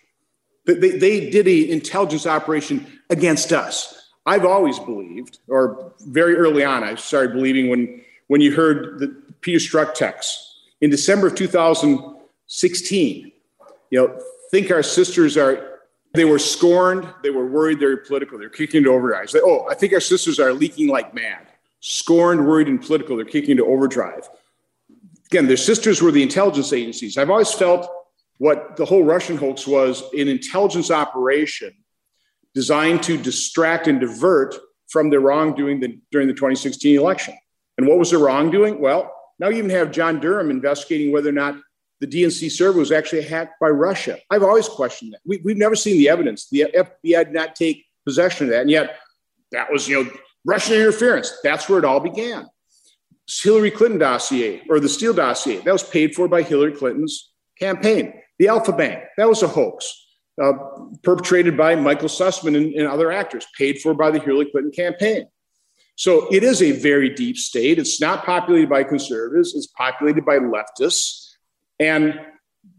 They, 0.65 0.73
they 0.73 1.29
did 1.29 1.47
an 1.47 1.69
intelligence 1.71 2.27
operation 2.27 2.85
against 3.09 3.53
us. 3.53 4.00
I've 4.25 4.45
always 4.45 4.77
believed, 4.79 5.39
or 5.47 5.93
very 6.01 6.35
early 6.35 6.63
on, 6.63 6.83
I 6.83 6.95
started 6.95 7.33
believing 7.33 7.69
when, 7.69 8.01
when 8.27 8.41
you 8.41 8.55
heard 8.55 8.99
the 8.99 9.07
Peter 9.41 9.57
Strzok 9.57 9.93
text 9.93 10.39
in 10.79 10.89
December 10.89 11.27
of 11.27 11.35
2016, 11.35 13.31
you 13.89 13.99
know, 13.99 14.19
think 14.51 14.69
our 14.69 14.83
sisters 14.83 15.37
are, 15.37 15.79
they 16.13 16.25
were 16.25 16.37
scorned, 16.39 17.07
they 17.23 17.29
were 17.29 17.47
worried, 17.47 17.79
they're 17.79 17.97
political, 17.97 18.37
they're 18.37 18.49
kicking 18.49 18.79
into 18.79 18.91
overdrive. 18.91 19.31
They, 19.31 19.39
oh, 19.41 19.65
I 19.69 19.73
think 19.73 19.93
our 19.93 19.99
sisters 19.99 20.39
are 20.39 20.53
leaking 20.53 20.87
like 20.89 21.13
mad. 21.13 21.47
Scorned, 21.79 22.45
worried, 22.45 22.67
and 22.67 22.79
political, 22.81 23.15
they're 23.15 23.25
kicking 23.25 23.51
into 23.51 23.65
overdrive. 23.65 24.29
Again, 25.27 25.47
their 25.47 25.57
sisters 25.57 26.01
were 26.01 26.11
the 26.11 26.21
intelligence 26.21 26.73
agencies. 26.73 27.17
I've 27.17 27.29
always 27.29 27.51
felt 27.51 27.89
what 28.37 28.75
the 28.75 28.85
whole 28.85 29.03
Russian 29.03 29.37
hoax 29.37 29.65
was 29.65 30.03
an 30.13 30.27
intelligence 30.27 30.91
operation 30.91 31.73
designed 32.53 33.03
to 33.03 33.17
distract 33.17 33.87
and 33.87 33.99
divert 33.99 34.55
from 34.89 35.09
the 35.09 35.19
wrongdoing 35.19 35.79
the, 35.79 35.99
during 36.11 36.27
the 36.27 36.33
2016 36.33 36.99
election. 36.99 37.33
And 37.77 37.87
what 37.87 37.97
was 37.97 38.11
the 38.11 38.17
wrongdoing? 38.17 38.79
Well, 38.79 39.13
now 39.39 39.49
you 39.49 39.57
even 39.57 39.69
have 39.69 39.91
John 39.91 40.19
Durham 40.19 40.51
investigating 40.51 41.11
whether 41.11 41.29
or 41.29 41.33
not 41.33 41.55
the 41.99 42.07
DNC 42.07 42.51
server 42.51 42.79
was 42.79 42.91
actually 42.91 43.21
hacked 43.21 43.59
by 43.59 43.69
Russia. 43.69 44.17
I've 44.29 44.43
always 44.43 44.67
questioned 44.67 45.13
that. 45.13 45.19
We, 45.25 45.37
have 45.47 45.57
never 45.57 45.75
seen 45.75 45.97
the 45.97 46.09
evidence. 46.09 46.49
The 46.49 46.65
FBI 46.75 47.25
did 47.25 47.33
not 47.33 47.55
take 47.55 47.85
possession 48.05 48.47
of 48.47 48.51
that. 48.51 48.61
And 48.61 48.69
yet, 48.69 48.97
that 49.51 49.71
was, 49.71 49.87
you 49.87 50.03
know, 50.03 50.11
Russian 50.45 50.75
interference. 50.75 51.31
That's 51.43 51.69
where 51.69 51.79
it 51.79 51.85
all 51.85 51.99
began. 51.99 52.47
Hillary 53.41 53.71
Clinton 53.71 53.99
dossier 53.99 54.63
or 54.69 54.79
the 54.79 54.89
Steele 54.89 55.13
dossier, 55.13 55.59
that 55.59 55.71
was 55.71 55.83
paid 55.83 56.15
for 56.15 56.27
by 56.27 56.41
Hillary 56.41 56.73
Clinton's 56.73 57.31
campaign. 57.57 58.13
The 58.39 58.47
Alpha 58.47 58.73
Bank, 58.73 59.03
that 59.17 59.29
was 59.29 59.43
a 59.43 59.47
hoax 59.47 60.01
uh, 60.41 60.53
perpetrated 61.03 61.57
by 61.57 61.75
Michael 61.75 62.09
Sussmann 62.09 62.55
and, 62.55 62.73
and 62.73 62.87
other 62.87 63.11
actors, 63.11 63.45
paid 63.57 63.79
for 63.81 63.93
by 63.93 64.11
the 64.11 64.19
Hillary 64.19 64.49
Clinton 64.51 64.71
campaign. 64.71 65.27
So 65.95 66.27
it 66.31 66.43
is 66.43 66.61
a 66.61 66.71
very 66.71 67.09
deep 67.09 67.37
state. 67.37 67.77
It's 67.77 68.01
not 68.01 68.25
populated 68.25 68.69
by 68.69 68.83
conservatives, 68.83 69.55
it's 69.55 69.67
populated 69.67 70.25
by 70.25 70.39
leftists. 70.39 71.35
And 71.79 72.19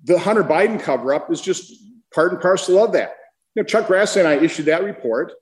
the 0.04 0.18
Hunter 0.18 0.44
Biden 0.44 0.80
cover 0.80 1.14
up 1.14 1.30
is 1.30 1.40
just 1.40 1.72
part 2.14 2.32
and 2.32 2.40
parcel 2.40 2.82
of 2.82 2.92
that. 2.92 3.14
You 3.54 3.62
know, 3.62 3.66
Chuck 3.66 3.86
Grassley 3.86 4.18
and 4.18 4.28
I 4.28 4.34
issued 4.34 4.66
that 4.66 4.84
report. 4.84 5.32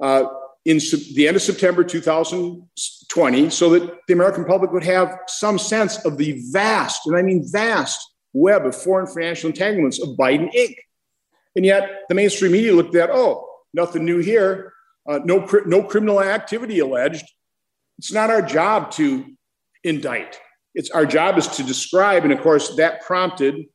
Uh, 0.00 0.24
in 0.64 0.78
the 1.14 1.28
end 1.28 1.36
of 1.36 1.42
September 1.42 1.84
2020 1.84 3.50
so 3.50 3.70
that 3.70 3.98
the 4.08 4.14
American 4.14 4.44
public 4.44 4.72
would 4.72 4.84
have 4.84 5.18
some 5.26 5.58
sense 5.58 6.04
of 6.06 6.16
the 6.16 6.42
vast, 6.52 7.06
and 7.06 7.16
I 7.16 7.22
mean 7.22 7.44
vast, 7.50 8.14
web 8.32 8.64
of 8.64 8.74
foreign 8.74 9.06
financial 9.06 9.50
entanglements 9.50 10.00
of 10.02 10.16
Biden 10.16 10.52
Inc. 10.54 10.76
And 11.56 11.64
yet 11.64 12.00
the 12.08 12.14
mainstream 12.14 12.52
media 12.52 12.74
looked 12.74 12.94
at, 12.96 13.10
oh, 13.10 13.48
nothing 13.72 14.04
new 14.04 14.18
here, 14.18 14.72
uh, 15.08 15.20
no, 15.24 15.48
no 15.66 15.82
criminal 15.82 16.20
activity 16.20 16.78
alleged. 16.78 17.24
It's 17.98 18.12
not 18.12 18.30
our 18.30 18.42
job 18.42 18.90
to 18.92 19.26
indict. 19.84 20.40
It's 20.74 20.90
our 20.90 21.06
job 21.06 21.38
is 21.38 21.46
to 21.48 21.62
describe, 21.62 22.24
and 22.24 22.32
of 22.32 22.40
course 22.40 22.74
that 22.76 23.02
prompted. 23.02 23.66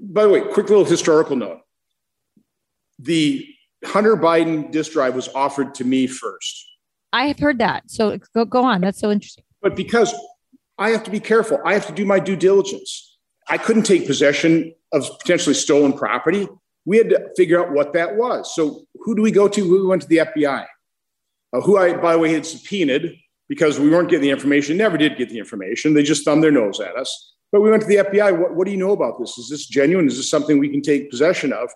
By 0.00 0.22
the 0.22 0.28
way, 0.28 0.40
quick 0.40 0.68
little 0.68 0.84
historical 0.84 1.34
note: 1.34 1.58
the 2.98 3.46
Hunter 3.84 4.16
Biden 4.16 4.70
disk 4.70 4.92
drive 4.92 5.16
was 5.16 5.28
offered 5.34 5.74
to 5.76 5.84
me 5.84 6.06
first. 6.06 6.66
I 7.12 7.26
have 7.26 7.40
heard 7.40 7.58
that. 7.58 7.90
So 7.90 8.16
go, 8.34 8.44
go 8.44 8.62
on. 8.62 8.80
That's 8.80 9.00
so 9.00 9.10
interesting. 9.10 9.42
But 9.60 9.74
because 9.74 10.14
I 10.78 10.90
have 10.90 11.02
to 11.04 11.10
be 11.10 11.18
careful, 11.18 11.58
I 11.64 11.74
have 11.74 11.86
to 11.88 11.92
do 11.92 12.06
my 12.06 12.20
due 12.20 12.36
diligence. 12.36 13.18
I 13.48 13.58
couldn't 13.58 13.82
take 13.82 14.06
possession 14.06 14.72
of 14.92 15.10
potentially 15.18 15.54
stolen 15.54 15.92
property. 15.92 16.46
We 16.84 16.98
had 16.98 17.10
to 17.10 17.28
figure 17.36 17.60
out 17.60 17.72
what 17.72 17.92
that 17.92 18.16
was. 18.16 18.54
So 18.54 18.84
who 19.00 19.14
do 19.14 19.22
we 19.22 19.30
go 19.30 19.48
to? 19.48 19.70
We 19.70 19.86
went 19.86 20.02
to 20.02 20.08
the 20.08 20.18
FBI, 20.18 20.66
uh, 21.52 21.60
who 21.60 21.76
I, 21.76 21.94
by 21.94 22.12
the 22.12 22.18
way, 22.18 22.32
had 22.32 22.46
subpoenaed 22.46 23.16
because 23.48 23.80
we 23.80 23.90
weren't 23.90 24.08
getting 24.08 24.22
the 24.22 24.30
information, 24.30 24.76
never 24.76 24.96
did 24.96 25.18
get 25.18 25.28
the 25.28 25.38
information. 25.38 25.92
They 25.92 26.04
just 26.04 26.24
thumbed 26.24 26.42
their 26.42 26.52
nose 26.52 26.78
at 26.80 26.96
us. 26.96 27.34
But 27.50 27.62
we 27.62 27.70
went 27.70 27.82
to 27.82 27.88
the 27.88 27.96
FBI. 27.96 28.38
What, 28.38 28.54
what 28.54 28.64
do 28.64 28.70
you 28.70 28.76
know 28.76 28.92
about 28.92 29.18
this? 29.18 29.36
Is 29.38 29.48
this 29.48 29.66
genuine? 29.66 30.06
Is 30.06 30.16
this 30.16 30.30
something 30.30 30.58
we 30.58 30.68
can 30.68 30.82
take 30.82 31.10
possession 31.10 31.52
of? 31.52 31.68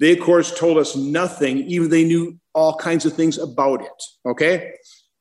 They, 0.00 0.12
of 0.12 0.20
course, 0.20 0.56
told 0.58 0.76
us 0.76 0.96
nothing, 0.96 1.58
even 1.58 1.88
they 1.88 2.04
knew 2.04 2.38
all 2.52 2.76
kinds 2.76 3.06
of 3.06 3.12
things 3.12 3.38
about 3.38 3.80
it. 3.80 4.02
Okay. 4.26 4.72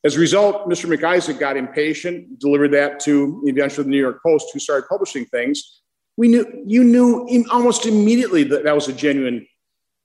As 0.04 0.16
a 0.16 0.20
result, 0.20 0.68
Mr. 0.68 0.90
Mac 0.90 1.04
Isaac 1.04 1.40
got 1.40 1.56
impatient, 1.56 2.40
delivered 2.40 2.74
that 2.74 3.00
to 3.02 3.42
eventually 3.46 3.84
the 3.84 3.92
New 3.92 4.02
York 4.02 4.22
Post, 4.24 4.48
who 4.52 4.60
started 4.60 4.88
publishing 4.90 5.26
things. 5.26 5.82
We 6.17 6.28
knew 6.28 6.63
you 6.65 6.84
knew 6.84 7.26
in, 7.28 7.45
almost 7.52 7.86
immediately 7.86 8.43
that 8.45 8.63
that 8.63 8.76
was 8.76 8.88
a 8.88 8.93
genuine, 8.93 9.47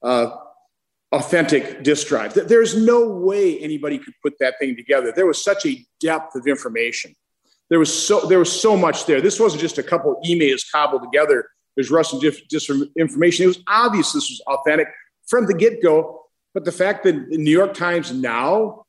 uh, 0.03 0.31
authentic 1.13 1.83
disk 1.83 2.09
drive. 2.09 2.35
That 2.35 2.49
There's 2.49 2.77
no 2.77 3.09
way 3.09 3.59
anybody 3.59 3.99
could 3.99 4.15
put 4.23 4.35
that 4.41 4.55
thing 4.59 4.77
together. 4.77 5.13
There 5.13 5.27
was 5.27 5.43
such 5.43 5.67
a 5.67 5.85
depth 6.01 6.35
of 6.35 6.47
information. 6.47 7.15
There 7.69 7.79
was 7.79 7.93
so 7.93 8.27
there 8.27 8.39
was 8.39 8.61
so 8.61 8.77
much 8.77 9.07
there. 9.07 9.21
This 9.21 9.39
wasn't 9.39 9.61
just 9.61 9.79
a 9.79 9.83
couple 9.83 10.21
emails 10.27 10.65
cobbled 10.73 11.03
together 11.03 11.47
there's 11.79 11.93
Russian 11.93 12.19
disinformation. 12.19 13.41
It 13.41 13.47
was 13.47 13.63
obvious 13.69 14.13
this 14.13 14.29
was 14.29 14.43
authentic 14.49 14.89
from 15.29 15.47
the 15.47 15.55
get 15.55 15.81
go. 15.81 16.25
But 16.53 16.65
the 16.65 16.73
fact 16.73 17.05
that 17.05 17.31
the 17.31 17.39
New 17.39 17.53
York 17.53 17.73
Times 17.73 18.13
now, 18.13 18.85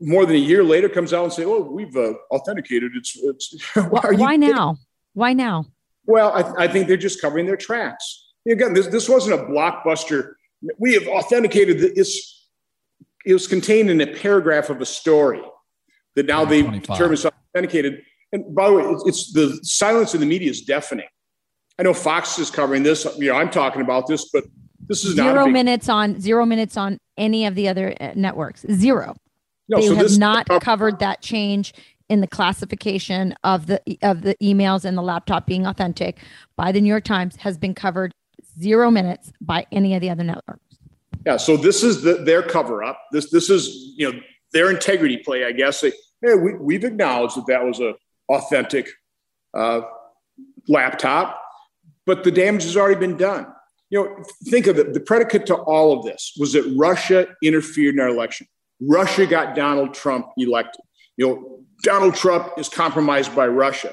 more 0.00 0.24
than 0.24 0.36
a 0.36 0.38
year 0.38 0.62
later, 0.62 0.88
comes 0.88 1.12
out 1.12 1.24
and 1.24 1.32
say, 1.32 1.44
"Oh, 1.44 1.62
we've 1.62 1.96
uh, 1.96 2.12
authenticated," 2.30 2.92
it's, 2.94 3.16
it's 3.16 3.74
why, 3.74 4.10
why 4.12 4.36
now? 4.36 4.76
Why 5.12 5.32
now? 5.32 5.66
Well, 6.06 6.32
I, 6.32 6.64
I, 6.64 6.68
think 6.68 6.86
they're 6.86 6.96
just 6.96 7.20
covering 7.20 7.46
their 7.46 7.56
tracks. 7.56 8.32
Again, 8.48 8.74
this, 8.74 8.88
this 8.88 9.08
wasn't 9.08 9.40
a 9.40 9.44
blockbuster. 9.44 10.32
We 10.78 10.94
have 10.94 11.06
authenticated 11.08 11.80
that 11.80 11.94
this. 11.94 12.32
It 13.26 13.32
was 13.32 13.46
contained 13.46 13.88
in 13.88 14.02
a 14.02 14.06
paragraph 14.06 14.68
of 14.68 14.82
a 14.82 14.86
story 14.86 15.40
that 16.14 16.26
now 16.26 16.44
they've 16.44 16.70
determined 16.70 17.14
is 17.14 17.26
authenticated. 17.26 18.02
And 18.32 18.54
by 18.54 18.68
the 18.68 18.74
way, 18.74 18.82
it's, 18.82 19.06
it's 19.06 19.32
the 19.32 19.58
silence 19.62 20.12
in 20.12 20.20
the 20.20 20.26
media 20.26 20.50
is 20.50 20.60
deafening. 20.60 21.06
I 21.78 21.84
know 21.84 21.94
Fox 21.94 22.38
is 22.38 22.50
covering 22.50 22.82
this. 22.82 23.06
You 23.16 23.32
know, 23.32 23.36
I'm 23.36 23.50
talking 23.50 23.80
about 23.80 24.06
this, 24.06 24.28
but 24.30 24.44
this 24.86 25.04
is 25.04 25.14
zero 25.14 25.44
big... 25.44 25.54
minutes 25.54 25.88
on 25.88 26.20
zero 26.20 26.44
minutes 26.44 26.76
on 26.76 26.98
any 27.16 27.46
of 27.46 27.54
the 27.54 27.68
other 27.68 27.94
uh, 27.98 28.12
networks. 28.14 28.66
Zero. 28.70 29.16
No, 29.68 29.78
they 29.78 29.88
so 29.88 29.94
have 29.94 30.18
not 30.18 30.46
covered 30.60 30.98
that 30.98 31.22
change 31.22 31.72
in 32.08 32.20
the 32.20 32.26
classification 32.26 33.34
of 33.44 33.66
the 33.66 33.80
of 34.02 34.22
the 34.22 34.36
emails 34.42 34.84
and 34.84 34.96
the 34.96 35.02
laptop 35.02 35.46
being 35.46 35.66
authentic 35.66 36.18
by 36.56 36.72
the 36.72 36.80
New 36.80 36.88
York 36.88 37.04
Times 37.04 37.36
has 37.36 37.56
been 37.56 37.74
covered 37.74 38.12
zero 38.58 38.90
minutes 38.90 39.32
by 39.40 39.66
any 39.72 39.94
of 39.94 40.00
the 40.00 40.10
other 40.10 40.24
networks. 40.24 40.60
Yeah, 41.26 41.38
so 41.38 41.56
this 41.56 41.82
is 41.82 42.02
the, 42.02 42.14
their 42.14 42.42
cover 42.42 42.84
up. 42.84 43.00
This 43.12 43.30
this 43.30 43.50
is 43.50 43.94
you 43.96 44.12
know 44.12 44.18
their 44.52 44.70
integrity 44.70 45.18
play, 45.18 45.44
I 45.44 45.52
guess. 45.52 45.80
They, 45.80 45.92
hey, 46.22 46.34
we, 46.34 46.54
we've 46.54 46.84
acknowledged 46.84 47.36
that 47.36 47.46
that 47.46 47.64
was 47.64 47.80
a 47.80 47.94
authentic 48.28 48.88
uh, 49.54 49.82
laptop 50.68 51.40
but 52.06 52.24
the 52.24 52.30
damage 52.30 52.64
has 52.64 52.76
already 52.76 52.98
been 52.98 53.16
done. 53.16 53.46
You 53.90 54.04
know, 54.04 54.24
think 54.44 54.66
of 54.66 54.78
it. 54.78 54.92
The 54.92 55.00
predicate 55.00 55.46
to 55.46 55.54
all 55.54 55.96
of 55.96 56.04
this 56.04 56.34
was 56.38 56.52
that 56.54 56.64
Russia 56.76 57.26
interfered 57.42 57.94
in 57.94 58.00
our 58.00 58.08
election. 58.08 58.46
Russia 58.80 59.26
got 59.26 59.54
Donald 59.54 59.94
Trump 59.94 60.26
elected. 60.36 60.82
You 61.16 61.26
know, 61.26 61.53
Donald 61.84 62.14
Trump 62.14 62.54
is 62.56 62.68
compromised 62.68 63.36
by 63.36 63.46
Russia. 63.46 63.92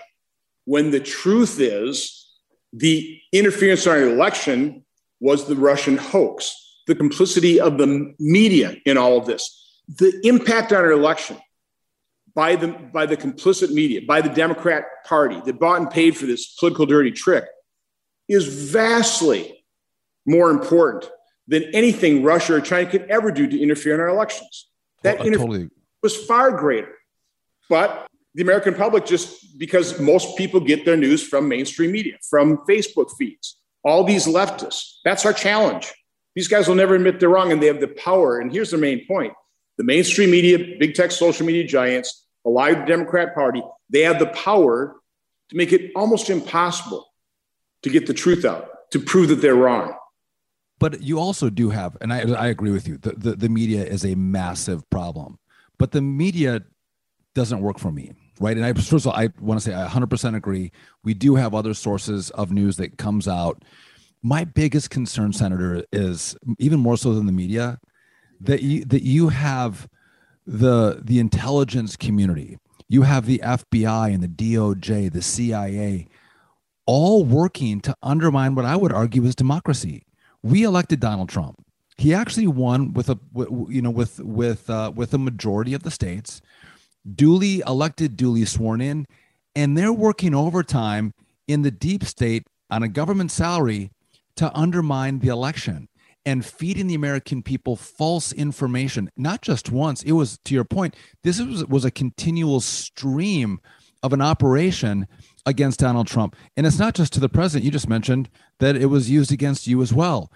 When 0.65 0.89
the 0.91 0.99
truth 1.01 1.59
is, 1.59 2.25
the 2.73 3.19
interference 3.33 3.85
in 3.85 3.91
our 3.91 4.01
election 4.01 4.85
was 5.19 5.45
the 5.45 5.55
Russian 5.55 5.97
hoax, 5.97 6.55
the 6.87 6.95
complicity 6.95 7.59
of 7.59 7.77
the 7.77 8.15
media 8.17 8.77
in 8.85 8.97
all 8.97 9.17
of 9.17 9.25
this, 9.25 9.81
the 9.87 10.19
impact 10.23 10.71
on 10.71 10.79
our 10.79 10.91
election 10.91 11.37
by 12.33 12.55
the, 12.55 12.69
by 12.69 13.05
the 13.05 13.17
complicit 13.17 13.71
media, 13.71 14.01
by 14.07 14.21
the 14.21 14.29
Democrat 14.29 14.85
Party 15.05 15.41
that 15.45 15.59
bought 15.59 15.81
and 15.81 15.91
paid 15.91 16.15
for 16.15 16.25
this 16.25 16.55
political 16.55 16.85
dirty 16.85 17.11
trick 17.11 17.45
is 18.29 18.71
vastly 18.71 19.65
more 20.25 20.49
important 20.49 21.11
than 21.47 21.63
anything 21.73 22.23
Russia 22.23 22.55
or 22.55 22.61
China 22.61 22.89
could 22.89 23.05
ever 23.09 23.31
do 23.31 23.47
to 23.47 23.59
interfere 23.61 23.93
in 23.93 23.99
our 23.99 24.07
elections. 24.07 24.69
That 25.03 25.19
oh, 25.19 25.29
totally. 25.29 25.69
was 26.01 26.15
far 26.15 26.51
greater. 26.51 26.95
But 27.71 28.05
the 28.35 28.41
American 28.43 28.75
public, 28.75 29.05
just 29.05 29.57
because 29.57 29.97
most 29.97 30.37
people 30.37 30.59
get 30.59 30.83
their 30.83 30.97
news 30.97 31.25
from 31.25 31.47
mainstream 31.47 31.93
media, 31.93 32.17
from 32.29 32.57
Facebook 32.69 33.09
feeds, 33.17 33.61
all 33.85 34.03
these 34.03 34.27
leftists, 34.27 34.95
that's 35.05 35.25
our 35.25 35.31
challenge. 35.31 35.93
These 36.35 36.49
guys 36.49 36.67
will 36.67 36.75
never 36.75 36.95
admit 36.95 37.21
they're 37.21 37.29
wrong 37.29 37.53
and 37.53 37.63
they 37.63 37.67
have 37.67 37.79
the 37.79 37.87
power. 37.87 38.39
And 38.39 38.51
here's 38.51 38.71
the 38.71 38.77
main 38.77 39.07
point 39.07 39.31
the 39.77 39.85
mainstream 39.85 40.31
media, 40.31 40.57
big 40.79 40.95
tech 40.95 41.11
social 41.11 41.45
media 41.45 41.65
giants, 41.65 42.27
allied 42.45 42.81
the 42.81 42.85
Democrat 42.87 43.33
Party, 43.33 43.63
they 43.89 44.01
have 44.01 44.19
the 44.19 44.27
power 44.27 44.97
to 45.49 45.55
make 45.55 45.71
it 45.71 45.91
almost 45.95 46.29
impossible 46.29 47.07
to 47.83 47.89
get 47.89 48.05
the 48.05 48.13
truth 48.13 48.43
out, 48.43 48.91
to 48.91 48.99
prove 48.99 49.29
that 49.29 49.41
they're 49.41 49.55
wrong. 49.55 49.95
But 50.77 51.01
you 51.01 51.19
also 51.19 51.49
do 51.49 51.69
have, 51.69 51.95
and 52.01 52.11
I, 52.11 52.19
I 52.33 52.47
agree 52.47 52.71
with 52.71 52.85
you, 52.85 52.97
the, 52.97 53.11
the, 53.11 53.35
the 53.37 53.49
media 53.49 53.85
is 53.85 54.03
a 54.03 54.15
massive 54.15 54.87
problem. 54.89 55.39
But 55.77 55.93
the 55.93 56.01
media 56.01 56.63
doesn't 57.33 57.61
work 57.61 57.79
for 57.79 57.91
me 57.91 58.11
right? 58.41 58.57
And 58.57 58.65
I 58.65 58.73
first 58.73 58.91
of 58.91 59.07
all, 59.07 59.13
I 59.13 59.29
want 59.39 59.61
to 59.61 59.63
say 59.63 59.73
I 59.73 59.87
100% 59.87 60.35
agree. 60.35 60.71
We 61.03 61.13
do 61.13 61.35
have 61.35 61.53
other 61.53 61.73
sources 61.73 62.31
of 62.31 62.51
news 62.51 62.75
that 62.77 62.97
comes 62.97 63.27
out. 63.27 63.63
My 64.23 64.43
biggest 64.43 64.89
concern, 64.89 65.31
Senator, 65.31 65.85
is 65.91 66.35
even 66.57 66.79
more 66.79 66.97
so 66.97 67.13
than 67.13 67.27
the 67.27 67.31
media, 67.31 67.79
that 68.41 68.61
you 68.63 68.83
that 68.85 69.03
you 69.03 69.29
have 69.29 69.87
the 70.45 71.01
the 71.03 71.19
intelligence 71.19 71.95
community, 71.95 72.57
you 72.87 73.03
have 73.03 73.25
the 73.25 73.41
FBI 73.43 74.13
and 74.13 74.23
the 74.23 74.27
DOJ, 74.27 75.11
the 75.11 75.21
CIA, 75.21 76.07
all 76.85 77.23
working 77.23 77.79
to 77.81 77.95
undermine 78.01 78.55
what 78.55 78.65
I 78.65 78.75
would 78.75 78.91
argue 78.91 79.23
is 79.23 79.35
democracy. 79.35 80.03
We 80.43 80.63
elected 80.63 80.99
Donald 80.99 81.29
Trump. 81.29 81.63
He 81.97 82.13
actually 82.15 82.47
won 82.47 82.93
with 82.93 83.09
a 83.09 83.19
you 83.69 83.81
know 83.81 83.91
with 83.91 84.19
with 84.19 84.69
uh, 84.69 84.91
with 84.95 85.13
a 85.13 85.19
majority 85.19 85.73
of 85.75 85.83
the 85.83 85.91
states, 85.91 86.41
duly 87.15 87.63
elected, 87.67 88.17
duly 88.17 88.45
sworn 88.45 88.81
in, 88.81 89.05
and 89.55 89.77
they're 89.77 89.93
working 89.93 90.33
overtime 90.33 91.13
in 91.47 91.61
the 91.61 91.71
deep 91.71 92.03
state 92.03 92.47
on 92.69 92.83
a 92.83 92.87
government 92.87 93.31
salary 93.31 93.91
to 94.35 94.55
undermine 94.57 95.19
the 95.19 95.27
election 95.27 95.87
and 96.25 96.45
feeding 96.45 96.87
the 96.87 96.95
American 96.95 97.41
people 97.41 97.75
false 97.75 98.31
information. 98.31 99.09
Not 99.17 99.41
just 99.41 99.71
once. 99.71 100.03
It 100.03 100.11
was 100.13 100.39
to 100.45 100.53
your 100.53 100.63
point. 100.63 100.95
This 101.23 101.41
was 101.41 101.65
was 101.65 101.83
a 101.83 101.91
continual 101.91 102.61
stream 102.61 103.59
of 104.03 104.13
an 104.13 104.21
operation 104.21 105.07
against 105.45 105.79
Donald 105.79 106.07
Trump. 106.07 106.35
And 106.55 106.65
it's 106.65 106.79
not 106.79 106.95
just 106.95 107.13
to 107.13 107.19
the 107.19 107.29
president. 107.29 107.65
You 107.65 107.71
just 107.71 107.89
mentioned 107.89 108.29
that 108.59 108.75
it 108.75 108.87
was 108.87 109.09
used 109.09 109.31
against 109.31 109.67
you 109.67 109.81
as 109.81 109.93
well. 109.93 110.31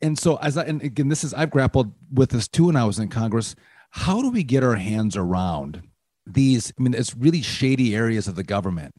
And 0.00 0.18
so, 0.18 0.36
as 0.36 0.56
I, 0.56 0.64
and 0.64 0.82
again, 0.82 1.08
this 1.08 1.24
is, 1.24 1.32
I've 1.34 1.50
grappled 1.50 1.92
with 2.12 2.30
this 2.30 2.48
too 2.48 2.66
when 2.66 2.76
I 2.76 2.84
was 2.84 2.98
in 2.98 3.08
Congress. 3.08 3.54
How 3.90 4.20
do 4.20 4.30
we 4.30 4.42
get 4.42 4.64
our 4.64 4.74
hands 4.74 5.16
around 5.16 5.82
these? 6.26 6.72
I 6.78 6.82
mean, 6.82 6.94
it's 6.94 7.16
really 7.16 7.42
shady 7.42 7.94
areas 7.94 8.28
of 8.28 8.36
the 8.36 8.44
government 8.44 8.94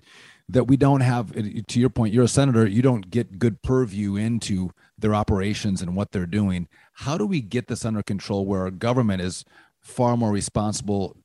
that 0.47 0.65
we 0.65 0.77
don't 0.77 1.01
have. 1.01 1.31
To 1.33 1.79
your 1.79 1.89
point, 1.89 2.13
you're 2.13 2.25
a 2.25 2.27
senator, 2.27 2.67
you 2.67 2.81
don't 2.81 3.09
get 3.09 3.39
good 3.39 3.61
purview 3.61 4.15
into 4.15 4.71
their 4.97 5.15
operations 5.15 5.81
and 5.81 5.95
what 5.95 6.11
they're 6.11 6.25
doing. 6.25 6.67
How 6.93 7.17
do 7.17 7.25
we 7.25 7.41
get 7.41 7.67
this 7.67 7.83
under 7.85 8.03
control 8.03 8.45
where 8.45 8.61
our 8.61 8.71
government 8.71 9.21
is 9.21 9.43
far 9.81 10.15
more 10.17 10.31
responsible 10.31 11.17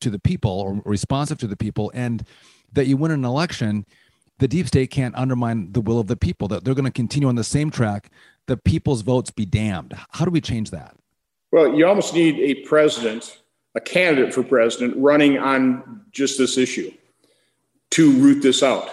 to 0.00 0.10
the 0.10 0.18
people 0.18 0.50
or 0.50 0.82
responsive 0.84 1.38
to 1.38 1.46
the 1.46 1.56
people 1.56 1.90
and 1.94 2.26
that 2.72 2.86
you 2.86 2.96
win 2.96 3.10
an 3.10 3.24
election, 3.24 3.86
the 4.38 4.48
deep 4.48 4.66
state 4.66 4.90
can't 4.90 5.14
undermine 5.14 5.72
the 5.72 5.80
will 5.80 6.00
of 6.00 6.08
the 6.08 6.16
people. 6.16 6.48
That 6.48 6.64
they're 6.64 6.74
going 6.74 6.84
to 6.84 6.90
continue 6.90 7.28
on 7.28 7.36
the 7.36 7.44
same 7.44 7.70
track. 7.70 8.10
The 8.46 8.56
people's 8.56 9.02
votes 9.02 9.30
be 9.30 9.46
damned. 9.46 9.94
How 10.10 10.24
do 10.24 10.30
we 10.30 10.40
change 10.40 10.70
that? 10.70 10.96
Well, 11.52 11.74
you 11.74 11.86
almost 11.86 12.12
need 12.12 12.38
a 12.40 12.66
president, 12.66 13.38
a 13.74 13.80
candidate 13.80 14.32
for 14.32 14.42
president, 14.42 14.94
running 14.96 15.38
on 15.38 16.02
just 16.12 16.38
this 16.38 16.56
issue 16.56 16.92
to 17.90 18.12
root 18.12 18.42
this 18.42 18.62
out. 18.62 18.88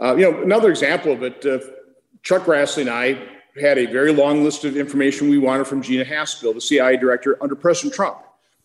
Uh, 0.00 0.14
you 0.16 0.30
know, 0.30 0.42
another 0.42 0.70
example 0.70 1.12
of 1.12 1.22
it, 1.22 1.44
uh, 1.46 1.58
Chuck 2.22 2.44
Grassley 2.44 2.82
and 2.82 2.90
I 2.90 3.18
had 3.60 3.78
a 3.78 3.86
very 3.86 4.12
long 4.12 4.42
list 4.42 4.64
of 4.64 4.76
information 4.76 5.28
we 5.28 5.38
wanted 5.38 5.66
from 5.66 5.82
Gina 5.82 6.04
Haspel, 6.04 6.54
the 6.54 6.60
CIA 6.60 6.96
director 6.96 7.38
under 7.42 7.54
President 7.54 7.94
Trump. 7.94 8.18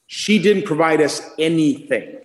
She 0.07 0.39
didn't 0.39 0.63
provide 0.63 1.01
us 1.01 1.21
anything. 1.37 2.19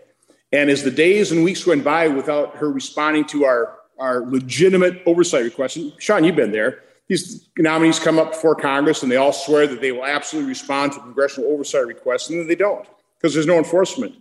And 0.52 0.70
as 0.70 0.82
the 0.82 0.90
days 0.90 1.32
and 1.32 1.44
weeks 1.44 1.66
went 1.66 1.84
by 1.84 2.08
without 2.08 2.56
her 2.56 2.70
responding 2.70 3.26
to 3.26 3.44
our, 3.44 3.78
our 3.98 4.20
legitimate 4.20 5.02
oversight 5.04 5.44
requests, 5.44 5.76
and 5.76 5.92
Sean, 5.98 6.24
you've 6.24 6.36
been 6.36 6.52
there, 6.52 6.84
these 7.08 7.48
nominees 7.58 7.98
come 7.98 8.18
up 8.18 8.32
before 8.32 8.54
Congress 8.54 9.02
and 9.02 9.12
they 9.12 9.16
all 9.16 9.32
swear 9.32 9.66
that 9.66 9.82
they 9.82 9.92
will 9.92 10.06
absolutely 10.06 10.48
respond 10.48 10.92
to 10.92 11.00
congressional 11.00 11.50
oversight 11.50 11.86
requests, 11.86 12.30
and 12.30 12.38
then 12.38 12.46
they 12.46 12.54
don't 12.54 12.86
because 13.24 13.32
there's 13.32 13.46
no 13.46 13.56
enforcement. 13.56 14.14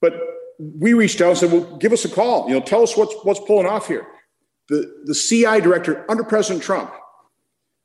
But 0.00 0.14
we 0.58 0.92
reached 0.92 1.20
out 1.20 1.28
and 1.28 1.38
said, 1.38 1.52
well, 1.52 1.76
give 1.76 1.92
us 1.92 2.04
a 2.04 2.08
call. 2.08 2.48
You 2.48 2.54
know, 2.54 2.60
tell 2.60 2.82
us 2.82 2.96
what's, 2.96 3.14
what's 3.22 3.38
pulling 3.38 3.66
off 3.66 3.86
here. 3.86 4.04
The, 4.68 5.02
the 5.04 5.14
CI 5.14 5.60
director 5.60 6.04
under 6.10 6.24
President 6.24 6.64
Trump 6.64 6.90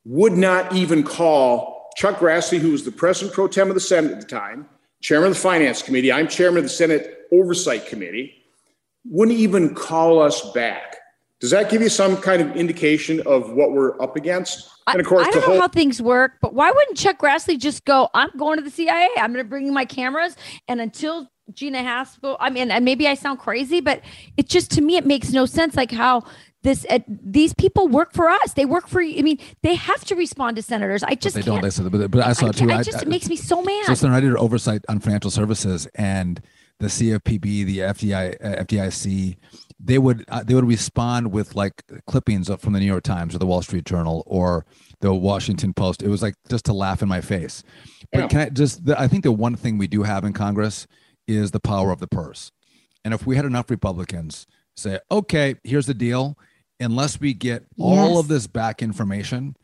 would 0.04 0.34
not 0.34 0.74
even 0.74 1.04
call 1.04 1.92
Chuck 1.96 2.18
Grassley, 2.18 2.58
who 2.58 2.72
was 2.72 2.86
the 2.86 2.92
president 2.92 3.36
pro 3.36 3.48
tem 3.48 3.68
of 3.68 3.76
the 3.76 3.80
Senate 3.80 4.14
at 4.14 4.22
the 4.22 4.26
time, 4.26 4.68
chairman 5.00 5.30
of 5.30 5.36
the 5.36 5.42
Finance 5.42 5.84
Committee. 5.84 6.12
I'm 6.12 6.28
chairman 6.28 6.58
of 6.58 6.64
the 6.64 6.70
Senate 6.70 7.20
Oversight 7.32 7.86
Committee. 7.86 8.34
Wouldn't 9.06 9.38
even 9.38 9.76
call 9.76 10.24
us 10.24 10.42
back. 10.54 10.96
Does 11.44 11.52
that 11.52 11.70
give 11.70 11.82
you 11.82 11.90
some 11.90 12.16
kind 12.16 12.42
of 12.42 12.56
indication 12.56 13.20
of 13.26 13.52
what 13.52 13.74
we're 13.74 14.02
up 14.02 14.16
against? 14.16 14.70
And 14.88 15.02
of 15.02 15.06
course, 15.06 15.26
I, 15.26 15.28
I 15.28 15.32
don't 15.34 15.50
know 15.50 15.60
how 15.60 15.68
things 15.68 16.02
work, 16.02 16.38
but 16.42 16.54
why 16.54 16.72
wouldn't 16.72 16.98
Chuck 16.98 17.18
Grassley 17.18 17.60
just 17.60 17.84
go, 17.84 18.10
I'm 18.14 18.30
going 18.38 18.60
to 18.60 18.64
the 18.64 18.70
CIA. 18.70 19.10
I'm 19.18 19.34
going 19.34 19.44
to 19.44 19.50
bring 19.50 19.74
my 19.74 19.84
cameras. 19.84 20.38
And 20.70 20.80
until 20.80 21.30
Gina 21.54 21.80
Haspel, 21.80 22.38
I 22.40 22.50
mean, 22.50 22.72
and 22.72 22.86
maybe 22.86 23.10
I 23.10 23.16
sound 23.16 23.40
crazy, 23.40 23.82
but 23.82 24.00
it 24.38 24.48
just, 24.48 24.72
to 24.72 24.82
me, 24.82 24.96
it 24.96 25.06
makes 25.06 25.34
no 25.34 25.46
sense. 25.46 25.76
Like 25.76 25.92
how 25.92 26.24
this 26.62 26.86
uh, 26.90 27.00
these 27.10 27.54
people 27.54 27.90
work 27.90 28.14
for 28.14 28.30
us. 28.30 28.54
They 28.54 28.64
work 28.64 28.88
for. 28.88 29.02
You. 29.02 29.20
I 29.20 29.22
mean, 29.22 29.38
they 29.64 29.76
have 29.76 30.06
to 30.06 30.16
respond 30.16 30.56
to 30.56 30.62
senators. 30.62 31.04
I 31.04 31.16
just 31.16 31.36
but 31.36 31.44
they 31.44 31.52
don't 31.52 31.62
listen. 31.62 31.90
But, 31.90 32.10
but 32.10 32.26
I 32.26 32.32
saw 32.32 32.48
I, 32.48 32.52
too. 32.52 32.72
I, 32.72 32.78
I 32.78 32.84
just 32.84 33.00
I, 33.00 33.02
it 33.02 33.10
makes 33.10 33.28
me 33.28 33.36
so 33.36 33.62
mad. 33.62 33.86
So, 33.88 33.96
Senator, 33.96 34.16
I 34.16 34.22
did 34.22 34.36
oversight 34.38 34.86
on 34.88 35.02
financial 35.02 35.30
services 35.30 35.88
and 35.96 36.42
the 36.80 36.88
CFPB, 36.88 37.66
the 37.66 37.80
FDI, 37.80 38.36
uh, 38.44 38.64
FDIC. 38.64 39.38
They 39.80 39.98
would 39.98 40.26
uh, 40.28 40.44
they 40.44 40.54
would 40.54 40.68
respond 40.68 41.32
with 41.32 41.56
like 41.56 41.84
clippings 42.08 42.50
from 42.60 42.74
the 42.74 42.80
New 42.80 42.86
York 42.86 43.04
Times 43.04 43.36
or 43.36 43.40
the 43.40 43.46
Wall 43.46 43.62
Street 43.62 43.86
Journal 43.86 44.24
or 44.26 44.66
the 45.02 45.14
Washington 45.14 45.74
Post. 45.74 46.02
It 46.02 46.10
was 46.10 46.22
like 46.22 46.36
just 46.50 46.66
to 46.66 46.74
laugh 46.74 47.02
in 47.02 47.10
my 47.10 47.22
face. 47.22 47.64
But 48.12 48.20
yeah. 48.20 48.28
can 48.28 48.40
I 48.40 48.50
just? 48.50 48.86
The, 48.86 49.00
I 49.00 49.08
think 49.08 49.24
the 49.24 49.32
one 49.32 49.56
thing 49.56 49.78
we 49.78 49.88
do 49.88 50.04
have 50.04 50.24
in 50.24 50.34
Congress 50.34 50.88
is 51.28 51.52
the 51.52 51.60
power 51.60 51.92
of 51.92 52.00
the 52.00 52.08
purse. 52.08 52.52
And 53.06 53.14
if 53.14 53.26
we 53.26 53.36
had 53.36 53.46
enough 53.46 53.70
Republicans 53.70 54.48
say, 54.76 55.00
okay, 55.12 55.56
here's 55.64 55.86
the 55.86 55.94
deal 55.94 56.38
unless 56.80 57.20
we 57.20 57.34
get 57.34 57.66
all 57.80 58.20
of 58.20 58.28
this 58.28 58.48
back 58.48 58.82
information, 58.82 59.56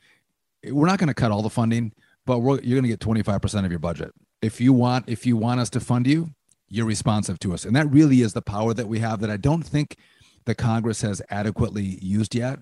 we're 0.66 0.88
not 0.88 1.00
going 1.00 1.08
to 1.08 1.14
cut 1.14 1.32
all 1.32 1.42
the 1.42 1.50
funding, 1.50 1.92
but 2.26 2.40
you're 2.40 2.80
going 2.80 2.84
to 2.84 2.88
get 2.90 3.00
25% 3.00 3.66
of 3.66 3.72
your 3.72 3.80
budget. 3.80 4.12
If 4.42 4.62
you 4.62 4.74
want, 4.74 5.10
if 5.10 5.26
you 5.26 5.36
want 5.36 5.60
us 5.60 5.70
to 5.72 5.80
fund 5.80 6.08
you, 6.08 6.30
you're 6.70 6.86
responsive 6.86 7.40
to 7.40 7.54
us. 7.54 7.66
And 7.66 7.76
that 7.76 7.90
really 7.92 8.22
is 8.22 8.34
the 8.34 8.42
power 8.42 8.74
that 8.74 8.88
we 8.88 9.00
have 9.00 9.20
that 9.22 9.30
I 9.30 9.38
don't 9.38 9.64
think 9.64 9.98
the 10.46 10.56
Congress 10.56 11.02
has 11.02 11.22
adequately 11.30 12.00
used 12.02 12.36
yet. 12.36 12.60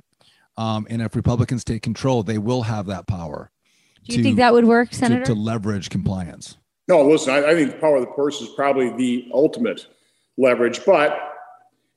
Um, 0.57 0.87
and 0.89 1.01
if 1.01 1.15
Republicans 1.15 1.63
take 1.63 1.83
control, 1.83 2.23
they 2.23 2.37
will 2.37 2.63
have 2.63 2.87
that 2.87 3.07
power. 3.07 3.51
Do 4.05 4.13
you 4.13 4.17
to, 4.17 4.23
think 4.23 4.37
that 4.37 4.53
would 4.53 4.65
work, 4.65 4.93
Senator? 4.93 5.23
To, 5.25 5.33
to 5.33 5.39
leverage 5.39 5.89
compliance. 5.89 6.57
No, 6.87 7.03
listen, 7.03 7.33
I, 7.33 7.49
I, 7.49 7.53
think 7.53 7.71
the 7.71 7.77
power 7.77 7.97
of 7.97 8.01
the 8.01 8.11
purse 8.11 8.41
is 8.41 8.49
probably 8.49 8.89
the 8.95 9.29
ultimate 9.33 9.87
leverage. 10.37 10.83
But 10.85 11.19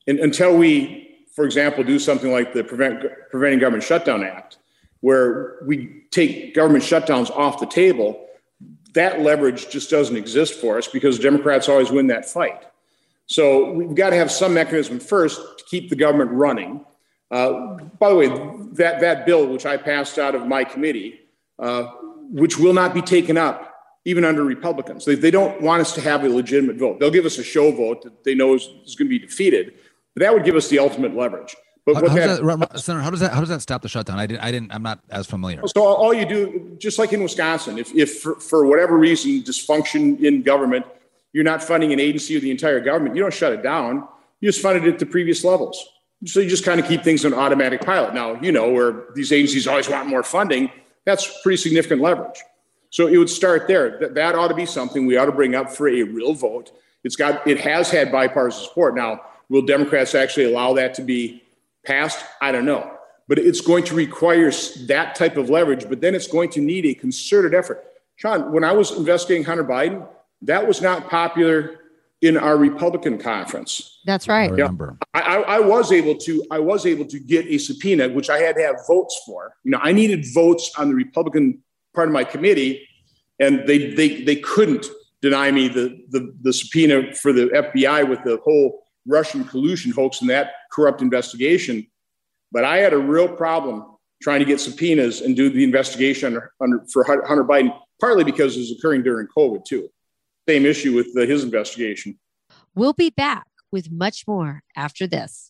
in, 0.06 0.18
until 0.18 0.56
we 0.56 1.10
for 1.40 1.44
example, 1.44 1.84
do 1.84 1.98
something 1.98 2.32
like 2.32 2.52
the 2.52 2.64
Prevent, 2.64 3.02
Preventing 3.30 3.60
Government 3.60 3.82
Shutdown 3.82 4.24
Act, 4.24 4.58
where 5.00 5.58
we 5.64 6.04
take 6.10 6.54
government 6.54 6.84
shutdowns 6.84 7.30
off 7.30 7.60
the 7.60 7.66
table, 7.66 8.26
that 8.94 9.20
leverage 9.20 9.68
just 9.70 9.90
doesn't 9.90 10.16
exist 10.16 10.54
for 10.54 10.78
us 10.78 10.88
because 10.88 11.18
Democrats 11.18 11.68
always 11.68 11.90
win 11.90 12.08
that 12.08 12.28
fight. 12.28 12.64
So 13.26 13.72
we've 13.72 13.94
got 13.94 14.10
to 14.10 14.16
have 14.16 14.30
some 14.30 14.54
mechanism 14.54 14.98
first 14.98 15.40
to 15.58 15.64
keep 15.68 15.88
the 15.90 15.96
government 15.96 16.32
running. 16.32 16.84
Uh, 17.30 17.76
by 17.98 18.08
the 18.08 18.16
way, 18.16 18.28
that, 18.72 19.00
that 19.00 19.24
bill, 19.24 19.46
which 19.46 19.66
I 19.66 19.76
passed 19.76 20.18
out 20.18 20.34
of 20.34 20.46
my 20.46 20.64
committee, 20.64 21.20
uh, 21.58 21.84
which 22.32 22.58
will 22.58 22.74
not 22.74 22.92
be 22.92 23.02
taken 23.02 23.36
up 23.36 23.66
even 24.04 24.24
under 24.24 24.42
Republicans, 24.42 25.04
they, 25.04 25.14
they 25.14 25.30
don't 25.30 25.60
want 25.60 25.80
us 25.80 25.94
to 25.94 26.00
have 26.00 26.24
a 26.24 26.28
legitimate 26.28 26.76
vote. 26.76 26.98
They'll 26.98 27.10
give 27.10 27.26
us 27.26 27.38
a 27.38 27.44
show 27.44 27.70
vote 27.70 28.02
that 28.02 28.24
they 28.24 28.34
know 28.34 28.54
is, 28.54 28.68
is 28.84 28.96
going 28.96 29.08
to 29.08 29.18
be 29.18 29.18
defeated 29.18 29.74
but 30.14 30.22
that 30.22 30.34
would 30.34 30.44
give 30.44 30.56
us 30.56 30.68
the 30.68 30.78
ultimate 30.78 31.14
leverage. 31.14 31.56
But 31.86 31.94
how, 31.94 32.08
how, 32.08 32.14
does 32.14 32.40
that, 32.40 32.80
Senator, 32.80 33.02
how 33.02 33.10
does 33.10 33.20
that 33.20 33.32
how 33.32 33.40
does 33.40 33.48
that 33.48 33.62
stop 33.62 33.82
the 33.82 33.88
shutdown? 33.88 34.18
I 34.18 34.26
didn't 34.26 34.40
I 34.42 34.50
didn't 34.50 34.72
I'm 34.72 34.82
not 34.82 35.00
as 35.10 35.26
familiar. 35.26 35.62
So 35.66 35.82
all 35.82 36.12
you 36.12 36.26
do, 36.26 36.76
just 36.78 36.98
like 36.98 37.12
in 37.12 37.22
Wisconsin, 37.22 37.78
if 37.78 37.94
if 37.94 38.20
for, 38.20 38.36
for 38.36 38.66
whatever 38.66 38.96
reason 38.98 39.42
dysfunction 39.42 40.22
in 40.22 40.42
government, 40.42 40.84
you're 41.32 41.44
not 41.44 41.62
funding 41.62 41.92
an 41.92 42.00
agency 42.00 42.36
or 42.36 42.40
the 42.40 42.50
entire 42.50 42.80
government, 42.80 43.16
you 43.16 43.22
don't 43.22 43.32
shut 43.32 43.52
it 43.52 43.62
down. 43.62 44.06
You 44.40 44.48
just 44.48 44.60
fund 44.60 44.84
it 44.84 44.92
at 44.92 44.98
the 44.98 45.06
previous 45.06 45.42
levels. 45.44 45.86
So 46.26 46.40
you 46.40 46.50
just 46.50 46.64
kind 46.64 46.78
of 46.78 46.86
keep 46.86 47.02
things 47.02 47.24
on 47.24 47.32
automatic 47.32 47.80
pilot. 47.80 48.14
Now 48.14 48.38
you 48.40 48.52
know 48.52 48.70
where 48.70 49.04
these 49.14 49.32
agencies 49.32 49.66
always 49.66 49.88
want 49.88 50.08
more 50.08 50.22
funding. 50.22 50.70
That's 51.06 51.42
pretty 51.42 51.56
significant 51.56 52.02
leverage. 52.02 52.40
So 52.90 53.06
it 53.06 53.16
would 53.16 53.30
start 53.30 53.68
there. 53.68 53.98
That, 54.00 54.14
that 54.16 54.34
ought 54.34 54.48
to 54.48 54.54
be 54.54 54.66
something 54.66 55.06
we 55.06 55.16
ought 55.16 55.26
to 55.26 55.32
bring 55.32 55.54
up 55.54 55.70
for 55.70 55.88
a 55.88 56.02
real 56.02 56.34
vote. 56.34 56.72
It's 57.04 57.16
got 57.16 57.46
it 57.46 57.58
has 57.60 57.90
had 57.90 58.12
bipartisan 58.12 58.64
support. 58.64 58.94
Now 58.94 59.22
Will 59.48 59.62
Democrats 59.62 60.14
actually 60.14 60.52
allow 60.52 60.74
that 60.74 60.94
to 60.94 61.02
be 61.02 61.42
passed? 61.84 62.24
I 62.40 62.52
don't 62.52 62.64
know. 62.64 62.96
But 63.28 63.38
it's 63.38 63.60
going 63.60 63.84
to 63.84 63.94
require 63.94 64.50
that 64.86 65.14
type 65.14 65.36
of 65.36 65.50
leverage, 65.50 65.88
but 65.88 66.00
then 66.00 66.14
it's 66.14 66.26
going 66.26 66.50
to 66.50 66.60
need 66.60 66.84
a 66.86 66.94
concerted 66.94 67.54
effort. 67.54 67.84
Sean, 68.16 68.52
when 68.52 68.64
I 68.64 68.72
was 68.72 68.90
investigating 68.90 69.44
Hunter 69.44 69.64
Biden, 69.64 70.06
that 70.42 70.66
was 70.66 70.82
not 70.82 71.08
popular 71.08 71.78
in 72.22 72.36
our 72.36 72.56
Republican 72.56 73.18
conference. 73.18 73.98
That's 74.04 74.28
right. 74.28 74.50
I 74.50 74.54
remember. 74.54 74.98
I, 75.14 75.20
I, 75.20 75.40
I, 75.56 75.60
was 75.60 75.90
able 75.90 76.16
to 76.16 76.44
I 76.50 76.58
was 76.58 76.84
able 76.84 77.06
to 77.06 77.18
get 77.18 77.46
a 77.46 77.58
subpoena, 77.58 78.08
which 78.08 78.28
I 78.28 78.38
had 78.38 78.56
to 78.56 78.62
have 78.62 78.76
votes 78.86 79.18
for. 79.24 79.54
You 79.64 79.72
know, 79.72 79.80
I 79.82 79.92
needed 79.92 80.26
votes 80.34 80.70
on 80.76 80.90
the 80.90 80.94
Republican 80.94 81.62
part 81.94 82.08
of 82.08 82.12
my 82.12 82.24
committee, 82.24 82.86
and 83.38 83.66
they 83.66 83.94
they 83.94 84.22
they 84.22 84.36
couldn't 84.36 84.86
deny 85.22 85.50
me 85.50 85.68
the 85.68 85.98
the, 86.10 86.34
the 86.42 86.52
subpoena 86.52 87.14
for 87.14 87.32
the 87.32 87.46
FBI 87.46 88.08
with 88.08 88.22
the 88.24 88.38
whole 88.44 88.82
Russian 89.06 89.44
collusion 89.44 89.92
hoax 89.92 90.20
and 90.20 90.28
that 90.30 90.52
corrupt 90.80 91.02
investigation. 91.02 91.86
But 92.52 92.64
I 92.64 92.78
had 92.78 92.92
a 92.92 92.98
real 92.98 93.28
problem 93.28 93.96
trying 94.22 94.40
to 94.40 94.46
get 94.46 94.60
subpoenas 94.60 95.20
and 95.20 95.36
do 95.36 95.50
the 95.50 95.64
investigation 95.64 96.26
under, 96.28 96.52
under, 96.60 96.84
for 96.92 97.04
Hunter 97.04 97.44
Biden, 97.44 97.76
partly 98.00 98.24
because 98.24 98.56
it 98.56 98.60
was 98.60 98.72
occurring 98.72 99.02
during 99.02 99.28
COVID, 99.36 99.64
too. 99.64 99.88
Same 100.48 100.66
issue 100.66 100.94
with 100.94 101.12
the, 101.14 101.26
his 101.26 101.44
investigation. 101.44 102.18
We'll 102.74 102.92
be 102.92 103.10
back 103.10 103.46
with 103.70 103.90
much 103.90 104.26
more 104.26 104.62
after 104.76 105.06
this. 105.06 105.49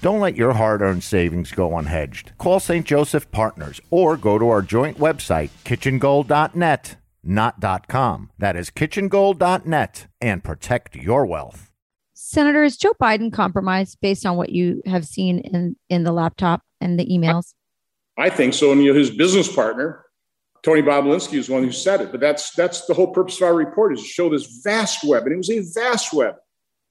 Don't 0.00 0.20
let 0.20 0.34
your 0.34 0.54
hard 0.54 0.80
earned 0.80 1.04
savings 1.04 1.52
go 1.52 1.70
unhedged. 1.70 2.36
Call 2.38 2.58
St. 2.58 2.86
Joseph 2.86 3.30
Partners 3.30 3.82
or 3.90 4.16
go 4.16 4.38
to 4.38 4.48
our 4.48 4.62
joint 4.62 4.96
website, 4.96 5.50
kitchengold.net, 5.64 6.96
not 7.22 7.86
.com. 7.86 8.30
That 8.38 8.56
is 8.56 8.70
kitchengold.net 8.70 10.06
and 10.22 10.42
protect 10.42 10.96
your 10.96 11.26
wealth. 11.26 11.70
Senator, 12.14 12.64
is 12.64 12.78
Joe 12.78 12.94
Biden 13.00 13.30
compromised 13.30 13.98
based 14.00 14.24
on 14.24 14.36
what 14.36 14.50
you 14.50 14.82
have 14.86 15.04
seen 15.04 15.40
in 15.40 15.76
in 15.90 16.04
the 16.04 16.12
laptop 16.12 16.62
and 16.80 16.98
the 16.98 17.04
emails? 17.06 17.54
I 18.16 18.30
think 18.30 18.54
so. 18.54 18.72
And 18.72 18.82
you 18.82 18.92
know, 18.92 18.98
his 18.98 19.10
business 19.10 19.54
partner, 19.54 20.06
Tony 20.62 20.80
Bobulinski, 20.80 21.34
is 21.34 21.50
one 21.50 21.64
who 21.64 21.72
said 21.72 22.00
it. 22.00 22.10
But 22.10 22.20
that's 22.20 22.52
that's 22.52 22.86
the 22.86 22.94
whole 22.94 23.12
purpose 23.12 23.36
of 23.36 23.42
our 23.42 23.54
report 23.54 23.92
is 23.94 24.02
to 24.02 24.08
show 24.08 24.30
this 24.30 24.60
vast 24.62 25.04
web, 25.04 25.24
and 25.24 25.32
it 25.32 25.36
was 25.36 25.50
a 25.50 25.60
vast 25.74 26.14
web 26.14 26.36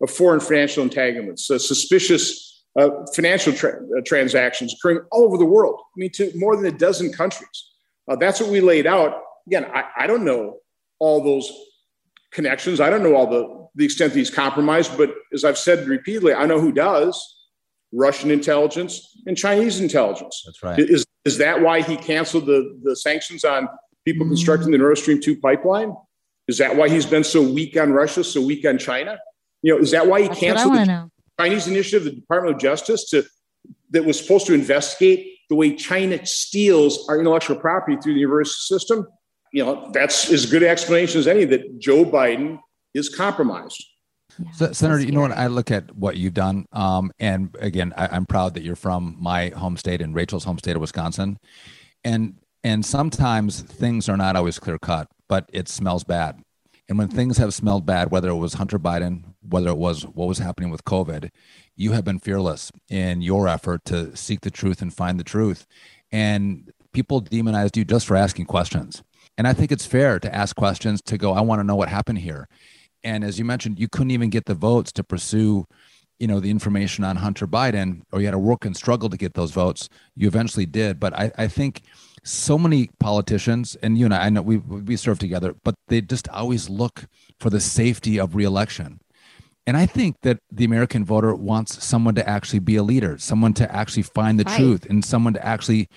of 0.01 0.11
foreign 0.11 0.39
financial 0.39 0.83
entanglements, 0.83 1.49
uh, 1.49 1.57
suspicious 1.57 2.48
uh, 2.77 2.89
financial 3.15 3.53
tra- 3.53 3.79
uh, 3.97 4.01
transactions 4.05 4.73
occurring 4.73 5.01
all 5.11 5.23
over 5.23 5.37
the 5.37 5.45
world. 5.45 5.79
I 5.79 5.95
mean, 5.97 6.11
to 6.13 6.31
more 6.35 6.55
than 6.55 6.65
a 6.65 6.71
dozen 6.71 7.11
countries. 7.11 7.71
Uh, 8.09 8.15
that's 8.15 8.39
what 8.39 8.49
we 8.49 8.61
laid 8.61 8.87
out. 8.87 9.21
Again, 9.47 9.65
I, 9.73 9.85
I 9.97 10.07
don't 10.07 10.23
know 10.23 10.57
all 10.99 11.23
those 11.23 11.51
connections. 12.31 12.79
I 12.79 12.89
don't 12.89 13.03
know 13.03 13.15
all 13.15 13.27
the, 13.27 13.67
the 13.75 13.85
extent 13.85 14.13
that 14.13 14.19
he's 14.19 14.29
compromised, 14.29 14.97
but 14.97 15.13
as 15.33 15.43
I've 15.43 15.57
said 15.57 15.87
repeatedly, 15.87 16.33
I 16.33 16.45
know 16.45 16.59
who 16.59 16.71
does 16.71 17.37
Russian 17.91 18.31
intelligence 18.31 19.17
and 19.25 19.37
Chinese 19.37 19.79
intelligence. 19.79 20.43
That's 20.45 20.61
right. 20.61 20.79
Is, 20.79 21.05
is 21.25 21.37
that 21.37 21.61
why 21.61 21.81
he 21.81 21.97
canceled 21.97 22.45
the, 22.45 22.79
the 22.83 22.95
sanctions 22.95 23.43
on 23.43 23.67
people 24.05 24.27
constructing 24.27 24.71
the 24.71 24.77
Nord 24.77 24.97
Stream 24.97 25.21
2 25.21 25.39
pipeline? 25.39 25.93
Is 26.47 26.57
that 26.57 26.75
why 26.75 26.89
he's 26.89 27.05
been 27.05 27.23
so 27.23 27.41
weak 27.41 27.77
on 27.77 27.91
Russia, 27.91 28.23
so 28.23 28.41
weak 28.41 28.65
on 28.65 28.77
China? 28.77 29.19
You 29.61 29.75
know, 29.75 29.81
is 29.81 29.91
that 29.91 30.07
why 30.07 30.21
he 30.21 30.27
That's 30.27 30.39
canceled 30.39 30.71
what 30.71 30.79
I 30.81 30.85
the 30.85 30.91
want 30.91 31.01
to 31.01 31.05
know. 31.05 31.11
Chinese 31.39 31.67
initiative, 31.67 32.03
the 32.03 32.11
Department 32.11 32.55
of 32.55 32.61
Justice, 32.61 33.09
to 33.11 33.23
that 33.91 34.05
was 34.05 34.19
supposed 34.19 34.45
to 34.47 34.53
investigate 34.53 35.37
the 35.49 35.55
way 35.55 35.75
China 35.75 36.23
steals 36.25 37.07
our 37.09 37.19
intellectual 37.19 37.57
property 37.57 37.97
through 38.01 38.13
the 38.13 38.19
university 38.19 38.61
system? 38.61 39.07
You 39.51 39.65
know, 39.65 39.89
that's 39.93 40.31
as 40.31 40.45
good 40.45 40.63
an 40.63 40.69
explanation 40.69 41.19
as 41.19 41.27
any 41.27 41.45
that 41.45 41.79
Joe 41.79 42.05
Biden 42.05 42.59
is 42.93 43.09
compromised. 43.09 43.83
Yeah, 44.37 44.51
So, 44.51 44.65
so 44.67 44.71
Senator, 44.73 45.01
you 45.01 45.11
know 45.11 45.21
what? 45.21 45.31
I 45.31 45.47
look 45.47 45.71
at 45.71 45.95
what 45.95 46.17
you've 46.17 46.35
done, 46.35 46.65
um, 46.71 47.11
and 47.19 47.55
again, 47.59 47.93
I, 47.97 48.07
I'm 48.07 48.25
proud 48.25 48.53
that 48.53 48.63
you're 48.63 48.75
from 48.75 49.15
my 49.19 49.49
home 49.49 49.75
state 49.77 50.01
and 50.01 50.13
Rachel's 50.13 50.43
home 50.43 50.59
state 50.59 50.75
of 50.75 50.81
Wisconsin, 50.81 51.37
and 52.03 52.35
and 52.63 52.85
sometimes 52.85 53.61
things 53.61 54.07
are 54.09 54.17
not 54.17 54.35
always 54.35 54.59
clear 54.59 54.77
cut, 54.77 55.07
but 55.27 55.49
it 55.51 55.67
smells 55.67 56.03
bad. 56.03 56.41
And 56.89 56.97
when 56.97 57.07
things 57.07 57.37
have 57.37 57.53
smelled 57.53 57.85
bad, 57.85 58.11
whether 58.11 58.29
it 58.29 58.35
was 58.35 58.55
Hunter 58.55 58.79
Biden, 58.79 59.23
whether 59.47 59.69
it 59.69 59.77
was 59.77 60.03
what 60.05 60.27
was 60.27 60.39
happening 60.39 60.71
with 60.71 60.83
COVID, 60.83 61.29
you 61.75 61.91
have 61.93 62.03
been 62.03 62.19
fearless 62.19 62.71
in 62.89 63.21
your 63.21 63.47
effort 63.47 63.85
to 63.85 64.15
seek 64.17 64.41
the 64.41 64.51
truth 64.51 64.81
and 64.81 64.93
find 64.93 65.19
the 65.19 65.23
truth. 65.23 65.67
And 66.11 66.71
people 66.91 67.21
demonized 67.21 67.77
you 67.77 67.85
just 67.85 68.07
for 68.07 68.17
asking 68.17 68.45
questions. 68.45 69.03
And 69.37 69.47
I 69.47 69.53
think 69.53 69.71
it's 69.71 69.85
fair 69.85 70.19
to 70.19 70.35
ask 70.35 70.55
questions 70.55 71.01
to 71.03 71.17
go, 71.17 71.33
I 71.33 71.41
want 71.41 71.59
to 71.59 71.63
know 71.63 71.75
what 71.75 71.87
happened 71.87 72.17
here 72.17 72.49
and 73.03 73.23
as 73.23 73.39
you 73.39 73.45
mentioned 73.45 73.79
you 73.79 73.87
couldn't 73.87 74.11
even 74.11 74.29
get 74.29 74.45
the 74.45 74.53
votes 74.53 74.91
to 74.91 75.03
pursue 75.03 75.65
you 76.19 76.27
know 76.27 76.39
the 76.39 76.49
information 76.49 77.03
on 77.03 77.15
hunter 77.17 77.47
biden 77.47 78.01
or 78.11 78.19
you 78.19 78.25
had 78.25 78.31
to 78.31 78.39
work 78.39 78.65
and 78.65 78.75
struggle 78.75 79.09
to 79.09 79.17
get 79.17 79.33
those 79.33 79.51
votes 79.51 79.89
you 80.15 80.27
eventually 80.27 80.65
did 80.65 80.99
but 80.99 81.13
i, 81.13 81.31
I 81.37 81.47
think 81.47 81.81
so 82.23 82.57
many 82.57 82.89
politicians 82.99 83.75
and 83.81 83.97
you 83.97 84.05
and 84.05 84.13
i, 84.13 84.25
I 84.25 84.29
know 84.29 84.41
we, 84.41 84.57
we 84.57 84.95
serve 84.95 85.19
together 85.19 85.55
but 85.63 85.75
they 85.87 86.01
just 86.01 86.27
always 86.29 86.69
look 86.69 87.05
for 87.39 87.49
the 87.49 87.59
safety 87.59 88.19
of 88.19 88.35
reelection 88.35 88.99
and 89.67 89.77
i 89.77 89.85
think 89.85 90.15
that 90.21 90.39
the 90.51 90.65
american 90.65 91.05
voter 91.05 91.33
wants 91.35 91.83
someone 91.83 92.15
to 92.15 92.27
actually 92.27 92.59
be 92.59 92.75
a 92.75 92.83
leader 92.83 93.17
someone 93.17 93.53
to 93.55 93.75
actually 93.75 94.03
find 94.03 94.39
the 94.39 94.43
Right. 94.45 94.57
truth 94.59 94.85
and 94.89 95.03
someone 95.03 95.33
to 95.33 95.45
actually 95.45 95.87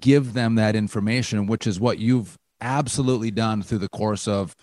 give 0.00 0.32
them 0.32 0.54
that 0.56 0.74
information 0.76 1.46
which 1.46 1.66
is 1.66 1.78
what 1.80 1.98
you've 1.98 2.36
absolutely 2.60 3.30
done 3.30 3.62
through 3.62 3.78
the 3.78 3.88
course 3.88 4.26
of 4.26 4.54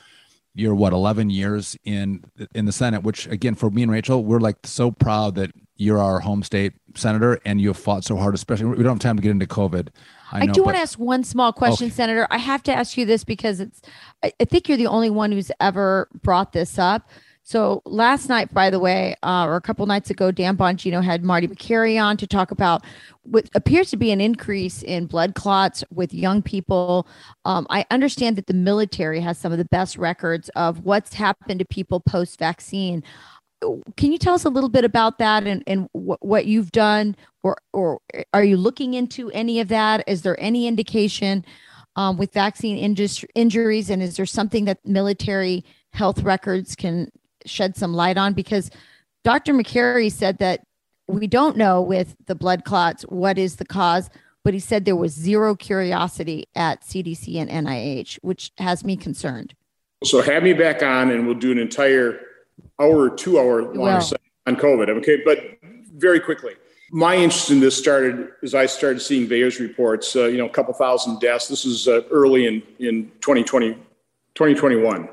you're 0.56 0.76
what 0.76 0.92
11 0.94 1.30
years 1.30 1.78
in 1.86 2.24
in 2.56 2.66
the 2.66 2.72
senate 2.72 3.04
which 3.04 3.28
again 3.28 3.56
for 3.56 3.70
me 3.70 3.84
and 3.84 3.92
rachel 3.92 4.24
we're 4.26 4.40
like 4.40 4.58
so 4.64 4.92
proud 4.92 5.36
that 5.36 5.52
you're 5.78 6.00
our 6.00 6.20
home 6.20 6.44
state 6.44 6.74
senator 6.96 7.40
and 7.46 7.62
you 7.62 7.70
have 7.70 7.78
fought 7.78 8.04
so 8.04 8.16
hard 8.18 8.34
especially 8.36 8.66
we 8.66 8.78
don't 8.84 8.94
have 8.94 9.00
time 9.00 9.16
to 9.16 9.22
get 9.22 9.32
into 9.32 9.46
covid 9.46 9.90
I, 10.32 10.46
know, 10.46 10.54
do 10.54 10.62
but- 10.62 10.66
want 10.68 10.78
to 10.78 10.82
ask 10.82 11.00
one 11.00 11.24
small 11.24 11.54
question, 11.54 11.88
Okay. 11.88 11.96
Senator. 11.96 12.28
I 12.30 12.38
have 12.38 12.64
to 12.64 12.74
ask 12.74 12.98
you 12.98 13.06
this 13.06 13.24
because 13.24 13.60
it's, 13.60 13.82
I, 14.24 14.32
I 14.40 14.46
think 14.46 14.68
you're 14.68 14.78
the 14.78 14.88
only 14.88 15.10
one 15.10 15.32
who's 15.32 15.52
ever 15.60 16.10
brought 16.22 16.54
this 16.54 16.78
up. 16.80 17.10
So 17.44 17.82
last 17.86 18.30
night, 18.30 18.54
by 18.54 18.70
the 18.70 18.80
way, 18.80 19.16
uh, 19.24 19.46
or 19.46 19.56
a 19.56 19.62
couple 19.62 19.86
nights 19.88 20.10
ago, 20.10 20.32
Dan 20.32 20.56
Bongino 20.56 21.04
had 21.04 21.24
Marty 21.24 21.48
Makary 21.48 22.02
on 22.02 22.16
to 22.18 22.28
talk 22.28 22.52
about 22.52 22.86
what 23.24 23.50
appears 23.56 23.90
to 23.90 23.98
be 23.98 24.12
an 24.12 24.22
increase 24.22 24.84
in 24.84 25.08
blood 25.08 25.34
clots 25.34 25.84
with 25.92 26.14
young 26.14 26.42
people. 26.42 27.08
Um, 27.44 27.66
I 27.70 27.86
understand 27.90 28.36
that 28.38 28.46
the 28.46 28.54
military 28.54 29.20
has 29.22 29.38
some 29.38 29.52
of 29.52 29.58
the 29.58 29.66
best 29.66 29.98
records 29.98 30.50
of 30.56 30.86
what's 30.86 31.16
happened 31.16 31.60
to 31.60 31.66
people 31.66 32.00
post 32.00 32.38
vaccine. 32.38 33.04
Can 33.98 34.12
you 34.12 34.18
tell 34.18 34.34
us 34.34 34.46
a 34.46 34.50
little 34.50 34.70
bit 34.70 34.86
about 34.86 35.18
that 35.20 35.46
and, 35.46 35.64
and 35.68 35.88
wh- 35.94 36.22
what 36.24 36.46
you've 36.46 36.72
done 36.72 37.16
or 37.44 37.58
or 37.74 38.00
are 38.34 38.44
you 38.44 38.58
looking 38.58 38.94
into 38.94 39.30
any 39.32 39.60
of 39.60 39.68
that? 39.70 40.04
Is 40.08 40.22
there 40.22 40.40
any 40.40 40.68
indication 40.68 41.46
um, 41.96 42.18
with 42.18 42.34
vaccine 42.34 42.78
injuries, 43.36 43.90
and 43.90 44.02
is 44.02 44.16
there 44.16 44.26
something 44.26 44.66
that 44.66 44.86
military 44.86 45.66
health 45.92 46.24
records 46.24 46.76
can 46.76 47.12
shed 47.46 47.76
some 47.76 47.94
light 47.94 48.18
on? 48.18 48.34
Because 48.34 48.72
Dr. 49.24 49.54
Makary 49.54 50.12
said 50.12 50.38
that 50.40 50.66
we 51.08 51.28
don't 51.28 51.58
know 51.58 51.82
with 51.82 52.16
the 52.26 52.36
blood 52.36 52.64
clots 52.64 53.04
what 53.04 53.38
is 53.38 53.58
the 53.58 53.66
cause, 53.66 54.10
but 54.44 54.54
he 54.54 54.60
said 54.60 54.86
there 54.86 54.96
was 54.96 55.12
zero 55.12 55.56
curiosity 55.56 56.48
at 56.56 56.82
CDC 56.82 57.36
and 57.36 57.50
NIH, 57.68 58.20
which 58.22 58.52
has 58.58 58.84
me 58.84 58.96
concerned. 58.96 59.54
So 60.04 60.22
have 60.22 60.44
me 60.44 60.54
back 60.54 60.82
on, 60.82 61.12
and 61.12 61.28
we'll 61.28 61.36
do 61.36 61.52
an 61.52 61.60
entire 61.60 62.20
hour, 62.80 63.10
two 63.10 63.40
hour 63.40 63.74
long 63.74 64.02
session 64.02 64.18
on 64.48 64.56
COVID. 64.56 64.90
Okay, 64.90 65.22
but 65.24 65.40
very 65.96 66.20
quickly, 66.20 66.54
my 66.92 67.16
interest 67.16 67.52
in 67.52 67.60
this 67.60 67.78
started 67.78 68.30
as 68.44 68.56
I 68.56 68.66
started 68.66 69.00
seeing 69.00 69.28
VAERS 69.28 69.60
reports. 69.60 70.16
Uh, 70.16 70.26
you 70.26 70.38
know, 70.38 70.46
a 70.46 70.50
couple 70.50 70.74
thousand 70.74 71.20
deaths. 71.20 71.48
This 71.48 71.66
is 71.66 71.88
uh, 71.88 72.02
early 72.12 72.48
in 72.48 72.64
in 72.80 73.12
2020, 73.22 73.74
2021, 74.36 75.10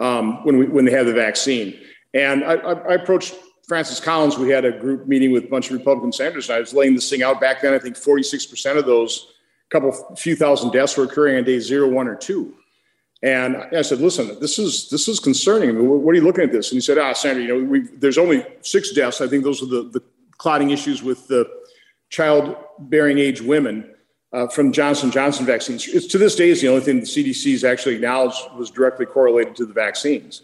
um, 0.00 0.44
when 0.44 0.58
we 0.58 0.66
when 0.66 0.84
they 0.84 0.92
had 0.92 1.06
the 1.06 1.12
vaccine, 1.12 1.78
and 2.12 2.44
I, 2.44 2.54
I, 2.54 2.72
I 2.72 2.94
approached. 2.94 3.34
Francis 3.66 3.98
Collins, 3.98 4.36
we 4.36 4.50
had 4.50 4.66
a 4.66 4.72
group 4.78 5.06
meeting 5.06 5.32
with 5.32 5.44
a 5.44 5.46
bunch 5.46 5.70
of 5.70 5.78
Republican 5.78 6.12
senators, 6.12 6.50
and 6.50 6.56
I 6.56 6.60
was 6.60 6.74
laying 6.74 6.94
this 6.94 7.08
thing 7.08 7.22
out 7.22 7.40
back 7.40 7.62
then. 7.62 7.72
I 7.72 7.78
think 7.78 7.96
46% 7.96 8.76
of 8.76 8.84
those, 8.84 9.34
couple 9.70 9.92
few 10.16 10.36
thousand 10.36 10.70
deaths 10.70 10.96
were 10.96 11.04
occurring 11.04 11.36
on 11.36 11.44
day 11.44 11.58
zero, 11.58 11.88
one, 11.88 12.06
or 12.06 12.14
two. 12.14 12.54
And 13.24 13.56
I 13.74 13.80
said, 13.80 14.00
listen, 14.00 14.38
this 14.38 14.58
is 14.58 14.90
this 14.90 15.08
is 15.08 15.18
concerning. 15.18 15.70
I 15.70 15.72
mean, 15.72 15.88
what 15.88 16.12
are 16.12 16.14
you 16.14 16.24
looking 16.24 16.44
at 16.44 16.52
this? 16.52 16.70
And 16.70 16.76
he 16.76 16.82
said, 16.82 16.98
ah, 16.98 17.14
Senator, 17.14 17.40
you 17.40 17.64
know, 17.64 17.88
there's 17.96 18.18
only 18.18 18.44
six 18.60 18.92
deaths. 18.92 19.22
I 19.22 19.26
think 19.26 19.44
those 19.44 19.62
are 19.62 19.66
the, 19.66 19.88
the 19.88 20.02
clotting 20.36 20.68
issues 20.68 21.02
with 21.02 21.26
the 21.26 21.50
childbearing 22.10 23.16
age 23.16 23.40
women 23.40 23.94
uh, 24.34 24.46
from 24.48 24.72
Johnson 24.72 25.10
Johnson 25.10 25.46
vaccines. 25.46 25.88
It's 25.88 26.06
to 26.08 26.18
this 26.18 26.36
day 26.36 26.50
is 26.50 26.60
the 26.60 26.68
only 26.68 26.82
thing 26.82 27.00
the 27.00 27.06
CDC's 27.06 27.64
actually 27.64 27.94
acknowledged 27.94 28.36
was 28.58 28.70
directly 28.70 29.06
correlated 29.06 29.56
to 29.56 29.64
the 29.64 29.72
vaccines. 29.72 30.42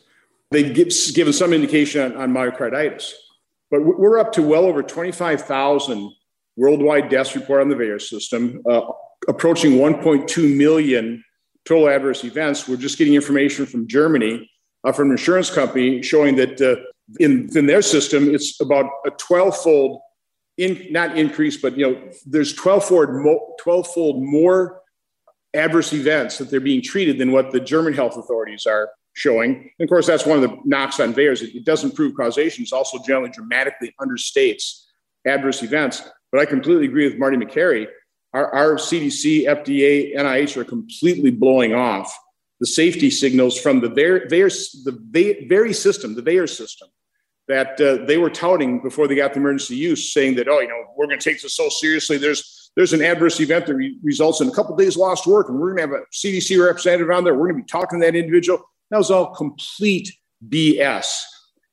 They've 0.51 0.75
give, 0.75 0.89
given 1.13 1.35
some 1.35 1.53
indication 1.53 2.01
on, 2.01 2.17
on 2.17 2.33
myocarditis, 2.33 3.13
but 3.71 3.83
we're 3.83 4.19
up 4.19 4.33
to 4.33 4.43
well 4.43 4.65
over 4.65 4.83
25,000 4.83 6.11
worldwide 6.57 7.11
deaths 7.11 7.37
reported 7.37 7.65
on 7.65 7.69
the 7.69 7.77
VAERS 7.77 8.09
system, 8.09 8.63
uh, 8.67 8.81
approaching 9.29 9.73
1.2 9.73 10.57
million 10.57 11.23
total 11.65 11.89
adverse 11.89 12.25
events. 12.25 12.69
We're 12.69 12.77
just 12.77 12.99
getting 12.99 13.15
information 13.15 13.67
from 13.67 13.87
Germany, 13.87 14.51
uh, 14.85 14.93
from 14.93 15.09
an 15.09 15.13
insurance 15.13 15.51
company, 15.51 16.03
showing 16.03 16.37
that 16.37 16.61
uh, 16.61 16.77
in, 17.19 17.49
in 17.57 17.67
their 17.67 17.83
system, 17.83 18.35
it's 18.35 18.61
about 18.61 18.91
a 19.07 19.11
12 19.11 19.57
fold, 19.57 20.01
in, 20.57 20.87
not 20.91 21.17
increase, 21.17 21.57
but 21.57 21.77
you 21.77 21.91
know, 21.91 22.11
there's 22.27 22.55
12 22.55 22.85
fold, 22.85 23.09
mo- 23.11 23.55
12 23.61 23.87
fold 23.89 24.23
more 24.23 24.81
adverse 25.55 25.93
events 25.93 26.39
that 26.39 26.51
they're 26.51 26.61
being 26.61 26.83
treated 26.83 27.19
than 27.19 27.33
what 27.33 27.51
the 27.51 27.61
German 27.61 27.93
health 27.93 28.17
authorities 28.17 28.67
are 28.67 28.91
showing. 29.15 29.71
And 29.79 29.85
of 29.85 29.89
course, 29.89 30.07
that's 30.07 30.25
one 30.25 30.43
of 30.43 30.49
the 30.49 30.57
knocks 30.65 31.01
on 31.01 31.13
VAERS. 31.13 31.43
It, 31.43 31.57
it 31.57 31.65
doesn't 31.65 31.95
prove 31.95 32.15
causation. 32.15 32.63
It's 32.63 32.73
also 32.73 32.99
generally 33.05 33.31
dramatically 33.31 33.95
understates 34.01 34.85
adverse 35.27 35.63
events. 35.63 36.03
But 36.31 36.41
I 36.41 36.45
completely 36.45 36.87
agree 36.87 37.09
with 37.09 37.19
Marty 37.19 37.37
Makary 37.37 37.89
our, 38.33 38.55
our 38.55 38.75
CDC, 38.75 39.47
FDA, 39.47 40.15
NIH 40.15 40.57
are 40.57 40.65
completely 40.65 41.31
blowing 41.31 41.75
off 41.75 42.17
the 42.61 42.67
safety 42.67 43.11
signals 43.11 43.59
from 43.59 43.81
the 43.81 43.89
very, 43.89 44.29
the 44.29 45.47
very 45.49 45.73
system, 45.73 46.15
the 46.15 46.23
VAERS 46.23 46.57
system, 46.57 46.89
that 47.49 47.81
uh, 47.81 48.05
they 48.05 48.19
were 48.19 48.31
touting 48.31 48.81
before 48.81 49.09
they 49.09 49.15
got 49.15 49.33
the 49.33 49.41
emergency 49.41 49.75
use, 49.75 50.13
saying 50.13 50.37
that, 50.37 50.47
oh, 50.47 50.61
you 50.61 50.69
know, 50.69 50.85
we're 50.97 51.07
going 51.07 51.19
to 51.19 51.25
take 51.25 51.43
this 51.43 51.57
so 51.57 51.69
seriously. 51.69 52.19
There's 52.19 52.71
there's 52.77 52.93
an 52.93 53.03
adverse 53.03 53.41
event 53.41 53.67
that 53.67 53.75
re- 53.75 53.99
results 54.03 54.41
in 54.41 54.49
a 54.49 54.53
couple 54.53 54.77
days 54.77 54.97
lost 54.97 55.27
work, 55.27 55.49
and 55.49 55.59
we're 55.59 55.75
going 55.75 55.89
to 55.89 55.95
have 55.95 56.03
a 56.03 56.15
CDC 56.15 56.65
representative 56.65 57.11
on 57.11 57.25
there. 57.25 57.35
We're 57.35 57.49
going 57.49 57.61
to 57.61 57.65
be 57.65 57.69
talking 57.69 58.01
to 58.01 58.07
that 58.07 58.15
individual. 58.15 58.63
That 58.91 58.99
was 58.99 59.11
all 59.11 59.35
complete 59.35 60.13
BS 60.49 61.21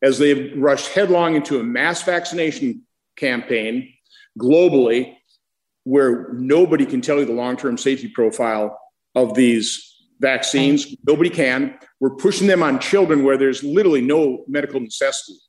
as 0.02 0.18
they 0.18 0.54
rushed 0.54 0.90
headlong 0.90 1.36
into 1.36 1.60
a 1.60 1.64
mass 1.64 2.02
vaccination 2.02 2.84
campaign 3.16 3.94
globally 4.40 5.17
where 5.88 6.28
nobody 6.34 6.86
can 6.86 7.00
tell 7.00 7.18
you 7.18 7.24
the 7.24 7.32
long-term 7.32 7.78
safety 7.78 8.10
profile 8.10 8.78
of 9.16 9.36
these 9.36 9.96
vaccines. 10.20 10.94
Nobody 11.08 11.30
can. 11.30 11.80
We're 12.02 12.16
pushing 12.16 12.48
them 12.48 12.62
on 12.62 12.80
children 12.80 13.24
where 13.24 13.38
there's 13.38 13.64
literally 13.64 14.02
no 14.02 14.44
medical 14.50 14.82
necessity. 14.82 15.40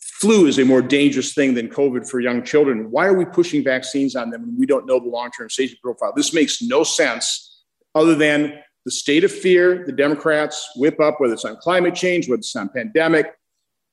flu 0.00 0.46
is 0.46 0.60
a 0.60 0.64
more 0.64 0.80
dangerous 0.80 1.34
thing 1.34 1.54
than 1.54 1.68
COVID 1.68 2.08
for 2.08 2.20
young 2.20 2.44
children. 2.44 2.88
Why 2.92 3.06
are 3.06 3.14
we 3.14 3.24
pushing 3.24 3.64
vaccines 3.64 4.14
on 4.14 4.30
them 4.30 4.42
when 4.42 4.56
we 4.56 4.64
don't 4.64 4.86
know 4.86 5.00
the 5.00 5.08
long 5.08 5.32
term 5.32 5.50
safety 5.50 5.76
profile? 5.82 6.12
This 6.14 6.32
makes 6.32 6.62
no 6.62 6.84
sense 6.84 7.64
other 7.96 8.14
than 8.14 8.60
the 8.84 8.92
state 8.92 9.24
of 9.24 9.32
fear 9.32 9.84
the 9.84 9.92
Democrats 9.92 10.70
whip 10.76 11.00
up, 11.00 11.20
whether 11.20 11.34
it's 11.34 11.44
on 11.44 11.56
climate 11.56 11.96
change, 11.96 12.28
whether 12.28 12.38
it's 12.38 12.54
on 12.54 12.68
pandemic, 12.68 13.34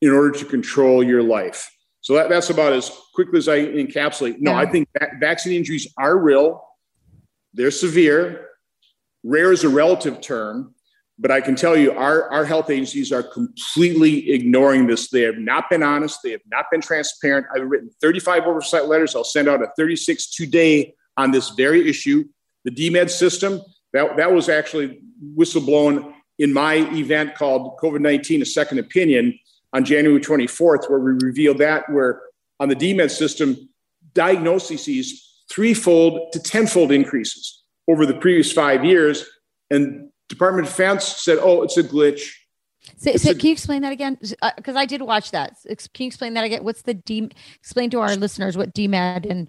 in 0.03 0.11
order 0.11 0.29
to 0.31 0.45
control 0.45 1.03
your 1.03 1.23
life. 1.23 1.71
So 2.08 2.14
that, 2.14 2.30
that's 2.30 2.49
about 2.49 2.72
as 2.72 2.89
quickly 3.14 3.38
as 3.38 3.49
I 3.49 3.60
encapsulate. 3.60 4.38
No, 4.39 4.51
yeah. 4.51 4.60
I 4.60 4.66
think 4.66 4.88
va- 4.97 5.10
vaccine 5.20 5.51
injuries 5.51 5.93
are 5.97 6.18
real, 6.18 6.66
they're 7.53 7.70
severe. 7.70 8.47
Rare 9.26 9.51
is 9.51 9.66
a 9.66 9.70
relative 9.70 10.22
term. 10.22 10.74
But 11.20 11.32
I 11.32 11.41
can 11.41 11.58
tell 11.58 11.76
you, 11.76 11.91
our, 11.91 12.32
our 12.32 12.45
health 12.45 12.70
agencies 12.70 13.12
are 13.12 13.24
completely 13.24 14.32
ignoring 14.32 14.88
this. 14.88 15.10
They 15.10 15.24
have 15.24 15.38
not 15.38 15.70
been 15.70 15.84
honest. 15.84 16.20
They 16.24 16.32
have 16.32 16.47
not 16.49 16.68
been 16.72 16.80
transparent. 16.80 17.45
I've 17.53 17.68
written 17.68 17.89
35 18.01 18.43
oversight 18.43 18.86
letters. 18.86 19.14
I'll 19.14 19.26
send 19.26 19.49
out 19.49 19.62
a 19.62 19.68
36 19.76 20.34
today 20.34 20.93
on 21.18 21.32
this 21.32 21.49
very 21.49 21.89
issue. 21.89 22.24
The 22.64 22.72
DMED 22.72 23.10
system, 23.10 23.60
that, 23.91 24.16
that 24.16 24.32
was 24.32 24.47
actually 24.47 25.01
whistleblown 25.36 26.14
in 26.39 26.53
my 26.53 26.76
event 26.76 27.36
called 27.36 27.78
COVID 27.80 27.99
19 27.99 28.43
A 28.43 28.45
Second 28.45 28.80
Opinion 28.80 29.38
on 29.74 29.86
January 29.86 30.20
24th, 30.20 30.89
where 30.89 30.99
we 30.99 31.11
revealed 31.22 31.57
that, 31.59 31.89
where 31.91 32.22
on 32.59 32.70
the 32.70 32.76
DMED 32.76 33.11
system, 33.11 33.57
diagnoses 34.13 35.43
threefold 35.51 36.32
to 36.34 36.39
tenfold 36.39 36.91
increases 36.91 37.63
over 37.88 38.05
the 38.05 38.13
previous 38.15 38.51
five 38.51 38.84
years. 38.84 39.26
And 39.70 40.09
Department 40.30 40.68
of 40.68 40.74
Defense 40.74 41.05
said, 41.05 41.38
"Oh, 41.41 41.63
it's 41.63 41.78
a 41.78 41.84
glitch." 41.84 42.32
So, 42.97 43.15
so 43.18 43.32
a, 43.32 43.36
can 43.36 43.47
you 43.47 43.51
explain 43.51 43.82
that 43.82 43.91
again? 43.91 44.18
Because 44.20 44.76
uh, 44.76 44.80
I 44.80 44.86
did 44.86 45.01
watch 45.01 45.32
that. 45.32 45.57
Can 45.65 46.03
you 46.03 46.07
explain 46.07 46.34
that 46.36 46.45
again? 46.45 46.63
What's 46.63 46.84
the 46.84 46.93
D? 46.93 47.30
Explain 47.55 47.89
to 47.91 47.99
our 47.99 48.15
listeners 48.15 48.57
what 48.57 48.74
DMED 48.74 49.30
and. 49.30 49.47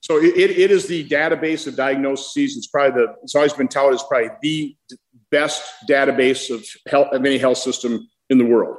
So 0.00 0.16
it, 0.18 0.36
it 0.36 0.70
is 0.70 0.86
the 0.86 1.08
database 1.08 1.66
of 1.66 1.74
diagnoses. 1.76 2.56
It's 2.56 2.66
probably 2.66 3.02
the. 3.02 3.14
It's 3.22 3.34
always 3.34 3.52
been 3.52 3.68
touted 3.68 3.94
as 3.94 4.02
probably 4.04 4.30
the 4.42 4.76
best 5.30 5.62
database 5.88 6.54
of 6.54 6.64
health 6.86 7.08
of 7.12 7.24
any 7.24 7.38
health 7.38 7.58
system 7.58 8.08
in 8.30 8.38
the 8.38 8.44
world, 8.44 8.76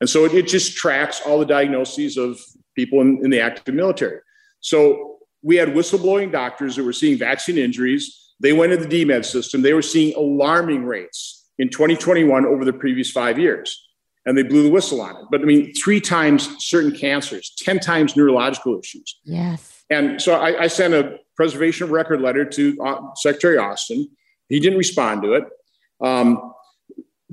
and 0.00 0.08
so 0.08 0.24
it, 0.24 0.34
it 0.34 0.46
just 0.48 0.76
tracks 0.76 1.20
all 1.26 1.38
the 1.38 1.46
diagnoses 1.46 2.16
of 2.16 2.40
people 2.74 3.00
in, 3.00 3.20
in 3.22 3.30
the 3.30 3.40
active 3.40 3.74
military. 3.74 4.20
So 4.60 5.18
we 5.42 5.56
had 5.56 5.68
whistleblowing 5.70 6.32
doctors 6.32 6.76
that 6.76 6.84
were 6.84 6.92
seeing 6.92 7.18
vaccine 7.18 7.58
injuries 7.58 8.20
they 8.40 8.54
went 8.54 8.72
into 8.72 8.86
the 8.86 9.04
DMED 9.04 9.24
system. 9.24 9.62
They 9.62 9.74
were 9.74 9.82
seeing 9.82 10.14
alarming 10.16 10.84
rates 10.84 11.46
in 11.58 11.68
2021 11.68 12.46
over 12.46 12.64
the 12.64 12.72
previous 12.72 13.10
five 13.10 13.38
years. 13.38 13.86
And 14.26 14.36
they 14.36 14.42
blew 14.42 14.62
the 14.62 14.70
whistle 14.70 15.00
on 15.00 15.16
it. 15.16 15.24
But 15.30 15.40
I 15.40 15.44
mean, 15.44 15.72
three 15.74 16.00
times 16.00 16.48
certain 16.58 16.92
cancers, 16.92 17.54
10 17.58 17.80
times 17.80 18.16
neurological 18.16 18.78
issues. 18.78 19.18
Yes. 19.24 19.82
And 19.88 20.20
so 20.20 20.34
I, 20.34 20.64
I 20.64 20.66
sent 20.66 20.94
a 20.94 21.18
preservation 21.36 21.84
of 21.84 21.90
record 21.90 22.20
letter 22.20 22.44
to 22.44 22.76
uh, 22.84 23.00
Secretary 23.16 23.56
Austin. 23.56 24.08
He 24.48 24.60
didn't 24.60 24.78
respond 24.78 25.22
to 25.22 25.34
it. 25.34 25.44
Um, 26.00 26.52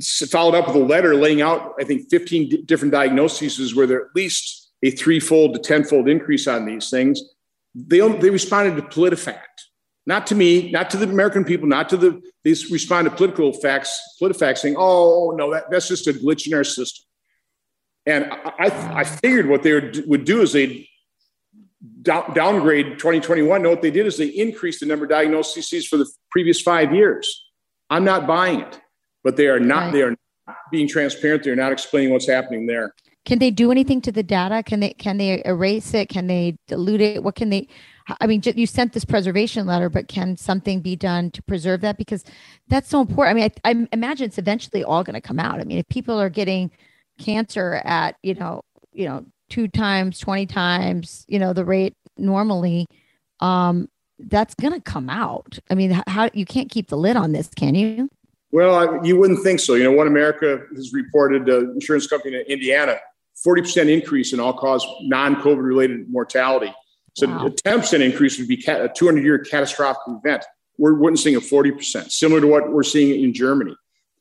followed 0.01 0.55
up 0.55 0.67
with 0.67 0.75
a 0.75 0.79
letter 0.79 1.15
laying 1.15 1.41
out, 1.41 1.73
I 1.79 1.83
think, 1.83 2.09
15 2.09 2.49
d- 2.49 2.61
different 2.63 2.91
diagnoses 2.93 3.75
where 3.75 3.87
there 3.87 4.01
at 4.01 4.15
least 4.15 4.71
a 4.83 4.91
threefold 4.91 5.53
to 5.55 5.59
tenfold 5.59 6.07
increase 6.07 6.47
on 6.47 6.65
these 6.65 6.89
things. 6.89 7.21
They, 7.73 7.99
they 7.99 8.29
responded 8.29 8.75
to 8.75 8.81
PolitiFact 8.83 9.41
not 10.07 10.25
to 10.27 10.35
me, 10.35 10.71
not 10.71 10.89
to 10.91 10.97
the 10.97 11.07
American 11.07 11.43
people, 11.43 11.67
not 11.67 11.89
to 11.89 11.97
the 11.97 12.21
these 12.43 12.71
respond 12.71 13.09
to 13.09 13.15
political 13.15 13.51
facts, 13.51 13.99
PolitiFact 14.19 14.57
saying, 14.57 14.75
oh, 14.77 15.31
"Oh 15.31 15.35
no, 15.35 15.53
that, 15.53 15.69
that's 15.69 15.89
just 15.89 16.07
a 16.07 16.13
glitch 16.13 16.47
in 16.47 16.53
our 16.53 16.63
system." 16.63 17.05
And 18.05 18.31
I, 18.31 18.53
I, 18.57 18.99
I 18.99 19.03
figured 19.03 19.49
what 19.49 19.63
they 19.63 19.91
would 20.07 20.23
do 20.23 20.41
is 20.41 20.53
they 20.53 20.87
downgrade 22.01 22.97
2021. 22.99 23.61
No, 23.61 23.69
what 23.71 23.81
they 23.81 23.91
did 23.91 24.07
is 24.07 24.17
they 24.17 24.27
increased 24.27 24.79
the 24.79 24.85
number 24.85 25.03
of 25.03 25.11
diagnoses 25.11 25.85
for 25.85 25.97
the 25.97 26.09
previous 26.31 26.61
five 26.61 26.95
years. 26.95 27.45
I'm 27.89 28.05
not 28.05 28.25
buying 28.25 28.61
it, 28.61 28.79
but 29.27 29.35
they 29.35 29.47
are 29.47 29.59
not. 29.59 29.87
Right. 29.87 29.91
They 29.91 30.01
are 30.03 30.15
not 30.47 30.55
being 30.71 30.87
transparent. 30.87 31.43
They're 31.43 31.53
not 31.53 31.73
explaining 31.73 32.13
what's 32.13 32.29
happening 32.29 32.65
there. 32.65 32.93
Can 33.25 33.39
they 33.39 33.51
do 33.51 33.71
anything 33.71 33.99
to 34.03 34.11
the 34.13 34.23
data? 34.23 34.63
Can 34.63 34.79
they 34.79 34.91
can 34.91 35.17
they 35.17 35.43
erase 35.43 35.93
it? 35.93 36.07
Can 36.07 36.27
they 36.27 36.55
dilute 36.69 37.01
it? 37.01 37.23
What 37.23 37.35
can 37.35 37.49
they? 37.49 37.67
I 38.21 38.25
mean, 38.25 38.41
you 38.55 38.65
sent 38.65 38.93
this 38.93 39.03
preservation 39.03 39.67
letter, 39.67 39.89
but 39.89 40.07
can 40.07 40.37
something 40.37 40.79
be 40.79 40.95
done 40.95 41.29
to 41.31 41.43
preserve 41.43 41.81
that? 41.81 41.97
Because 41.97 42.23
that's 42.69 42.87
so 42.87 43.01
important. 43.01 43.37
I 43.37 43.41
mean, 43.41 43.51
I, 43.65 43.69
I 43.71 43.87
imagine 43.91 44.27
it's 44.27 44.37
eventually 44.37 44.81
all 44.81 45.03
going 45.03 45.15
to 45.15 45.19
come 45.19 45.39
out. 45.39 45.59
I 45.59 45.65
mean, 45.65 45.77
if 45.77 45.89
people 45.89 46.17
are 46.17 46.29
getting 46.29 46.71
cancer 47.19 47.81
at, 47.83 48.15
you 48.23 48.35
know, 48.35 48.61
you 48.93 49.09
know, 49.09 49.25
two 49.49 49.67
times, 49.67 50.19
20 50.19 50.45
times, 50.45 51.25
you 51.27 51.37
know, 51.37 51.51
the 51.51 51.65
rate 51.65 51.95
normally, 52.15 52.85
um, 53.41 53.89
that's 54.19 54.55
going 54.55 54.73
to 54.73 54.79
come 54.79 55.09
out. 55.09 55.59
I 55.69 55.75
mean, 55.75 56.01
how 56.07 56.29
you 56.33 56.45
can't 56.45 56.71
keep 56.71 56.87
the 56.87 56.97
lid 56.97 57.17
on 57.17 57.33
this, 57.33 57.49
can 57.49 57.75
you? 57.75 58.09
Well, 58.51 58.75
I, 58.75 59.03
you 59.03 59.17
wouldn't 59.17 59.43
think 59.43 59.59
so. 59.59 59.75
You 59.75 59.85
know, 59.85 59.91
One 59.91 60.07
America 60.07 60.61
has 60.75 60.93
reported, 60.93 61.49
uh, 61.49 61.71
insurance 61.71 62.07
company 62.07 62.35
in 62.35 62.41
Indiana, 62.43 62.97
40% 63.45 63.89
increase 63.89 64.33
in 64.33 64.39
all 64.39 64.53
cause 64.53 64.85
non-COVID 65.01 65.61
related 65.61 66.09
mortality 66.09 66.73
so 67.17 67.27
wow. 67.27 67.47
a 67.47 67.49
10% 67.49 67.99
increase 67.99 68.37
would 68.37 68.47
be 68.47 68.63
a 68.67 68.89
200 68.89 69.23
year 69.23 69.39
catastrophic 69.39 70.03
event. 70.07 70.45
We're 70.77 70.93
witnessing 70.93 71.35
a 71.35 71.39
40%, 71.39 72.11
similar 72.11 72.39
to 72.39 72.45
what 72.45 72.71
we're 72.71 72.83
seeing 72.83 73.23
in 73.23 73.33
Germany. 73.33 73.75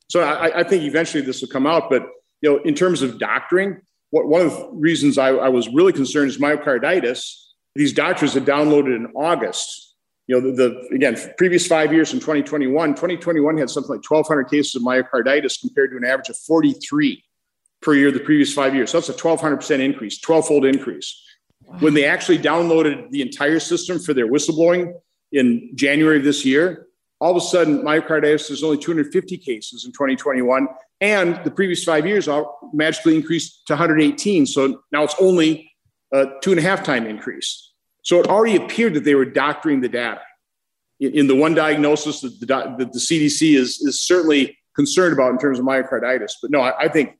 So 0.09 0.21
I, 0.21 0.61
I 0.61 0.63
think 0.63 0.83
eventually 0.83 1.23
this 1.23 1.41
will 1.41 1.49
come 1.49 1.67
out. 1.67 1.91
But 1.91 2.07
you 2.41 2.49
know, 2.49 2.57
in 2.63 2.73
terms 2.73 3.03
of 3.03 3.19
doctoring, 3.19 3.81
what, 4.09 4.27
one 4.27 4.41
of 4.41 4.51
the 4.51 4.69
reasons 4.71 5.19
I, 5.19 5.29
I 5.29 5.49
was 5.49 5.67
really 5.69 5.93
concerned 5.93 6.31
is 6.31 6.39
myocarditis. 6.39 7.35
These 7.75 7.93
doctors 7.93 8.33
had 8.33 8.45
downloaded 8.45 8.95
in 8.95 9.11
August. 9.15 9.86
You 10.27 10.41
know, 10.41 10.51
the, 10.51 10.85
the 10.89 10.95
again, 10.95 11.17
previous 11.37 11.65
five 11.65 11.93
years 11.93 12.13
in 12.13 12.19
2021, 12.19 12.91
2021 12.91 13.57
had 13.57 13.69
something 13.69 13.89
like 13.89 14.09
1,200 14.09 14.49
cases 14.49 14.75
of 14.75 14.81
myocarditis 14.81 15.59
compared 15.59 15.91
to 15.91 15.97
an 15.97 16.05
average 16.05 16.29
of 16.29 16.37
43 16.37 17.23
per 17.81 17.93
year 17.93 18.11
the 18.11 18.19
previous 18.19 18.53
five 18.53 18.75
years. 18.75 18.91
So 18.91 18.99
that's 18.99 19.09
a 19.09 19.13
1,200% 19.13 19.79
increase, 19.79 20.19
12 20.19 20.47
fold 20.47 20.65
increase. 20.65 21.23
When 21.79 21.93
they 21.93 22.05
actually 22.05 22.39
downloaded 22.39 23.09
the 23.11 23.21
entire 23.21 23.59
system 23.59 23.99
for 23.99 24.13
their 24.13 24.27
whistleblowing 24.27 24.93
in 25.31 25.71
January 25.75 26.17
of 26.17 26.23
this 26.23 26.45
year, 26.45 26.87
all 27.19 27.31
of 27.31 27.37
a 27.37 27.45
sudden 27.45 27.83
myocarditis 27.83 28.51
is 28.51 28.63
only 28.63 28.77
250 28.77 29.37
cases 29.37 29.85
in 29.85 29.91
2021, 29.91 30.67
and 31.01 31.39
the 31.43 31.51
previous 31.51 31.83
five 31.83 32.05
years 32.05 32.29
magically 32.73 33.15
increased 33.15 33.65
to 33.67 33.73
118. 33.73 34.45
So 34.45 34.81
now 34.91 35.03
it's 35.03 35.15
only 35.19 35.71
a 36.13 36.27
two 36.41 36.51
and 36.51 36.59
a 36.59 36.63
half 36.63 36.83
time 36.83 37.05
increase. 37.05 37.73
So 38.07 38.21
it 38.21 38.27
already 38.27 38.55
appeared 38.55 38.93
that 38.93 39.03
they 39.03 39.15
were 39.15 39.25
doctoring 39.25 39.81
the 39.81 39.89
data. 39.89 40.21
In, 41.01 41.27
the 41.27 41.35
one 41.35 41.53
diagnosis 41.53 42.21
that 42.21 42.39
the, 42.39 42.45
that 42.45 42.93
the 42.93 42.99
CDC 42.99 43.53
is, 43.53 43.81
is 43.81 43.99
certainly 43.99 44.57
concerned 44.77 45.11
about 45.11 45.31
in 45.31 45.37
terms 45.37 45.59
of 45.59 45.65
myocarditis. 45.65 46.31
But 46.41 46.49
no, 46.49 46.61
I, 46.61 46.85
I 46.85 46.87
think, 46.87 47.17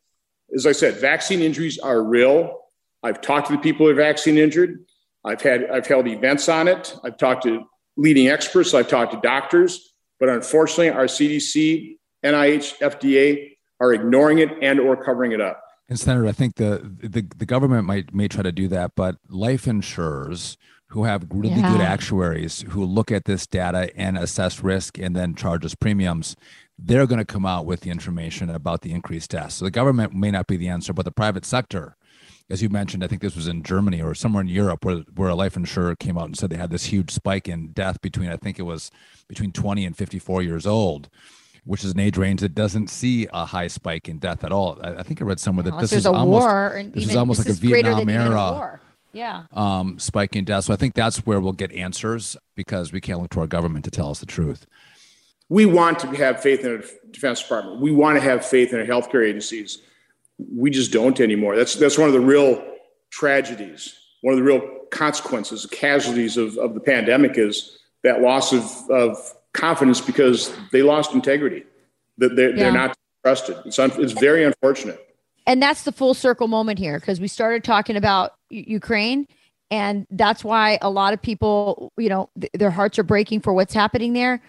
as 0.55 0.65
I 0.65 0.71
said, 0.71 0.95
vaccine 0.95 1.41
injuries 1.41 1.77
are 1.77 2.01
real. 2.01 2.61
I've 3.03 3.19
talked 3.19 3.47
to 3.47 3.53
the 3.53 3.59
people 3.59 3.85
who 3.85 3.91
are 3.91 3.95
vaccine 3.95 4.38
injured. 4.38 4.85
I've 5.25 5.41
had 5.41 5.69
I've 5.69 5.85
held 5.85 6.07
events 6.07 6.47
on 6.47 6.69
it. 6.69 6.95
I've 7.03 7.17
talked 7.17 7.43
to 7.43 7.65
leading 7.97 8.29
experts. 8.29 8.73
I've 8.73 8.88
talked 8.88 9.11
to 9.11 9.19
doctors. 9.19 9.93
But 10.21 10.29
unfortunately, 10.29 10.89
our 10.89 11.05
CDC, 11.05 11.97
NIH, 12.25 12.77
FDA 12.79 13.57
are 13.81 13.93
ignoring 13.93 14.39
it 14.39 14.51
and 14.61 14.79
or 14.79 14.95
covering 14.95 15.33
it 15.33 15.41
up. 15.41 15.61
And 15.89 15.99
Senator, 15.99 16.27
I 16.27 16.31
think 16.31 16.55
the, 16.55 16.81
the 17.01 17.25
the 17.38 17.45
government 17.45 17.85
might 17.85 18.13
may 18.13 18.29
try 18.29 18.41
to 18.41 18.53
do 18.53 18.69
that, 18.69 18.95
but 18.95 19.17
life 19.27 19.67
insurers 19.67 20.57
who 20.89 21.03
have 21.03 21.25
really 21.29 21.55
yeah. 21.55 21.71
good 21.71 21.81
actuaries 21.81 22.61
who 22.69 22.83
look 22.83 23.11
at 23.11 23.25
this 23.25 23.45
data 23.45 23.89
and 23.95 24.17
assess 24.17 24.63
risk 24.63 24.97
and 24.97 25.15
then 25.15 25.35
charge 25.35 25.65
us 25.65 25.75
premiums, 25.75 26.35
they're 26.79 27.07
going 27.07 27.19
to 27.19 27.25
come 27.25 27.45
out 27.45 27.65
with 27.65 27.81
the 27.81 27.89
information 27.89 28.49
about 28.49 28.81
the 28.81 28.91
increased 28.91 29.31
deaths. 29.31 29.55
So 29.55 29.65
the 29.65 29.71
government 29.71 30.13
may 30.13 30.31
not 30.31 30.47
be 30.47 30.57
the 30.57 30.69
answer, 30.69 30.93
but 30.93 31.05
the 31.05 31.11
private 31.11 31.45
sector 31.45 31.97
as 32.49 32.61
you 32.61 32.69
mentioned, 32.69 33.03
I 33.03 33.07
think 33.07 33.21
this 33.21 33.35
was 33.35 33.47
in 33.47 33.63
Germany 33.63 34.01
or 34.01 34.15
somewhere 34.15 34.41
in 34.41 34.47
Europe 34.47 34.85
where, 34.85 34.97
where 35.15 35.29
a 35.29 35.35
life 35.35 35.57
insurer 35.57 35.95
came 35.95 36.17
out 36.17 36.25
and 36.25 36.38
said 36.38 36.49
they 36.49 36.57
had 36.57 36.71
this 36.71 36.85
huge 36.85 37.11
spike 37.11 37.47
in 37.47 37.69
death 37.69 37.99
between, 38.01 38.29
I 38.29 38.38
think 38.38 38.57
it 38.57 38.63
was 38.63 38.89
between 39.27 39.51
20 39.51 39.85
and 39.85 39.97
54 39.97 40.41
years 40.43 40.65
old, 40.65 41.09
which 41.65 41.83
is 41.83 41.91
an 41.91 41.99
age 41.99 42.17
range 42.17 42.39
that 42.39 42.55
doesn't 42.55 42.89
see 42.89 43.27
a 43.33 43.45
high 43.45 43.67
spike 43.67 44.07
in 44.07 44.19
death 44.19 44.45
at 44.45 44.53
all. 44.53 44.79
I, 44.81 44.95
I 44.95 45.03
think 45.03 45.21
I 45.21 45.25
read 45.25 45.41
somewhere 45.41 45.63
that 45.63 45.77
this 45.79 45.91
is 45.91 46.05
almost, 46.05 46.43
war, 46.43 46.83
this 46.93 47.09
is 47.09 47.15
almost 47.17 47.39
like 47.39 47.49
a 47.49 47.53
Vietnam 47.59 48.07
era 48.07 48.79
yeah. 49.18 49.43
um, 49.53 49.99
spike 49.99 50.36
in 50.36 50.45
death. 50.45 50.65
So 50.65 50.74
I 50.74 50.78
think 50.78 50.93
that's 50.93 51.26
where 51.26 51.39
we'll 51.39 51.53
get 51.53 51.72
answers 51.72 52.38
because 52.55 52.91
we 52.91 53.01
can't 53.01 53.22
look 53.22 53.32
to 53.32 53.39
our 53.39 53.47
government 53.47 53.86
to 53.86 53.91
tell 53.91 54.09
us 54.09 54.20
the 54.20 54.26
truth. 54.26 54.65
We 55.49 55.65
want 55.65 55.99
to 55.99 56.07
have 56.07 56.41
faith 56.41 56.65
in 56.65 56.72
a 56.72 57.11
defense 57.11 57.41
department. 57.41 57.82
We 57.82 57.91
want 57.91 58.18
to 58.18 58.22
have 58.22 58.45
faith 58.45 58.74
in 58.74 58.80
our 58.80 58.86
healthcare 58.86 59.28
agencies 59.28 59.82
we 60.38 60.70
just 60.70 60.91
don't 60.91 61.20
anymore. 61.20 61.55
That's 61.55 61.76
that's 61.76 61.97
one 61.97 62.07
of 62.07 62.13
the 62.13 62.20
real 62.20 62.63
tragedies. 63.09 63.95
One 64.22 64.34
of 64.34 64.39
the 64.39 64.43
real 64.43 64.61
consequences, 64.91 65.65
casualties 65.65 66.38
of, 66.38 66.57
of 66.57 66.74
the 66.74 66.80
pandemic 66.80 67.38
is 67.38 67.80
that 68.03 68.22
loss 68.22 68.53
of, 68.53 68.63
of 68.89 69.18
confidence 69.53 70.01
because 70.01 70.55
they 70.72 70.82
lost 70.82 71.13
integrity. 71.13 71.63
That 72.18 72.36
they're, 72.36 72.49
yeah. 72.49 72.55
they're 72.55 72.72
not 72.72 72.97
trusted. 73.24 73.57
It's, 73.65 73.78
un, 73.78 73.91
it's 73.95 74.13
very 74.13 74.43
unfortunate. 74.43 75.07
And 75.48 75.64
that's 75.64 75.84
the 75.84 75.91
full 75.91 76.14
circle 76.14 76.48
moment 76.48 76.78
here 76.78 77.00
because 77.00 77.20
we 77.20 77.28
started 77.28 77.64
talking 77.64 77.95
about 77.95 78.34
Ukraine 78.50 79.26
and 79.72 80.06
that's 80.12 80.43
why 80.43 80.78
a 80.82 80.89
lot 80.89 81.14
of 81.14 81.22
people 81.22 81.91
you 81.98 82.10
know 82.10 82.30
th- 82.39 82.52
their 82.54 82.70
hearts 82.70 83.00
are 83.00 83.04
breaking 83.04 83.39
for 83.39 83.54
what's 83.54 83.74
happening 83.74 84.14
there. 84.14 84.41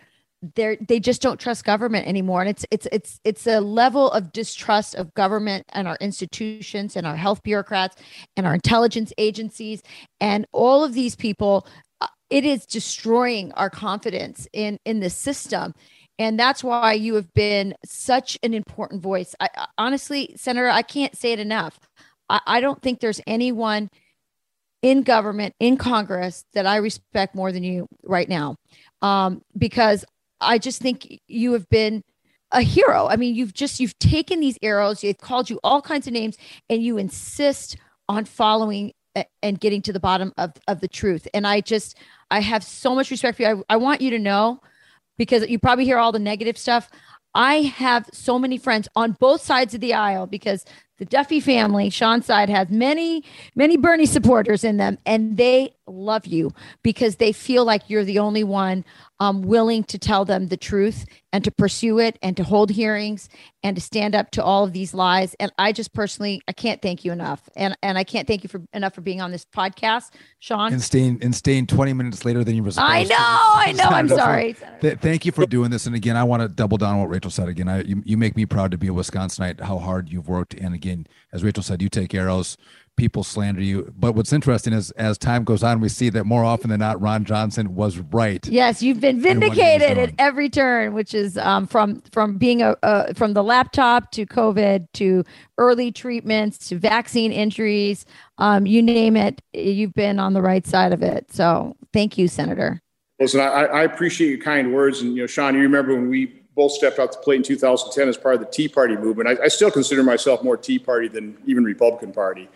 They're 0.55 0.77
they 0.77 1.01
just 1.01 1.23
don't 1.23 1.41
trust 1.41 1.65
government 1.65 2.07
anymore 2.07 2.41
and 2.43 2.51
it's 2.51 2.67
it's 2.71 2.87
it's 2.93 3.21
it's 3.25 3.47
a 3.47 3.61
level 3.61 4.11
of 4.11 4.33
distrust 4.33 4.95
of 4.97 5.15
government 5.15 5.65
and 5.71 5.89
our 5.89 5.97
institutions 6.01 6.97
and 6.97 7.07
our 7.07 7.17
health 7.17 7.43
bureaucrats 7.43 7.97
and 8.37 8.47
our 8.47 8.55
intelligence 8.55 9.13
agencies 9.19 9.83
and 10.21 10.47
all 10.53 10.85
of 10.85 10.95
these 10.95 11.17
people. 11.17 11.67
Uh, 12.01 12.07
it 12.31 12.45
is 12.45 12.67
destroying 12.67 13.51
our 13.53 13.71
confidence 13.71 14.47
in 14.53 14.79
in 14.85 15.01
the 15.01 15.11
system 15.11 15.75
and 16.19 16.39
that's 16.39 16.65
why 16.65 16.93
you 16.93 17.15
have 17.15 17.33
been 17.35 17.75
such 17.85 18.39
an 18.43 18.55
important 18.55 19.03
voice 19.03 19.35
I, 19.41 19.49
honestly 19.77 20.33
senator 20.37 20.69
i 20.69 20.83
can't 20.83 21.17
say 21.17 21.33
it 21.33 21.39
enough 21.39 21.79
I, 22.29 22.41
I 22.47 22.61
don't 22.61 22.81
think 22.83 23.01
there's 23.01 23.21
anyone 23.27 23.91
in 24.83 25.03
government 25.03 25.55
in 25.61 25.77
congress 25.77 26.45
that 26.55 26.67
i 26.67 26.77
respect 26.77 27.35
more 27.35 27.53
than 27.53 27.63
you 27.63 27.89
right 28.03 28.29
now 28.29 28.57
um, 29.03 29.43
because 29.57 30.05
I 30.41 30.59
just 30.59 30.81
think 30.81 31.21
you 31.27 31.53
have 31.53 31.69
been 31.69 32.03
a 32.53 32.63
hero. 32.63 33.07
I 33.09 33.17
mean, 33.17 33.35
you've 33.35 33.55
just 33.55 33.81
you've 33.81 33.99
taken 33.99 34.41
these 34.41 34.59
arrows, 34.63 35.01
they've 35.01 35.19
called 35.19 35.51
you 35.51 35.61
all 35.63 35.83
kinds 35.83 36.07
of 36.07 36.13
names, 36.13 36.37
and 36.71 36.83
you 36.83 36.99
insist 36.99 37.77
on 38.09 38.25
following 38.25 38.93
and 39.43 39.59
getting 39.59 39.83
to 39.83 39.93
the 39.93 40.01
bottom 40.01 40.33
of, 40.39 40.53
of 40.69 40.81
the 40.81 40.89
truth. 40.89 41.27
And 41.35 41.47
I 41.47 41.61
just 41.61 41.99
I 42.31 42.41
have 42.41 42.63
so 42.63 42.95
much 42.95 43.11
respect 43.11 43.37
for 43.37 43.43
you. 43.43 43.65
I, 43.69 43.75
I 43.75 43.77
want 43.77 44.01
you 44.01 44.11
to 44.11 44.19
know 44.19 44.61
because 45.19 45.49
you 45.49 45.59
probably 45.59 45.85
hear 45.85 45.99
all 45.99 46.13
the 46.13 46.19
negative 46.19 46.57
stuff. 46.57 46.89
I 47.35 47.57
have 47.57 48.09
so 48.13 48.39
many 48.39 48.57
friends 48.57 48.89
on 48.97 49.13
both 49.13 49.43
sides 49.43 49.75
of 49.75 49.81
the 49.81 49.95
aisle 49.95 50.27
because 50.27 50.65
the 50.99 51.05
Duffy 51.05 51.41
family, 51.41 51.91
Sean's 51.91 52.27
side, 52.27 52.49
has 52.49 52.71
many, 52.71 53.23
many 53.55 53.77
Bernie 53.77 54.07
supporters 54.07 54.65
in 54.65 54.79
them, 54.79 54.99
and 55.07 55.37
they 55.37 55.75
love 55.89 56.27
you 56.27 56.53
because 56.83 57.17
they 57.17 57.33
feel 57.33 57.65
like 57.65 57.89
you're 57.89 58.05
the 58.05 58.19
only 58.19 58.45
one 58.45 58.85
um, 59.21 59.43
willing 59.43 59.83
to 59.85 59.99
tell 59.99 60.25
them 60.25 60.47
the 60.47 60.57
truth 60.57 61.05
and 61.33 61.45
to 61.45 61.51
pursue 61.51 61.99
it 61.99 62.19
and 62.23 62.37
to 62.37 62.45
hold 62.45 62.71
hearings 62.71 63.29
and 63.63 63.77
to 63.77 63.83
stand 63.83 64.15
up 64.15 64.31
to 64.31 64.43
all 64.43 64.65
of 64.65 64.73
these 64.73 64.95
lies. 64.95 65.35
And 65.41 65.53
I 65.59 65.73
just 65.73 65.93
personally, 65.93 66.41
I 66.47 66.53
can't 66.53 66.81
thank 66.81 67.05
you 67.05 67.13
enough, 67.13 67.49
and 67.57 67.77
and 67.83 67.99
I 67.99 68.05
can't 68.05 68.27
thank 68.29 68.45
you 68.45 68.49
for 68.49 68.63
enough 68.73 68.95
for 68.95 69.01
being 69.01 69.21
on 69.21 69.33
this 69.33 69.45
podcast, 69.45 70.11
Sean. 70.39 70.73
And 70.73 70.81
staying 70.81 71.19
and 71.23 71.35
staying 71.35 71.67
twenty 71.67 71.93
minutes 71.93 72.25
later 72.25 72.45
than 72.45 72.55
you 72.55 72.63
were 72.63 72.71
supposed 72.71 72.93
I 72.93 73.03
know, 73.03 73.09
to. 73.09 73.15
I 73.17 73.73
know. 73.73 73.85
I'm 73.85 74.09
sorry. 74.09 74.57
Th- 74.81 74.99
thank 74.99 75.27
you 75.27 75.33
for 75.33 75.47
doing 75.47 75.71
this. 75.71 75.87
And 75.87 75.97
again, 75.97 76.17
I 76.17 76.25
want 76.25 76.43
to 76.43 76.49
double 76.49 76.79
down 76.79 76.95
on 76.95 77.01
what 77.01 77.11
Rachel 77.11 77.31
said. 77.31 77.49
Again, 77.49 77.69
I, 77.69 77.83
you 77.83 78.03
you 78.05 78.17
make 78.17 78.37
me 78.37 78.47
proud 78.47 78.71
to 78.71 78.79
be 78.79 78.89
a 78.89 78.93
Wisconsinite. 78.93 79.61
How 79.61 79.79
hard 79.79 80.09
you've 80.09 80.29
worked, 80.29 80.55
and 80.55 80.75
again, 80.75 81.07
as 81.33 81.43
Rachel 81.43 81.63
said, 81.63 81.83
you 81.83 81.89
take 81.89 82.15
arrows 82.15 82.57
people 82.99 83.25
slander 83.25 83.63
you. 83.63 83.91
But 83.97 84.15
what's 84.15 84.33
interesting 84.33 84.75
is 84.75 84.91
as 84.91 85.17
time 85.17 85.45
goes 85.45 85.63
on, 85.63 85.81
we 85.81 85.89
see 85.89 86.11
that 86.11 86.25
more 86.25 86.45
often 86.45 86.69
than 86.69 86.81
not, 86.81 87.01
Ron 87.01 87.25
Johnson 87.25 87.75
was 87.75 87.99
right. 87.99 88.47
Yes, 88.47 88.83
you've 88.83 89.01
been 89.01 89.21
vindicated 89.21 89.97
at 89.97 90.13
every 90.19 90.51
turn, 90.51 90.93
which 90.93 91.15
is 91.15 91.39
um, 91.39 91.67
from 91.67 92.03
from 92.13 92.37
being 92.37 92.61
a 92.61 92.77
uh, 92.83 93.15
from 93.15 93.33
the 93.33 93.43
laptop 93.43 94.11
to 94.13 94.27
COVID 94.27 94.89
to 94.95 95.25
early 95.57 95.91
treatments 95.91 96.69
to 96.69 96.79
vaccine 96.79 97.33
injuries, 97.33 98.05
um, 98.37 98.67
you 98.67 98.83
name 98.83 99.17
it, 99.17 99.41
you've 99.53 99.95
been 99.95 100.19
on 100.19 100.35
the 100.35 100.43
right 100.43 100.67
side 100.67 100.93
of 100.93 101.03
it. 101.03 101.33
So 101.33 101.77
thank 101.93 102.19
you, 102.19 102.29
Senator. 102.29 102.83
Listen, 103.21 103.41
I, 103.41 103.65
I 103.65 103.83
appreciate 103.83 104.29
your 104.29 104.39
kind 104.39 104.73
words, 104.73 105.01
and 105.01 105.15
you 105.15 105.23
know, 105.23 105.27
Sean, 105.27 105.55
you 105.55 105.61
remember 105.61 105.95
when 105.95 106.09
we 106.09 106.39
both 106.59 106.73
stepped 106.73 106.99
out 106.99 107.13
to 107.13 107.19
plate 107.21 107.37
in 107.37 107.43
2010 107.45 108.09
as 108.09 108.17
part 108.17 108.35
of 108.35 108.41
the 108.41 108.47
Tea 108.47 108.69
Party 108.69 108.97
movement. 108.97 109.29
I, 109.29 109.45
I, 109.45 109.49
still 109.49 109.71
consider 109.71 110.03
myself 110.03 110.43
more 110.43 110.57
Tea 110.57 110.81
Party 110.81 111.07
than 111.07 111.39
even 111.47 111.63
Republican 111.63 112.11
Party. 112.11 112.49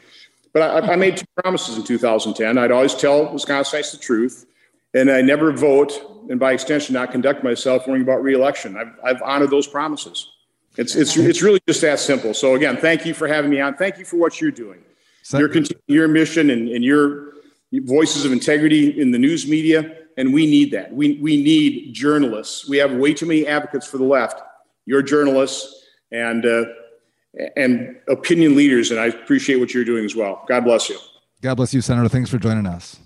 But 0.52 0.84
I, 0.84 0.92
I 0.92 0.96
made 0.96 1.16
two 1.16 1.26
promises 1.36 1.76
in 1.76 1.84
2010. 1.84 2.58
I'd 2.58 2.70
always 2.70 2.94
tell 2.94 3.26
Wisconsinites 3.28 3.92
the 3.92 3.98
truth, 3.98 4.46
and 4.94 5.10
I 5.10 5.22
never 5.22 5.52
vote, 5.52 6.26
and 6.28 6.38
by 6.38 6.52
extension, 6.52 6.92
not 6.94 7.10
conduct 7.10 7.42
myself 7.42 7.86
worrying 7.86 8.02
about 8.02 8.22
reelection. 8.22 8.76
I've, 8.76 8.92
I've 9.02 9.22
honored 9.22 9.50
those 9.50 9.66
promises. 9.66 10.30
It's, 10.76 10.94
it's, 10.94 11.16
it's 11.16 11.42
really 11.42 11.60
just 11.66 11.80
that 11.82 12.00
simple. 12.00 12.32
So, 12.34 12.54
again, 12.54 12.76
thank 12.76 13.04
you 13.04 13.12
for 13.14 13.28
having 13.28 13.50
me 13.50 13.60
on. 13.60 13.74
Thank 13.74 13.98
you 13.98 14.04
for 14.04 14.16
what 14.16 14.40
you're 14.40 14.50
doing. 14.50 14.82
Your, 15.32 15.50
your 15.86 16.08
mission 16.08 16.50
and, 16.50 16.68
and 16.68 16.82
your 16.82 17.34
voices 17.72 18.24
of 18.24 18.32
integrity 18.32 19.00
in 19.00 19.10
the 19.10 19.18
news 19.18 19.46
media, 19.46 19.96
and 20.16 20.32
we 20.32 20.46
need 20.46 20.70
that. 20.72 20.92
We, 20.92 21.18
we 21.18 21.42
need 21.42 21.94
journalists. 21.94 22.68
We 22.68 22.78
have 22.78 22.92
way 22.92 23.14
too 23.14 23.26
many 23.26 23.46
advocates 23.46 23.86
for 23.86 23.98
the 23.98 24.04
left. 24.04 24.42
You're 24.84 25.02
journalists, 25.02 25.86
and 26.10 26.44
uh, 26.44 26.64
and 27.56 27.96
opinion 28.08 28.56
leaders. 28.56 28.90
And 28.90 29.00
I 29.00 29.06
appreciate 29.06 29.56
what 29.56 29.72
you're 29.74 29.84
doing 29.84 30.04
as 30.04 30.14
well. 30.14 30.44
God 30.48 30.64
bless 30.64 30.88
you. 30.88 30.98
God 31.40 31.56
bless 31.56 31.74
you, 31.74 31.80
Senator. 31.80 32.08
Thanks 32.08 32.30
for 32.30 32.38
joining 32.38 32.66
us. 32.66 32.98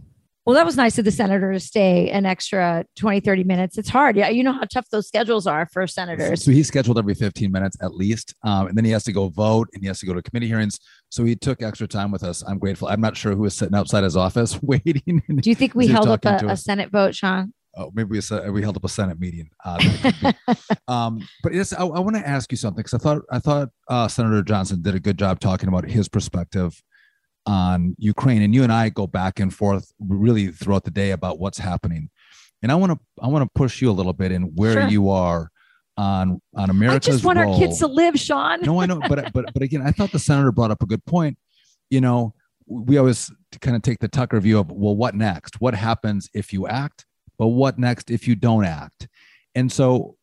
Well, 0.46 0.54
that 0.54 0.64
was 0.64 0.76
nice 0.76 0.96
of 0.96 1.04
the 1.04 1.10
senator 1.10 1.52
to 1.52 1.58
stay 1.58 2.08
an 2.10 2.24
extra 2.24 2.84
20, 2.94 3.18
30 3.18 3.42
minutes. 3.42 3.78
It's 3.78 3.88
hard. 3.88 4.16
Yeah. 4.16 4.28
You 4.28 4.44
know 4.44 4.52
how 4.52 4.62
tough 4.72 4.88
those 4.90 5.08
schedules 5.08 5.44
are 5.44 5.66
for 5.66 5.88
senators. 5.88 6.44
So 6.44 6.52
he's 6.52 6.68
scheduled 6.68 7.00
every 7.00 7.14
15 7.14 7.50
minutes 7.50 7.76
at 7.82 7.96
least. 7.96 8.32
Um, 8.44 8.68
and 8.68 8.78
then 8.78 8.84
he 8.84 8.92
has 8.92 9.02
to 9.04 9.12
go 9.12 9.28
vote 9.28 9.68
and 9.74 9.82
he 9.82 9.88
has 9.88 9.98
to 10.00 10.06
go 10.06 10.14
to 10.14 10.22
committee 10.22 10.46
hearings. 10.46 10.78
So 11.08 11.24
he 11.24 11.34
took 11.34 11.62
extra 11.62 11.88
time 11.88 12.12
with 12.12 12.22
us. 12.22 12.44
I'm 12.46 12.60
grateful. 12.60 12.86
I'm 12.86 13.00
not 13.00 13.16
sure 13.16 13.34
who 13.34 13.42
was 13.42 13.56
sitting 13.56 13.74
outside 13.74 14.04
his 14.04 14.16
office 14.16 14.56
waiting. 14.62 15.20
Do 15.28 15.50
you 15.50 15.56
think 15.56 15.74
we 15.74 15.88
held 15.88 16.06
up 16.06 16.24
a, 16.24 16.46
a 16.46 16.56
Senate 16.56 16.92
vote, 16.92 17.16
Sean? 17.16 17.52
Oh, 17.76 17.90
maybe 17.94 18.18
we, 18.18 18.50
we 18.50 18.62
held 18.62 18.76
up 18.76 18.84
a 18.84 18.88
Senate 18.88 19.20
meeting. 19.20 19.50
Uh, 19.64 20.32
um, 20.88 21.26
but 21.42 21.54
yes, 21.54 21.72
I, 21.72 21.82
I 21.82 22.00
want 22.00 22.16
to 22.16 22.26
ask 22.26 22.50
you 22.50 22.56
something 22.56 22.82
because 22.82 22.94
I 22.94 22.98
thought 22.98 23.22
I 23.30 23.38
thought 23.38 23.68
uh, 23.88 24.08
Senator 24.08 24.42
Johnson 24.42 24.82
did 24.82 24.94
a 24.94 25.00
good 25.00 25.18
job 25.18 25.40
talking 25.40 25.68
about 25.68 25.88
his 25.88 26.08
perspective 26.08 26.82
on 27.46 27.94
Ukraine, 27.98 28.42
and 28.42 28.54
you 28.54 28.62
and 28.62 28.72
I 28.72 28.88
go 28.88 29.06
back 29.06 29.38
and 29.40 29.54
forth 29.54 29.92
really 30.00 30.48
throughout 30.48 30.84
the 30.84 30.90
day 30.90 31.10
about 31.12 31.38
what's 31.38 31.58
happening. 31.58 32.10
And 32.62 32.72
I 32.72 32.74
want 32.74 32.92
to 32.92 32.98
I 33.22 33.28
want 33.28 33.44
to 33.44 33.50
push 33.54 33.80
you 33.80 33.90
a 33.90 33.92
little 33.92 34.12
bit 34.12 34.32
in 34.32 34.54
where 34.54 34.72
sure. 34.72 34.88
you 34.88 35.10
are 35.10 35.50
on 35.96 36.40
on 36.54 36.70
America's. 36.70 37.08
I 37.08 37.12
just 37.12 37.24
want 37.24 37.38
role. 37.38 37.52
our 37.52 37.58
kids 37.58 37.78
to 37.80 37.86
live, 37.86 38.18
Sean. 38.18 38.62
no, 38.62 38.80
I 38.80 38.86
know, 38.86 39.00
but 39.08 39.32
but 39.32 39.52
but 39.52 39.62
again, 39.62 39.82
I 39.82 39.90
thought 39.90 40.12
the 40.12 40.18
senator 40.18 40.52
brought 40.52 40.70
up 40.70 40.82
a 40.82 40.86
good 40.86 41.04
point. 41.04 41.38
You 41.90 42.00
know, 42.00 42.34
we 42.66 42.98
always 42.98 43.30
kind 43.60 43.76
of 43.76 43.82
take 43.82 44.00
the 44.00 44.08
Tucker 44.08 44.40
view 44.40 44.58
of 44.58 44.70
well, 44.72 44.96
what 44.96 45.14
next? 45.14 45.60
What 45.60 45.74
happens 45.74 46.28
if 46.34 46.52
you 46.52 46.66
act? 46.66 47.06
But 47.39 47.49
what 47.49 47.78
next 47.78 48.11
if 48.11 48.26
you 48.26 48.34
don't 48.34 48.64
act? 48.64 49.09
And 49.55 49.70
so, 49.70 50.16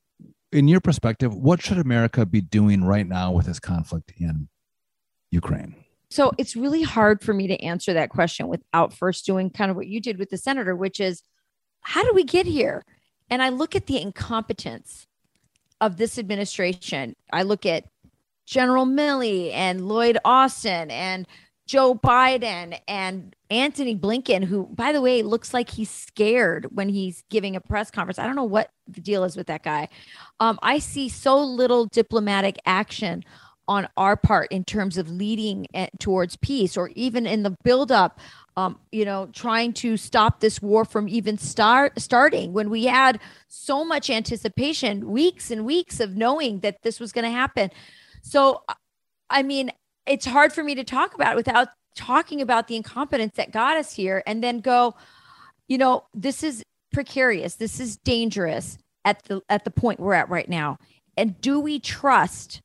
in 0.51 0.67
your 0.67 0.81
perspective, 0.81 1.33
what 1.33 1.61
should 1.61 1.79
America 1.79 2.25
be 2.25 2.41
doing 2.41 2.83
right 2.83 3.07
now 3.07 3.31
with 3.31 3.47
this 3.47 3.59
conflict 3.59 4.13
in 4.17 4.49
Ukraine? 5.31 5.75
So 6.11 6.31
it's 6.37 6.55
really 6.55 6.83
hard 6.83 7.21
for 7.21 7.33
me 7.33 7.47
to 7.47 7.59
answer 7.63 7.93
that 7.93 8.11
question 8.11 8.47
without 8.47 8.93
first 8.93 9.25
doing 9.25 9.49
kind 9.49 9.71
of 9.71 9.77
what 9.77 9.87
you 9.87 9.99
did 9.99 10.19
with 10.19 10.29
the 10.29 10.37
senator, 10.37 10.75
which 10.75 10.99
is 10.99 11.23
how 11.81 12.03
do 12.03 12.13
we 12.13 12.23
get 12.23 12.45
here? 12.45 12.85
And 13.31 13.41
I 13.41 13.49
look 13.49 13.75
at 13.75 13.87
the 13.87 13.99
incompetence 13.99 15.07
of 15.81 15.97
this 15.97 16.19
administration. 16.19 17.15
I 17.31 17.41
look 17.41 17.65
at 17.65 17.85
General 18.45 18.85
Milley 18.85 19.51
and 19.53 19.87
Lloyd 19.87 20.19
Austin 20.23 20.91
and 20.91 21.27
Joe 21.65 21.95
Biden 21.95 22.77
and 22.87 23.35
Antony 23.49 23.95
Blinken, 23.95 24.43
who, 24.43 24.67
by 24.67 24.91
the 24.91 25.01
way, 25.01 25.23
looks 25.23 25.53
like 25.53 25.69
he's 25.69 25.89
scared 25.89 26.67
when 26.71 26.89
he's 26.89 27.23
giving 27.29 27.55
a 27.55 27.61
press 27.61 27.89
conference. 27.89 28.19
I 28.19 28.25
don't 28.25 28.35
know 28.35 28.43
what 28.43 28.69
the 28.87 29.01
deal 29.01 29.23
is 29.23 29.37
with 29.37 29.47
that 29.47 29.63
guy. 29.63 29.89
Um, 30.39 30.59
I 30.61 30.79
see 30.79 31.09
so 31.09 31.41
little 31.41 31.85
diplomatic 31.85 32.57
action 32.65 33.23
on 33.67 33.87
our 33.95 34.17
part 34.17 34.51
in 34.51 34.65
terms 34.65 34.97
of 34.97 35.09
leading 35.09 35.65
towards 35.99 36.35
peace 36.35 36.75
or 36.75 36.89
even 36.95 37.25
in 37.25 37.43
the 37.43 37.55
buildup 37.63 38.19
um, 38.55 38.79
you 38.91 39.05
know, 39.05 39.29
trying 39.33 39.73
to 39.73 39.97
stop 39.97 40.39
this 40.39 40.61
war 40.61 40.85
from 40.85 41.07
even 41.07 41.37
start 41.37 41.99
starting 41.99 42.53
when 42.53 42.69
we 42.69 42.85
had 42.85 43.19
so 43.47 43.83
much 43.83 44.09
anticipation, 44.09 45.09
weeks 45.09 45.49
and 45.49 45.65
weeks 45.65 45.99
of 45.99 46.15
knowing 46.15 46.59
that 46.59 46.81
this 46.83 46.99
was 46.99 47.11
going 47.11 47.25
to 47.25 47.31
happen. 47.31 47.71
So, 48.21 48.63
I 49.29 49.41
mean, 49.41 49.71
it's 50.05 50.25
hard 50.25 50.53
for 50.53 50.63
me 50.63 50.75
to 50.75 50.83
talk 50.83 51.13
about 51.13 51.35
without 51.35 51.69
talking 51.95 52.41
about 52.41 52.67
the 52.67 52.75
incompetence 52.75 53.35
that 53.35 53.51
got 53.51 53.77
us 53.77 53.93
here 53.93 54.23
and 54.25 54.43
then 54.43 54.59
go, 54.59 54.95
you 55.67 55.77
know, 55.77 56.05
this 56.13 56.43
is 56.43 56.63
precarious. 56.91 57.55
This 57.55 57.79
is 57.79 57.97
dangerous 57.97 58.77
at 59.05 59.23
the 59.23 59.41
at 59.49 59.63
the 59.63 59.71
point 59.71 59.99
we're 59.99 60.13
at 60.13 60.29
right 60.29 60.49
now. 60.49 60.77
And 61.15 61.39
do 61.41 61.59
we 61.59 61.79
trust 61.79 62.61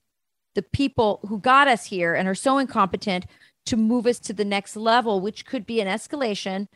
the 0.55 0.63
people 0.63 1.21
who 1.29 1.39
got 1.39 1.69
us 1.69 1.85
here 1.87 2.15
and 2.15 2.27
are 2.27 2.35
so 2.35 2.59
incompetent 2.59 3.27
to 3.67 3.77
move 3.77 4.07
us 4.07 4.19
to 4.19 4.33
the 4.33 4.45
next 4.45 4.77
level, 4.77 5.21
which 5.21 5.45
could 5.45 5.67
be 5.67 5.81
an 5.81 5.87
escalation 5.87 6.67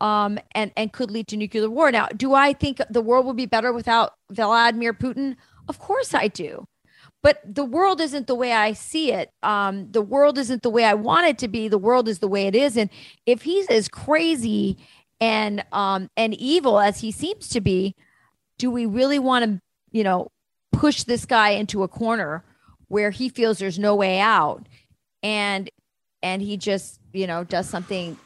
um, 0.00 0.38
and, 0.54 0.72
and 0.76 0.92
could 0.92 1.10
lead 1.10 1.28
to 1.28 1.36
nuclear 1.36 1.68
war. 1.68 1.92
Now, 1.92 2.08
do 2.08 2.34
I 2.34 2.52
think 2.52 2.80
the 2.88 3.02
world 3.02 3.26
would 3.26 3.36
be 3.36 3.46
better 3.46 3.72
without 3.72 4.14
Vladimir 4.30 4.94
Putin? 4.94 5.36
Of 5.68 5.78
course 5.78 6.14
I 6.14 6.28
do 6.28 6.66
but 7.22 7.40
the 7.44 7.64
world 7.64 8.00
isn't 8.00 8.26
the 8.26 8.34
way 8.34 8.52
I 8.52 8.72
see 8.72 9.12
it. 9.12 9.30
Um, 9.42 9.90
the 9.92 10.02
world 10.02 10.38
isn't 10.38 10.62
the 10.62 10.70
way 10.70 10.84
I 10.84 10.94
want 10.94 11.26
it 11.26 11.38
to 11.38 11.48
be. 11.48 11.68
The 11.68 11.78
world 11.78 12.08
is 12.08 12.18
the 12.20 12.28
way 12.28 12.46
it 12.46 12.54
is. 12.54 12.76
And 12.76 12.90
if 13.26 13.42
he's 13.42 13.66
as 13.68 13.88
crazy 13.88 14.78
and 15.20 15.64
um, 15.72 16.08
and 16.16 16.34
evil 16.34 16.80
as 16.80 17.00
he 17.00 17.12
seems 17.12 17.48
to 17.50 17.60
be, 17.60 17.94
do 18.58 18.70
we 18.70 18.86
really 18.86 19.18
want 19.18 19.44
to, 19.44 19.60
you 19.90 20.04
know, 20.04 20.28
push 20.72 21.04
this 21.04 21.26
guy 21.26 21.50
into 21.50 21.82
a 21.82 21.88
corner 21.88 22.44
where 22.88 23.10
he 23.10 23.28
feels 23.28 23.58
there's 23.58 23.78
no 23.78 23.94
way 23.94 24.18
out? 24.18 24.66
and 25.22 25.70
and 26.22 26.42
he 26.42 26.56
just 26.56 27.00
you 27.12 27.26
know 27.26 27.44
does 27.44 27.68
something 27.68 28.16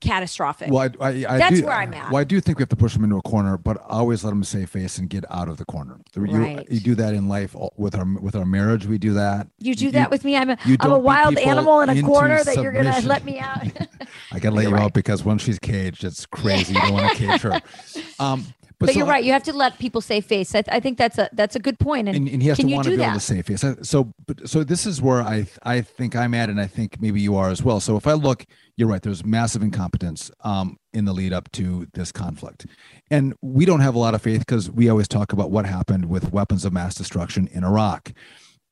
catastrophic. 0.00 0.70
Well, 0.70 0.88
I, 1.00 1.04
I, 1.08 1.08
I 1.34 1.38
That's 1.38 1.60
do, 1.60 1.66
where 1.66 1.74
I'm 1.74 1.92
at. 1.94 2.10
Well, 2.10 2.20
I 2.20 2.24
do 2.24 2.40
think 2.40 2.58
we 2.58 2.62
have 2.62 2.68
to 2.70 2.76
push 2.76 2.92
them 2.94 3.04
into 3.04 3.16
a 3.16 3.22
corner, 3.22 3.56
but 3.56 3.78
I 3.82 3.98
always 3.98 4.24
let 4.24 4.30
them 4.30 4.44
save 4.44 4.70
face 4.70 4.98
and 4.98 5.08
get 5.08 5.24
out 5.30 5.48
of 5.48 5.56
the 5.56 5.64
corner. 5.64 5.98
You, 6.14 6.22
Right. 6.26 6.70
you 6.70 6.80
do 6.80 6.94
that 6.96 7.14
in 7.14 7.28
life 7.28 7.54
with 7.76 7.94
our 7.94 8.04
with 8.20 8.36
our 8.36 8.44
marriage. 8.44 8.86
We 8.86 8.98
do 8.98 9.14
that. 9.14 9.48
you 9.58 9.74
do 9.74 9.90
that 9.92 10.10
with 10.10 10.24
me. 10.24 10.36
I'm 10.36 10.50
a, 10.50 10.58
you 10.66 10.76
I'm 10.80 10.92
a 10.92 10.98
wild 10.98 11.38
animal 11.38 11.80
in 11.80 11.88
a 11.90 12.02
corner 12.02 12.42
that 12.44 12.56
you're 12.56 12.72
gonna 12.72 13.00
let 13.02 13.24
me 13.24 13.38
out. 13.38 13.58
I 14.32 14.38
gotta 14.38 14.54
let 14.54 14.62
You're 14.62 14.70
you 14.72 14.76
right. 14.76 14.84
out 14.84 14.92
because 14.94 15.24
once 15.24 15.42
she's 15.42 15.58
caged, 15.58 16.04
it's 16.04 16.26
crazy. 16.26 16.74
You 16.74 16.80
don't 16.80 16.92
want 16.92 17.16
to 17.16 17.26
cage 17.26 17.40
her. 17.42 17.60
Um, 18.18 18.46
but 18.78 18.90
so 18.90 18.98
you're 18.98 19.06
I- 19.06 19.10
right. 19.10 19.24
You 19.24 19.32
have 19.32 19.42
to 19.44 19.52
let 19.52 19.78
people 19.78 20.00
save 20.00 20.26
face. 20.26 20.54
I, 20.54 20.62
I 20.68 20.80
think 20.80 20.98
that's 20.98 21.18
a 21.18 21.28
that's 21.32 21.56
a 21.56 21.58
good 21.58 21.78
point. 21.78 22.08
And, 22.08 22.16
and, 22.16 22.28
and 22.28 22.42
he 22.42 22.48
has 22.48 22.56
can 22.58 22.68
to 22.68 22.74
want 22.74 22.84
to 22.84 22.90
be 22.90 22.94
able 22.94 23.04
that? 23.06 23.14
to 23.14 23.20
save 23.20 23.46
face. 23.46 23.60
So- 23.60 23.76
So, 23.82 24.12
but 24.26 24.48
so 24.48 24.64
this 24.64 24.86
is 24.86 25.00
where 25.00 25.22
I 25.22 25.46
I 25.62 25.80
think 25.80 26.14
I'm 26.14 26.34
at, 26.34 26.50
and 26.50 26.60
I 26.60 26.66
think 26.66 27.00
maybe 27.00 27.20
you 27.20 27.36
are 27.36 27.50
as 27.50 27.62
well. 27.62 27.80
So 27.80 27.96
if 27.96 28.06
I 28.06 28.12
look, 28.12 28.44
you're 28.76 28.88
right. 28.88 29.00
There's 29.02 29.24
massive 29.24 29.62
incompetence 29.62 30.30
um, 30.44 30.76
in 30.92 31.04
the 31.06 31.12
lead 31.14 31.32
up 31.32 31.50
to 31.52 31.86
this 31.94 32.12
conflict, 32.12 32.66
and 33.10 33.34
we 33.40 33.64
don't 33.64 33.80
have 33.80 33.94
a 33.94 33.98
lot 33.98 34.14
of 34.14 34.22
faith 34.22 34.40
because 34.40 34.70
we 34.70 34.88
always 34.88 35.08
talk 35.08 35.32
about 35.32 35.50
what 35.50 35.64
happened 35.66 36.06
with 36.06 36.32
weapons 36.32 36.64
of 36.64 36.72
mass 36.72 36.94
destruction 36.94 37.48
in 37.52 37.64
Iraq. 37.64 38.12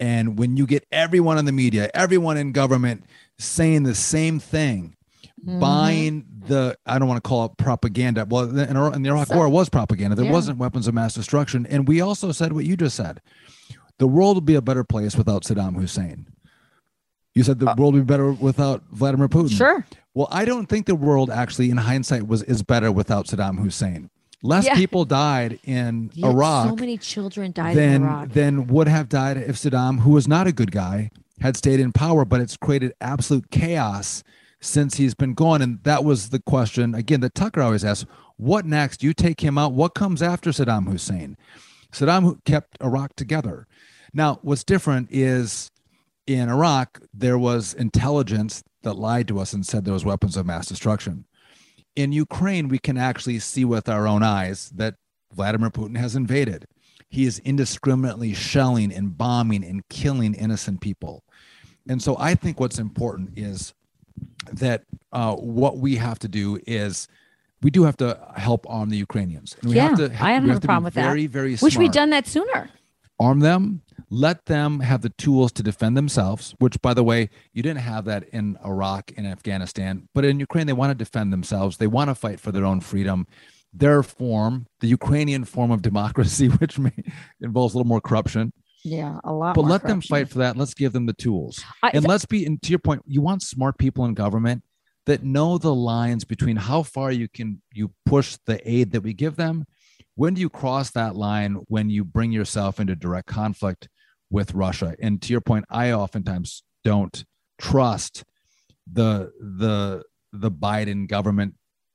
And 0.00 0.38
when 0.38 0.56
you 0.56 0.66
get 0.66 0.84
everyone 0.90 1.38
in 1.38 1.44
the 1.44 1.52
media, 1.52 1.88
everyone 1.94 2.36
in 2.36 2.50
government 2.52 3.04
saying 3.38 3.84
the 3.84 3.94
same 3.94 4.40
thing, 4.40 4.96
Mhm. 5.46 5.60
buying 5.60 6.24
the 6.46 6.76
I 6.86 6.98
don't 6.98 7.08
want 7.08 7.22
to 7.22 7.28
call 7.28 7.44
it 7.46 7.56
propaganda. 7.56 8.26
Well, 8.28 8.44
in, 8.58 8.76
in 8.76 9.02
the 9.02 9.08
Iraq 9.10 9.28
So- 9.28 9.36
War, 9.36 9.48
was 9.48 9.68
propaganda. 9.68 10.14
There 10.16 10.24
Yeah. 10.26 10.32
wasn't 10.32 10.58
weapons 10.58 10.86
of 10.88 10.94
mass 10.94 11.14
destruction, 11.14 11.66
and 11.66 11.86
we 11.88 12.00
also 12.00 12.32
said 12.32 12.52
what 12.52 12.64
you 12.64 12.76
just 12.76 12.96
said. 12.96 13.20
The 13.98 14.06
world 14.08 14.36
would 14.36 14.44
be 14.46 14.54
a 14.54 14.62
better 14.62 14.84
place 14.84 15.16
without 15.16 15.44
Saddam 15.44 15.76
Hussein. 15.76 16.26
You 17.34 17.42
said 17.42 17.58
the 17.58 17.74
world 17.76 17.94
would 17.94 18.06
be 18.06 18.12
better 18.12 18.32
without 18.32 18.82
Vladimir 18.92 19.28
Putin. 19.28 19.46
Uh, 19.46 19.56
Sure. 19.56 19.86
Well, 20.14 20.28
I 20.30 20.44
don't 20.44 20.66
think 20.68 20.86
the 20.86 20.94
world 20.94 21.30
actually, 21.30 21.70
in 21.70 21.76
hindsight, 21.78 22.26
was 22.28 22.42
is 22.44 22.62
better 22.62 22.92
without 22.92 23.26
Saddam 23.26 23.58
Hussein. 23.58 24.10
Less 24.42 24.66
Yeah. 24.66 24.74
people 24.76 25.04
died 25.04 25.58
in 25.64 26.10
Yeah, 26.14 26.28
Iraq 26.28 26.68
So 26.68 26.76
many 26.76 26.98
children 26.98 27.50
died 27.52 27.76
in 27.76 27.76
than 27.76 28.02
Iraq. 28.04 28.28
than 28.30 28.66
would 28.68 28.88
have 28.88 29.08
died 29.08 29.36
if 29.38 29.56
Saddam, 29.56 30.00
who 30.00 30.10
was 30.10 30.28
not 30.28 30.46
a 30.46 30.52
good 30.52 30.70
guy, 30.70 31.10
had 31.40 31.56
stayed 31.56 31.80
in 31.80 31.92
power. 31.92 32.24
But 32.24 32.40
it's 32.40 32.56
created 32.56 32.92
absolute 33.00 33.50
chaos 33.50 34.22
since 34.64 34.96
he's 34.96 35.14
been 35.14 35.34
gone. 35.34 35.62
And 35.62 35.82
that 35.84 36.04
was 36.04 36.30
the 36.30 36.40
question 36.40 36.94
again 36.94 37.20
that 37.20 37.34
Tucker 37.34 37.62
always 37.62 37.84
asks: 37.84 38.06
What 38.36 38.66
next? 38.66 39.02
You 39.02 39.12
take 39.12 39.40
him 39.40 39.58
out. 39.58 39.72
What 39.72 39.94
comes 39.94 40.22
after 40.22 40.50
Saddam 40.50 40.88
Hussein? 40.88 41.36
Saddam 41.92 42.44
kept 42.44 42.76
Iraq 42.82 43.14
together. 43.16 43.66
Now, 44.12 44.38
what's 44.42 44.64
different 44.64 45.08
is 45.10 45.70
in 46.26 46.48
Iraq 46.48 47.00
there 47.12 47.38
was 47.38 47.74
intelligence 47.74 48.62
that 48.82 48.94
lied 48.94 49.28
to 49.28 49.38
us 49.38 49.52
and 49.52 49.66
said 49.66 49.84
there 49.84 49.94
was 49.94 50.04
weapons 50.04 50.36
of 50.36 50.46
mass 50.46 50.66
destruction. 50.66 51.24
In 51.96 52.12
Ukraine, 52.12 52.68
we 52.68 52.78
can 52.78 52.96
actually 52.96 53.38
see 53.38 53.64
with 53.64 53.88
our 53.88 54.06
own 54.06 54.22
eyes 54.22 54.70
that 54.74 54.96
Vladimir 55.32 55.70
Putin 55.70 55.96
has 55.96 56.16
invaded. 56.16 56.66
He 57.08 57.24
is 57.24 57.38
indiscriminately 57.40 58.34
shelling 58.34 58.92
and 58.92 59.16
bombing 59.16 59.64
and 59.64 59.86
killing 59.88 60.34
innocent 60.34 60.80
people. 60.80 61.22
And 61.88 62.02
so 62.02 62.16
I 62.18 62.34
think 62.34 62.58
what's 62.58 62.78
important 62.78 63.38
is 63.38 63.74
that 64.52 64.84
uh, 65.12 65.34
what 65.36 65.78
we 65.78 65.96
have 65.96 66.18
to 66.20 66.28
do 66.28 66.58
is 66.66 67.08
we 67.62 67.70
do 67.70 67.84
have 67.84 67.96
to 67.98 68.18
help 68.36 68.66
arm 68.68 68.90
the 68.90 68.96
Ukrainians. 68.98 69.56
And 69.60 69.70
we 69.70 69.78
have 69.78 69.98
Yeah, 69.98 70.08
to, 70.08 70.14
I 70.22 70.32
have 70.32 70.44
have 70.44 70.56
a 70.56 70.60
to 70.60 70.66
problem 70.66 70.82
be 70.82 70.86
with 70.86 70.94
that. 70.94 71.06
very, 71.06 71.26
very 71.26 71.56
Wish 71.60 71.76
we'd 71.78 71.92
done 71.92 72.10
that 72.10 72.26
sooner. 72.26 72.70
arm 73.18 73.40
them 73.40 73.80
let 74.10 74.46
them 74.46 74.80
have 74.80 75.00
the 75.02 75.08
tools 75.10 75.50
to 75.52 75.62
defend 75.62 75.96
themselves 75.96 76.54
which 76.58 76.80
by 76.82 76.92
the 76.92 77.02
way 77.04 77.30
you 77.52 77.62
didn't 77.62 77.80
have 77.80 78.04
that 78.04 78.22
in 78.38 78.58
iraq 78.64 79.12
and 79.16 79.24
afghanistan 79.26 80.08
but 80.14 80.24
in 80.24 80.40
ukraine 80.40 80.66
they 80.66 80.72
want 80.72 80.90
to 80.90 80.94
defend 81.04 81.32
themselves 81.32 81.76
they 81.78 81.86
want 81.86 82.10
to 82.10 82.14
fight 82.14 82.38
for 82.40 82.50
their 82.52 82.64
own 82.64 82.80
freedom 82.80 83.24
their 83.72 84.02
form 84.02 84.66
the 84.80 84.88
ukrainian 84.88 85.44
form 85.44 85.70
of 85.70 85.80
democracy 85.80 86.48
which 86.60 86.76
may 86.78 86.92
involves 87.40 87.72
a 87.72 87.76
little 87.78 87.88
more 87.88 88.00
corruption 88.00 88.52
Yeah, 88.84 89.18
a 89.24 89.32
lot. 89.32 89.54
but 89.54 89.62
let 89.64 89.82
them 89.82 90.00
fight 90.02 90.28
for 90.28 90.38
that 90.38 90.56
let's 90.56 90.74
give 90.74 90.92
them 90.92 91.06
the 91.06 91.14
tools. 91.14 91.64
I- 91.82 91.90
and 91.94 92.06
let's 92.06 92.26
be 92.26 92.44
and 92.44 92.60
to 92.62 92.70
your 92.70 92.78
point 92.78 93.02
you 93.06 93.22
want 93.22 93.42
smart 93.42 93.78
people 93.78 94.04
in 94.04 94.14
government 94.14 94.62
that 95.06 95.22
know 95.22 95.58
the 95.58 95.74
lines 95.74 96.24
between 96.24 96.56
how 96.56 96.82
far 96.82 97.10
you 97.10 97.28
can 97.28 97.60
you 97.72 97.92
push 98.06 98.36
the 98.46 98.60
aid 98.70 98.92
that 98.92 99.02
we 99.02 99.12
give 99.14 99.36
them. 99.36 99.64
When 100.16 100.34
do 100.34 100.40
you 100.40 100.48
cross 100.50 100.90
that 100.92 101.16
line 101.16 101.54
when 101.68 101.90
you 101.90 102.04
bring 102.04 102.30
yourself 102.30 102.78
into 102.78 102.94
direct 102.94 103.26
conflict 103.26 103.88
with 104.30 104.54
russia? 104.54 104.94
And 105.00 105.20
to 105.22 105.32
your 105.32 105.40
point 105.40 105.64
i 105.70 105.90
oftentimes 105.92 106.62
don't 106.84 107.24
trust 107.58 108.24
the 108.92 109.32
the 109.40 110.02
the 110.32 110.50
biden 110.50 111.08
government 111.08 111.54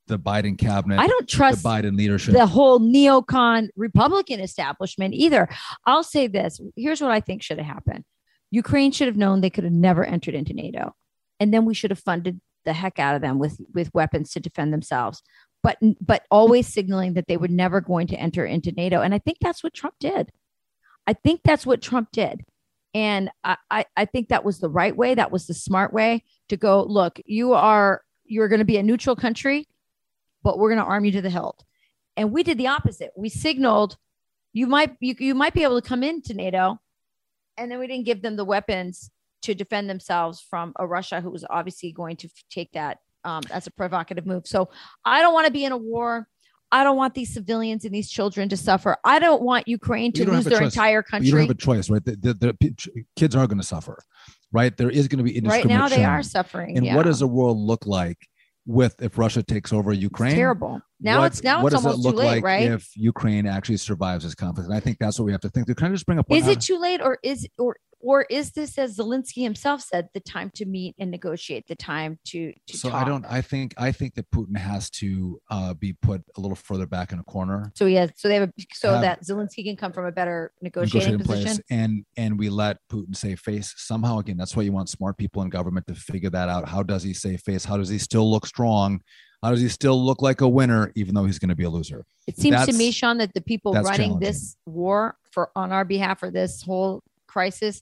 the 0.10 0.20
biden 0.20 0.57
cabinet 0.57 0.99
I 0.99 1.07
don't 1.07 1.30
trust 1.30 1.64
the 1.64 1.70
biden 1.70 1.95
leadership 1.95 2.34
the 2.34 2.45
whole 2.45 2.80
neocon 2.80 3.70
Republican 3.78 4.41
establishment 4.41 5.14
either. 5.14 5.47
I'll 5.86 6.03
say 6.03 6.28
this. 6.28 6.60
Here's 6.76 7.01
what 7.01 7.12
I 7.12 7.22
think 7.22 7.41
should 7.41 7.57
have 7.60 7.68
happened. 7.68 8.03
Ukraine 8.51 8.91
should 8.91 9.07
have 9.07 9.16
known 9.16 9.41
they 9.41 9.49
could 9.49 9.64
have 9.64 9.74
never 9.74 10.03
entered 10.03 10.34
into 10.34 10.53
NATO. 10.53 10.93
And 11.39 11.53
then 11.53 11.66
we 11.66 11.74
should 11.74 11.91
have 11.91 11.99
funded 11.99 12.41
the 12.66 12.74
heck 12.74 12.99
out 12.99 13.16
of 13.16 13.22
them 13.22 13.39
with 13.39 13.60
with 13.74 13.93
weapons 13.93 14.32
to 14.32 14.39
defend 14.39 14.74
themselves. 14.74 15.22
But 15.64 15.78
but 16.01 16.24
always 16.30 16.68
signaling 16.68 17.14
that 17.14 17.28
they 17.28 17.38
were 17.38 17.47
never 17.47 17.82
going 17.82 18.07
to 18.07 18.18
enter 18.18 18.45
into 18.45 18.72
NATO. 18.72 19.01
And 19.01 19.14
I 19.14 19.20
think 19.20 19.38
that's 19.39 19.64
what 19.64 19.74
Trump 19.74 19.95
did. 19.99 20.32
I 21.07 21.14
think 21.14 21.41
that's 21.43 21.66
what 21.66 21.82
Trump 21.82 22.10
did. 22.12 22.43
And 22.93 23.30
I, 23.43 23.57
I, 23.70 23.86
I 23.95 24.05
think 24.05 24.30
that 24.30 24.43
was 24.43 24.60
the 24.60 24.70
right 24.70 24.95
way. 24.95 25.14
That 25.16 25.32
was 25.32 25.45
the 25.45 25.53
smart 25.53 25.93
way 25.93 26.24
to 26.49 26.57
go, 26.57 26.84
look, 26.84 27.20
you 27.26 27.53
are 27.53 28.01
you're 28.26 28.47
going 28.47 28.60
to 28.60 28.66
be 28.66 28.78
a 28.78 28.84
neutral 28.84 29.16
country, 29.16 29.68
but 30.44 30.58
we're 30.58 30.70
going 30.70 30.84
to 30.84 30.90
arm 30.90 31.06
you 31.06 31.12
to 31.12 31.22
the 31.22 31.30
hilt 31.30 31.64
and 32.20 32.34
we 32.34 32.44
did 32.44 32.58
the 32.58 32.68
opposite. 32.68 33.12
We 33.16 33.30
signaled 33.30 33.98
you 34.52 34.68
might 34.68 34.96
you, 35.00 35.16
you 35.20 35.36
might 35.36 35.54
be 35.54 35.64
able 35.64 35.82
to 35.82 35.88
come 35.88 36.04
into 36.04 36.34
NATO, 36.34 36.80
and 37.58 37.72
then 37.72 37.80
we 37.80 37.88
didn't 37.88 38.06
give 38.06 38.22
them 38.22 38.36
the 38.36 38.46
weapons 38.46 39.10
to 39.44 39.56
defend 39.56 39.90
themselves 39.90 40.46
from 40.50 40.74
a 40.78 40.86
Russia 40.86 41.22
who 41.22 41.30
was 41.30 41.46
obviously 41.50 41.94
going 41.94 42.18
to 42.18 42.30
take 42.50 42.72
that 42.74 42.98
um, 43.24 43.44
as 43.52 43.68
a 43.68 43.72
provocative 43.72 44.26
move. 44.26 44.48
So 44.48 44.70
I 45.06 45.22
don't 45.22 45.34
want 45.34 45.46
to 45.46 45.54
be 45.54 45.64
in 45.64 45.72
a 45.72 45.78
war. 45.78 46.28
I 46.72 46.84
don't 46.84 46.98
want 46.98 47.14
these 47.14 47.34
civilians 47.34 47.86
and 47.86 47.94
these 47.94 48.10
children 48.10 48.50
to 48.50 48.58
suffer. 48.58 48.98
I 49.04 49.20
don't 49.20 49.42
want 49.42 49.68
Ukraine 49.68 50.12
to 50.14 50.30
lose 50.30 50.44
their 50.44 50.60
choice. 50.60 50.76
entire 50.76 51.02
country. 51.02 51.28
you 51.28 51.32
don't 51.32 51.42
have 51.42 51.50
a 51.50 51.56
choice 51.56 51.90
right 51.90 52.04
the, 52.04 52.16
the, 52.16 52.34
the 52.34 53.06
kids 53.16 53.36
are 53.36 53.48
going 53.48 53.58
to 53.58 53.66
suffer 53.66 54.04
right 54.52 54.76
there 54.78 54.90
is 54.90 55.08
going 55.08 55.18
to 55.18 55.24
be 55.24 55.36
indiscriminate. 55.36 55.80
Right 55.80 55.90
now, 55.90 55.90
they 55.90 56.04
are 56.04 56.22
suffering. 56.22 56.78
And 56.78 56.86
yeah. 56.86 56.96
what 56.96 57.06
does 57.06 57.20
the 57.20 57.28
world 57.28 57.58
look 57.58 57.86
like 57.86 58.29
with 58.70 59.02
if 59.02 59.18
Russia 59.18 59.42
takes 59.42 59.74
over 59.74 59.92
It's 59.92 60.02
Ukraine? 60.02 60.36
terrible. 60.36 60.80
Now 61.02 61.20
What- 61.22 61.26
it's 61.32 61.44
now 61.44 61.64
what 61.64 61.74
it's 61.74 61.82
does 61.82 61.86
it 61.86 61.90
almost 61.90 62.04
too 62.04 62.10
look 62.10 62.18
late, 62.18 62.28
like 62.36 62.44
right? 62.44 62.72
If 62.72 62.92
Ukraine 62.96 63.48
actually 63.48 63.78
survives 63.78 64.24
this 64.24 64.36
conflict, 64.36 64.70
and 64.70 64.78
I 64.78 64.80
think 64.80 65.00
that's 65.00 65.18
what 65.20 65.26
we 65.26 65.32
have 65.32 65.42
to 65.42 65.50
think. 65.50 65.66
Through. 65.66 65.76
Can 65.76 65.88
I 65.88 65.90
just 65.92 66.06
bring 66.06 66.20
up? 66.20 66.28
Is 66.30 66.48
it 66.48 66.62
too 66.62 66.78
late, 66.78 67.02
or 67.02 67.18
is 67.24 67.48
or 67.58 67.78
or 68.02 68.26
is 68.30 68.52
this, 68.52 68.78
as 68.78 68.97
Zelensky 68.97 69.43
himself 69.43 69.82
said, 69.82 70.08
the 70.14 70.22
time 70.22 70.52
to 70.56 70.66
meet 70.66 70.95
and 71.00 71.12
negotiate, 71.12 71.68
the 71.68 71.76
time 71.76 72.18
to 72.28 72.54
to 72.68 72.78
So 72.78 72.89
talk? 72.89 73.02
I 73.06 73.08
don't. 73.10 73.26
I 73.26 73.41
think. 73.41 73.74
I 73.78 73.91
think 73.91 74.16
that 74.16 74.30
Putin 74.32 74.58
has 74.58 74.89
to 74.91 75.39
uh, 75.52 75.74
be 75.74 75.93
put 75.93 76.24
a 76.38 76.41
little 76.41 76.56
further 76.56 76.86
back 76.86 77.12
in 77.12 77.20
a 77.20 77.24
corner, 77.24 77.72
So 77.76 77.86
yeah, 77.86 78.08
so 78.16 78.28
they 78.30 78.36
have 78.36 78.50
a, 78.50 78.54
so 78.74 78.93
Have- 78.93 79.02
that 79.02 79.24
Zelensky 79.24 79.64
can 79.64 79.76
come 79.76 79.91
from 79.91 80.06
a 80.06 80.12
better 80.12 80.54
negotiating 80.62 81.18
negotiating 81.18 81.43
position. 81.45 81.64
and 81.70 82.06
and 82.16 82.39
we 82.39 82.50
let 82.50 82.78
Putin 82.91 83.16
save 83.16 83.39
face 83.39 83.74
somehow. 83.78 84.20
Again, 84.20 84.38
that's 84.38 84.56
why 84.56 84.64
you 84.64 84.72
want 84.72 84.89
smart 84.89 85.18
people 85.18 85.41
in 85.41 85.50
government 85.50 85.86
to 85.88 85.95
figure 85.95 86.30
that 86.30 86.47
out. 86.50 86.70
How 86.70 86.84
does 86.84 87.04
he 87.04 87.14
save 87.14 87.41
face? 87.41 87.66
How 87.66 87.78
does 87.78 87.89
he 87.89 87.97
still 87.97 88.30
look 88.30 88.45
strong? 88.45 89.02
How 89.43 89.52
does 89.52 89.62
he 89.62 89.70
still 89.70 90.04
look 90.04 90.22
like 90.22 90.41
a 90.41 90.47
winner, 90.50 90.91
even 90.95 91.16
though 91.16 91.24
he's 91.26 91.39
going 91.39 91.50
to 91.50 91.56
be 91.56 91.64
a 91.64 91.70
loser? 91.70 92.06
It 92.28 92.38
seems 92.38 92.66
to 92.66 92.74
me, 92.74 92.91
Sean, 92.91 93.18
that 93.20 93.34
the 93.34 93.41
people 93.41 93.72
that's 93.72 93.88
running 93.88 94.20
this 94.20 94.58
war 94.66 95.16
for 95.32 95.50
on 95.56 95.72
our 95.72 95.86
behalf 95.86 96.20
for 96.20 96.30
this 96.30 96.62
whole 96.62 97.04
crisis 97.34 97.82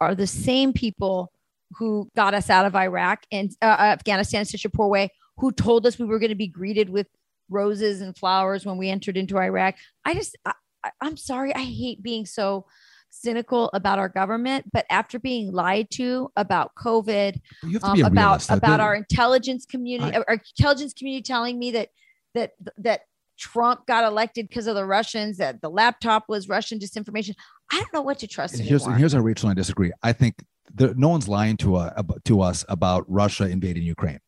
are 0.00 0.14
the 0.14 0.26
same 0.26 0.72
people 0.72 1.30
who 1.78 2.10
got 2.16 2.32
us 2.34 2.48
out 2.50 2.66
of 2.66 2.74
Iraq 2.74 3.24
and 3.30 3.50
uh, 3.62 3.66
Afghanistan 3.96 4.40
in 4.40 4.46
such 4.46 4.64
a 4.64 4.70
poor 4.70 4.88
way, 4.88 5.10
who 5.38 5.52
told 5.52 5.86
us 5.86 5.98
we 5.98 6.06
were 6.06 6.18
going 6.18 6.30
to 6.30 6.34
be 6.34 6.46
greeted 6.48 6.88
with 6.90 7.06
roses 7.48 8.00
and 8.00 8.16
flowers 8.16 8.64
when 8.66 8.76
we 8.76 8.88
entered 8.88 9.16
into 9.16 9.36
Iraq. 9.38 9.74
I 10.04 10.14
just, 10.14 10.36
I, 10.44 10.52
I'm 11.00 11.16
sorry, 11.16 11.54
I 11.54 11.60
hate 11.62 12.02
being 12.02 12.26
so 12.26 12.66
cynical 13.10 13.70
about 13.72 13.98
our 13.98 14.08
government, 14.08 14.66
but 14.72 14.84
after 14.90 15.18
being 15.18 15.52
lied 15.52 15.90
to 15.92 16.30
about 16.36 16.74
COVID, 16.76 17.34
to 17.34 17.40
um, 17.82 18.00
about 18.02 18.12
realist. 18.12 18.50
About 18.50 18.80
our 18.80 18.94
intelligence 18.94 19.66
community, 19.66 20.16
I- 20.16 20.24
our 20.28 20.34
intelligence 20.58 20.92
community 20.92 21.22
telling 21.22 21.58
me 21.58 21.70
that 21.72 21.88
that 22.34 22.52
that 22.78 23.00
Trump 23.38 23.86
got 23.86 24.04
elected 24.04 24.48
because 24.48 24.66
of 24.66 24.74
the 24.74 24.84
Russians, 24.84 25.36
that 25.38 25.60
the 25.60 25.68
laptop 25.70 26.24
was 26.28 26.48
Russian 26.48 26.78
disinformation. 26.78 27.34
I 27.70 27.76
don't 27.80 27.92
know 27.92 28.02
what 28.02 28.18
to 28.20 28.26
trust 28.28 28.54
And 28.54 28.62
here's 28.64 28.86
and 28.86 28.96
here's 28.96 29.12
how 29.12 29.20
Rachel 29.20 29.48
and 29.50 29.58
I 29.58 29.60
disagree. 29.60 29.92
I 30.02 30.12
think 30.12 30.36
there, 30.74 30.94
no 30.94 31.08
one's 31.08 31.28
lying 31.28 31.56
to 31.58 31.76
uh, 31.76 32.02
to 32.24 32.40
us 32.40 32.64
about 32.68 33.04
Russia 33.08 33.44
invading 33.48 33.82
Ukraine. 33.82 34.20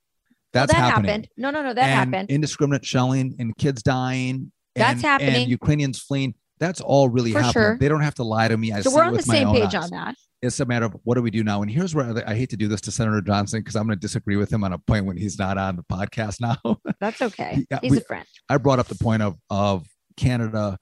Well, 0.55 0.66
That's 0.66 0.72
that 0.72 0.78
happening. 0.78 1.09
happened. 1.11 1.28
No, 1.36 1.51
no, 1.51 1.62
no, 1.62 1.74
that 1.74 1.84
and 1.84 2.12
happened. 2.14 2.30
Indiscriminate 2.30 2.84
shelling 2.84 3.36
and 3.39 3.57
kids 3.57 3.82
dying. 3.82 4.51
That's 4.74 4.95
and, 4.95 5.03
happening. 5.03 5.43
And 5.43 5.51
Ukrainians 5.51 5.99
fleeing. 6.01 6.34
That's 6.59 6.80
all 6.80 7.09
really 7.09 7.32
For 7.32 7.41
happening. 7.41 7.53
sure. 7.53 7.78
They 7.78 7.89
don't 7.89 8.01
have 8.01 8.14
to 8.14 8.24
lie 8.24 8.49
to 8.49 8.57
me. 8.57 8.72
I 8.72 8.80
so 8.80 8.93
we're 8.93 9.05
on 9.05 9.14
the 9.14 9.22
same 9.22 9.51
page 9.53 9.74
eyes. 9.74 9.84
on 9.84 9.91
that. 9.91 10.14
It's 10.43 10.59
a 10.61 10.64
matter 10.64 10.86
of 10.86 10.97
what 11.05 11.16
do 11.16 11.22
we 11.22 11.30
do 11.30 11.43
now? 11.45 11.62
And 11.62 11.70
here's 11.70 11.95
where 11.95 12.07
I, 12.26 12.32
I 12.32 12.34
hate 12.34 12.51
to 12.51 12.57
do 12.57 12.66
this 12.68 12.80
to 12.82 12.93
Senator 12.93 13.20
Johnson 13.20 13.61
because 13.61 13.76
I'm 13.76 13.86
going 13.86 13.97
to 13.97 14.01
disagree 14.01 14.36
with 14.36 14.53
him 14.53 14.64
on 14.64 14.72
a 14.72 14.78
point 14.78 15.05
when 15.05 15.16
he's 15.16 15.39
not 15.39 15.59
on 15.59 15.76
the 15.76 15.82
podcast 15.84 16.41
now. 16.64 16.78
That's 17.01 17.20
okay. 17.22 17.64
Yeah, 17.70 17.78
He's 17.82 17.91
we- 17.93 17.99
a 17.99 18.01
friend. 18.03 18.24
I 18.49 18.57
brought 18.57 18.78
up 18.78 18.86
the 18.89 18.95
point 18.97 19.22
of 19.22 19.36
of 19.51 19.86
Canada, 20.16 20.78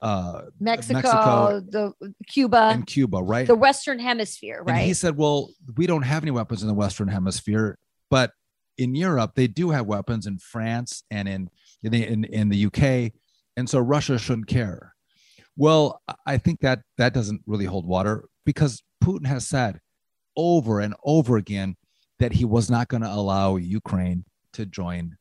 uh, 0.00 0.42
Mexico, 0.60 0.94
Mexico 0.94 1.60
the 1.60 1.92
Cuba, 2.26 2.70
and 2.72 2.86
Cuba, 2.86 3.18
right? 3.18 3.46
the 3.46 3.54
Western 3.54 3.98
Hemisphere, 3.98 4.64
And 4.66 4.78
he 4.78 4.94
said, 4.94 5.16
"Well, 5.16 5.50
we 5.76 5.86
don't 5.86 6.02
have 6.02 6.22
any 6.24 6.30
weapons 6.30 6.62
in 6.62 6.68
the 6.68 6.74
Western 6.74 7.08
Hemisphere, 7.08 7.78
but 8.10 8.32
in 8.78 8.94
Europe 8.94 9.32
they 9.34 9.46
do 9.46 9.70
have 9.70 9.86
weapons 9.86 10.26
in 10.26 10.38
France 10.38 11.04
and 11.10 11.28
in 11.28 11.50
in 11.82 11.92
the, 11.92 12.06
in, 12.06 12.24
in 12.24 12.48
the 12.48 12.66
UK, 12.66 13.12
and 13.56 13.68
so 13.68 13.78
Russia 13.78 14.18
shouldn't 14.18 14.46
care." 14.46 14.94
Well, 15.56 16.02
I- 16.26 16.38
think 16.38 16.60
that 16.60 16.80
that 16.98 17.14
doesn't 17.14 17.42
really 17.46 17.66
hold 17.66 17.86
water 17.86 18.24
because 18.44 18.82
Putin 19.02 19.26
has 19.26 19.46
said 19.46 19.80
over 20.36 20.80
and 20.80 20.94
over 21.04 21.36
again 21.36 21.76
that 22.18 22.32
he 22.32 22.44
was 22.44 22.68
not 22.70 22.88
going 22.88 23.02
to 23.02 23.12
allow 23.12 23.56
Ukraine 23.56 24.24
to 24.54 24.66
join 24.66 25.16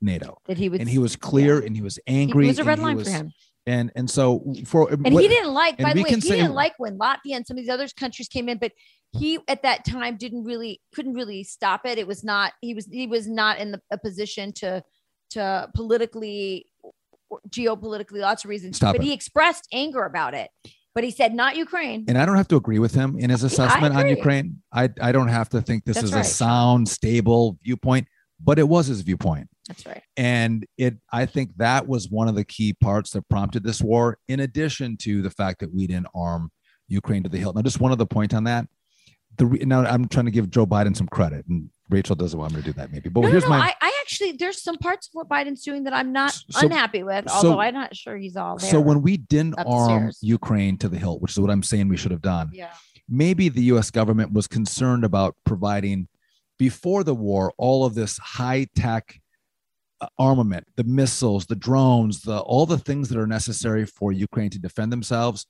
NATO, 0.00 0.38
that 0.46 0.56
he 0.58 0.68
would, 0.68 0.80
and 0.80 0.88
he 0.88 0.98
was 0.98 1.16
clear 1.16 1.58
and 1.60 1.74
he 1.76 1.82
was 1.82 1.98
angry. 2.06 2.44
It 2.46 2.48
was 2.48 2.58
a 2.58 2.64
red 2.64 2.78
line 2.78 2.96
was- 2.96 3.08
for 3.08 3.14
him. 3.14 3.32
And 3.66 3.90
and 3.96 4.08
so 4.08 4.44
for 4.64 4.88
And 4.90 5.08
he 5.08 5.28
didn't 5.28 5.52
like, 5.52 5.76
by 5.78 5.92
the 5.92 6.02
way, 6.02 6.10
he 6.10 6.20
say- 6.20 6.36
didn't 6.36 6.54
like 6.54 6.74
when 6.78 6.98
Latvia 6.98 7.34
and 7.34 7.46
some 7.46 7.56
of 7.56 7.62
these 7.62 7.68
other 7.68 7.88
countries 7.98 8.28
came 8.28 8.48
in, 8.48 8.58
but 8.58 8.72
he 9.18 9.38
at 9.48 9.62
that 9.62 9.84
time 9.84 10.16
didn't 10.16 10.44
really 10.44 10.80
couldn't 10.94 11.14
really 11.14 11.42
stop 11.42 11.84
it. 11.84 11.98
It 11.98 12.06
was 12.06 12.22
not 12.22 12.52
he 12.60 12.74
was 12.74 12.86
he 12.86 13.06
was 13.06 13.26
not 13.26 13.58
in 13.58 13.72
the, 13.72 13.80
a 13.90 13.98
position 13.98 14.52
to 14.54 14.82
to 15.30 15.68
politically 15.74 16.66
geopolitically 17.48 18.20
lots 18.20 18.44
of 18.44 18.50
reasons. 18.50 18.76
Stop 18.76 18.94
but 18.94 19.02
it. 19.02 19.06
he 19.06 19.12
expressed 19.12 19.66
anger 19.72 20.04
about 20.04 20.34
it. 20.34 20.50
But 20.94 21.04
he 21.04 21.10
said 21.10 21.34
not 21.34 21.56
Ukraine. 21.56 22.04
and 22.08 22.16
I 22.16 22.24
don't 22.24 22.36
have 22.36 22.48
to 22.48 22.56
agree 22.56 22.78
with 22.78 22.94
him 22.94 23.18
in 23.18 23.30
his 23.30 23.42
assessment 23.42 23.94
on. 23.94 24.08
Ukraine. 24.08 24.62
I 24.72 24.88
I 25.00 25.12
don't 25.12 25.28
have 25.28 25.48
to 25.50 25.60
think 25.60 25.84
this 25.84 25.96
That's 25.96 26.06
is 26.06 26.12
right, 26.14 26.24
a 26.24 26.28
sound, 26.28 26.88
stable 26.88 27.58
viewpoint, 27.62 28.06
but 28.42 28.58
it 28.58 28.66
was 28.66 28.86
his 28.86 29.02
viewpoint. 29.02 29.48
That's 29.68 29.84
right. 29.86 30.02
And 30.16 30.64
it 30.78 30.96
I 31.12 31.26
think 31.26 31.56
that 31.56 31.86
was 31.88 32.08
one 32.10 32.28
of 32.28 32.34
the 32.34 32.44
key 32.44 32.72
parts 32.72 33.10
that 33.10 33.28
prompted 33.28 33.64
this 33.64 33.80
war, 33.80 34.18
in 34.28 34.40
addition 34.40 34.96
to 34.98 35.22
the 35.22 35.30
fact 35.30 35.60
that 35.60 35.74
we 35.74 35.86
didn't 35.86 36.08
arm 36.14 36.50
Ukraine 36.88 37.22
to 37.24 37.28
the 37.28 37.38
hilt. 37.38 37.56
Now, 37.56 37.62
just 37.62 37.80
one 37.80 37.92
other 37.92 38.06
point 38.06 38.32
on 38.34 38.44
that. 38.44 38.66
The 39.38 39.46
re- 39.46 39.58
now 39.64 39.84
I'm 39.84 40.08
trying 40.08 40.24
to 40.26 40.30
give 40.30 40.48
Joe 40.50 40.66
Biden 40.66 40.96
some 40.96 41.08
credit, 41.08 41.44
and 41.48 41.68
Rachel 41.90 42.14
doesn't 42.16 42.38
want 42.38 42.52
me 42.54 42.60
to 42.60 42.64
do 42.64 42.72
that, 42.74 42.90
maybe. 42.92 43.08
But 43.10 43.22
no, 43.22 43.28
here's 43.28 43.42
no. 43.42 43.50
my 43.50 43.58
I, 43.58 43.74
I 43.82 43.98
actually 44.00 44.32
there's 44.32 44.62
some 44.62 44.78
parts 44.78 45.08
of 45.08 45.10
what 45.14 45.28
Biden's 45.28 45.62
doing 45.62 45.84
that 45.84 45.92
I'm 45.92 46.12
not 46.12 46.32
So- 46.32 46.64
unhappy 46.66 47.02
with, 47.02 47.28
so- 47.28 47.34
although 47.34 47.60
I'm 47.60 47.74
not 47.74 47.94
sure 47.94 48.16
he's 48.16 48.36
all 48.36 48.56
there. 48.56 48.70
so 48.70 48.80
when 48.80 49.02
we 49.02 49.16
didn't 49.18 49.56
arm. 49.58 50.10
Ukraine 50.22 50.78
to 50.78 50.88
the 50.88 50.96
hilt, 50.96 51.20
which 51.20 51.32
is 51.32 51.40
what 51.40 51.50
I'm 51.50 51.62
saying 51.62 51.88
we 51.88 51.96
should 51.96 52.12
have 52.12 52.22
done. 52.22 52.50
yeah. 52.52 52.70
maybe 53.08 53.48
the 53.48 53.62
US 53.74 53.90
government 53.90 54.32
was 54.32 54.46
concerned 54.48 55.04
about 55.04 55.36
providing 55.44 56.08
before 56.58 57.04
the 57.04 57.14
war 57.14 57.52
all 57.58 57.84
of 57.84 57.94
this 57.94 58.16
high 58.18 58.66
tech 58.74 59.20
armament, 60.18 60.66
the 60.76 60.84
missiles, 60.84 61.46
the 61.46 61.56
drones, 61.56 62.20
the 62.22 62.38
all 62.40 62.66
the 62.66 62.78
things 62.78 63.08
that 63.08 63.18
are 63.18 63.26
necessary 63.26 63.84
for 63.86 64.12
Ukraine 64.12 64.50
to 64.50 64.58
defend 64.58 64.92
themselves. 64.92 65.46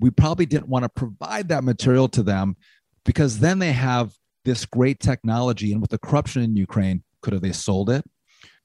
We 0.00 0.10
probably 0.10 0.46
didn't 0.46 0.68
want 0.68 0.82
to 0.84 0.88
provide 0.88 1.48
that 1.48 1.64
material 1.64 2.08
to 2.10 2.22
them 2.22 2.56
because 3.04 3.38
then 3.38 3.58
they 3.58 3.72
have 3.72 4.12
this 4.44 4.66
great 4.66 5.00
technology 5.00 5.72
and 5.72 5.80
with 5.80 5.90
the 5.90 5.98
corruption 5.98 6.42
in 6.42 6.56
Ukraine, 6.56 7.02
could 7.22 7.32
have 7.32 7.42
they 7.42 7.52
sold 7.52 7.90
it? 7.90 8.04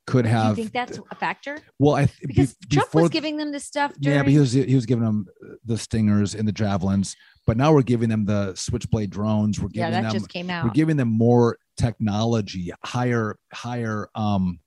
Could 0.08 0.24
Do 0.24 0.30
you 0.30 0.36
have 0.36 0.56
think 0.56 0.72
that's 0.74 1.00
a 1.12 1.16
factor? 1.16 1.60
well, 1.80 1.96
I 1.96 2.06
th- 2.06 2.18
Because 2.26 2.56
be- 2.56 2.76
Trump 2.76 2.88
before 2.88 3.02
was 3.04 3.12
giving 3.12 3.38
them 3.38 3.52
this 3.52 3.66
stuff 3.66 3.94
during 4.00 4.18
yeah, 4.18 4.24
but 4.24 4.32
he 4.32 4.40
was 4.40 4.52
he 4.52 4.74
was 4.76 4.86
giving 4.88 5.04
them 5.06 5.28
the 5.64 5.78
stingers 5.78 6.34
and 6.34 6.48
the 6.48 6.52
javelins, 6.52 7.16
but 7.46 7.56
now 7.56 7.72
we're 7.72 7.84
giving 7.84 8.10
them 8.10 8.26
the 8.26 8.56
switchblade 8.56 9.12
drones. 9.12 9.60
We're 9.60 9.70
giving 9.70 9.94
yeah, 9.94 10.02
that 10.02 10.12
them 10.12 10.20
just 10.20 10.30
came 10.30 10.50
out. 10.50 10.66
we're 10.66 10.72
giving 10.72 10.98
them 10.98 11.08
more 11.08 11.58
technology, 11.78 12.72
higher 12.84 13.38
higher 13.54 14.10
um 14.16 14.60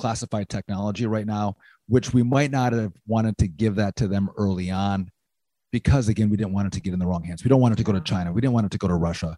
classified 0.00 0.48
technology 0.48 1.06
right 1.06 1.26
now, 1.26 1.56
which 1.88 2.12
we 2.14 2.22
might 2.22 2.50
not 2.50 2.72
have 2.72 2.92
wanted 3.06 3.36
to 3.38 3.48
give 3.48 3.74
that 3.76 3.96
to 3.96 4.08
them 4.08 4.30
early 4.36 4.70
on, 4.70 5.10
because 5.72 6.08
again, 6.08 6.30
we 6.30 6.36
didn't 6.36 6.52
want 6.52 6.66
it 6.66 6.72
to 6.72 6.80
get 6.80 6.92
in 6.92 6.98
the 6.98 7.06
wrong 7.06 7.22
hands. 7.22 7.44
We 7.44 7.48
don't 7.48 7.60
want 7.60 7.74
it 7.74 7.76
to 7.76 7.84
go 7.84 7.92
to 7.92 8.00
China. 8.00 8.32
We 8.32 8.40
didn't 8.40 8.54
want 8.54 8.66
it 8.66 8.72
to 8.72 8.78
go 8.78 8.88
to 8.88 8.94
Russia, 8.94 9.36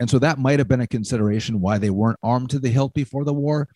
and 0.00 0.10
so 0.10 0.18
that 0.18 0.38
might 0.38 0.58
have 0.58 0.68
been 0.68 0.80
a 0.80 0.86
consideration 0.86 1.60
why 1.60 1.78
they 1.78 1.90
weren't 1.90 2.18
armed 2.22 2.50
to 2.50 2.58
the 2.58 2.68
hilt 2.68 2.94
before 2.94 3.24
the 3.24 3.34
war, 3.34 3.68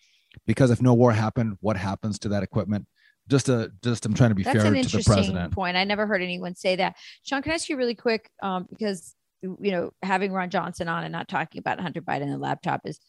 because 0.45 0.71
if 0.71 0.81
no 0.81 0.93
war 0.93 1.11
happened, 1.11 1.57
what 1.61 1.77
happens 1.77 2.19
to 2.19 2.29
that 2.29 2.43
equipment? 2.43 2.85
Just 3.27 3.49
a 3.49 3.71
just 3.83 4.05
I'm 4.05 4.13
trying 4.13 4.29
to 4.29 4.35
be 4.35 4.43
That's 4.43 4.55
fair 4.55 4.65
an 4.65 4.67
to 4.67 4.73
the 4.73 4.79
interesting 4.79 5.13
president. 5.13 5.53
point. 5.53 5.75
I 5.75 5.83
never 5.83 6.05
heard 6.05 6.21
anyone 6.21 6.55
say 6.55 6.77
that. 6.77 6.95
Sean, 7.23 7.41
can 7.41 7.51
I 7.51 7.55
ask 7.55 7.67
you 7.67 7.75
really 7.75 7.95
quick? 7.95 8.29
Um, 8.41 8.67
because 8.69 9.15
you 9.41 9.71
know, 9.71 9.91
having 10.01 10.31
Ron 10.31 10.49
Johnson 10.49 10.87
on 10.87 11.03
and 11.03 11.11
not 11.11 11.27
talking 11.27 11.59
about 11.59 11.79
Hunter 11.79 12.01
Biden 12.01 12.23
and 12.23 12.33
the 12.33 12.37
laptop 12.37 12.81
is 12.85 12.99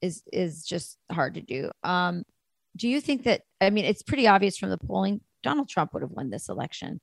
is 0.00 0.22
is 0.32 0.64
just 0.64 0.98
hard 1.10 1.34
to 1.34 1.40
do. 1.40 1.70
Um, 1.82 2.24
do 2.76 2.88
you 2.88 3.00
think 3.00 3.24
that 3.24 3.42
I 3.60 3.70
mean 3.70 3.84
it's 3.84 4.02
pretty 4.02 4.26
obvious 4.26 4.56
from 4.56 4.70
the 4.70 4.78
polling 4.78 5.20
Donald 5.42 5.68
Trump 5.68 5.92
would 5.92 6.02
have 6.02 6.12
won 6.12 6.30
this 6.30 6.48
election 6.48 7.00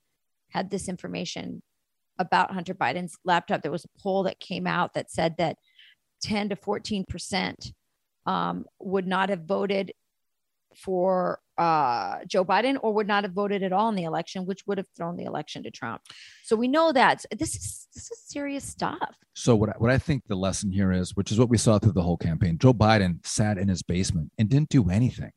had 0.50 0.70
this 0.70 0.88
information 0.88 1.62
about 2.18 2.52
Hunter 2.52 2.74
Biden's 2.74 3.16
laptop. 3.24 3.62
There 3.62 3.72
was 3.72 3.84
a 3.84 4.02
poll 4.02 4.24
that 4.24 4.40
came 4.40 4.66
out 4.66 4.94
that 4.94 5.10
said 5.10 5.36
that 5.38 5.56
10 6.22 6.50
to 6.50 6.56
14 6.56 7.04
percent 7.04 7.72
um, 8.26 8.66
would 8.78 9.06
not 9.06 9.30
have 9.30 9.44
voted 9.44 9.92
for 10.76 11.40
uh, 11.58 12.18
Joe 12.26 12.44
Biden 12.44 12.78
or 12.82 12.94
would 12.94 13.08
not 13.08 13.24
have 13.24 13.32
voted 13.32 13.62
at 13.62 13.72
all 13.72 13.88
in 13.88 13.96
the 13.96 14.04
election, 14.04 14.46
which 14.46 14.66
would 14.66 14.78
have 14.78 14.86
thrown 14.96 15.16
the 15.16 15.24
election 15.24 15.62
to 15.64 15.70
Trump. 15.70 16.02
So 16.44 16.56
we 16.56 16.68
know 16.68 16.92
that 16.92 17.24
this 17.36 17.54
is 17.54 17.88
this 17.94 18.10
is 18.10 18.22
serious 18.26 18.64
stuff. 18.64 19.16
So 19.34 19.56
what 19.56 19.70
I, 19.70 19.72
what 19.78 19.90
I 19.90 19.98
think 19.98 20.24
the 20.26 20.36
lesson 20.36 20.70
here 20.70 20.92
is, 20.92 21.16
which 21.16 21.32
is 21.32 21.38
what 21.38 21.48
we 21.48 21.58
saw 21.58 21.78
through 21.78 21.92
the 21.92 22.02
whole 22.02 22.16
campaign, 22.16 22.58
Joe 22.58 22.74
Biden 22.74 23.24
sat 23.26 23.58
in 23.58 23.68
his 23.68 23.82
basement 23.82 24.30
and 24.38 24.48
didn't 24.48 24.68
do 24.68 24.90
anything. 24.90 25.32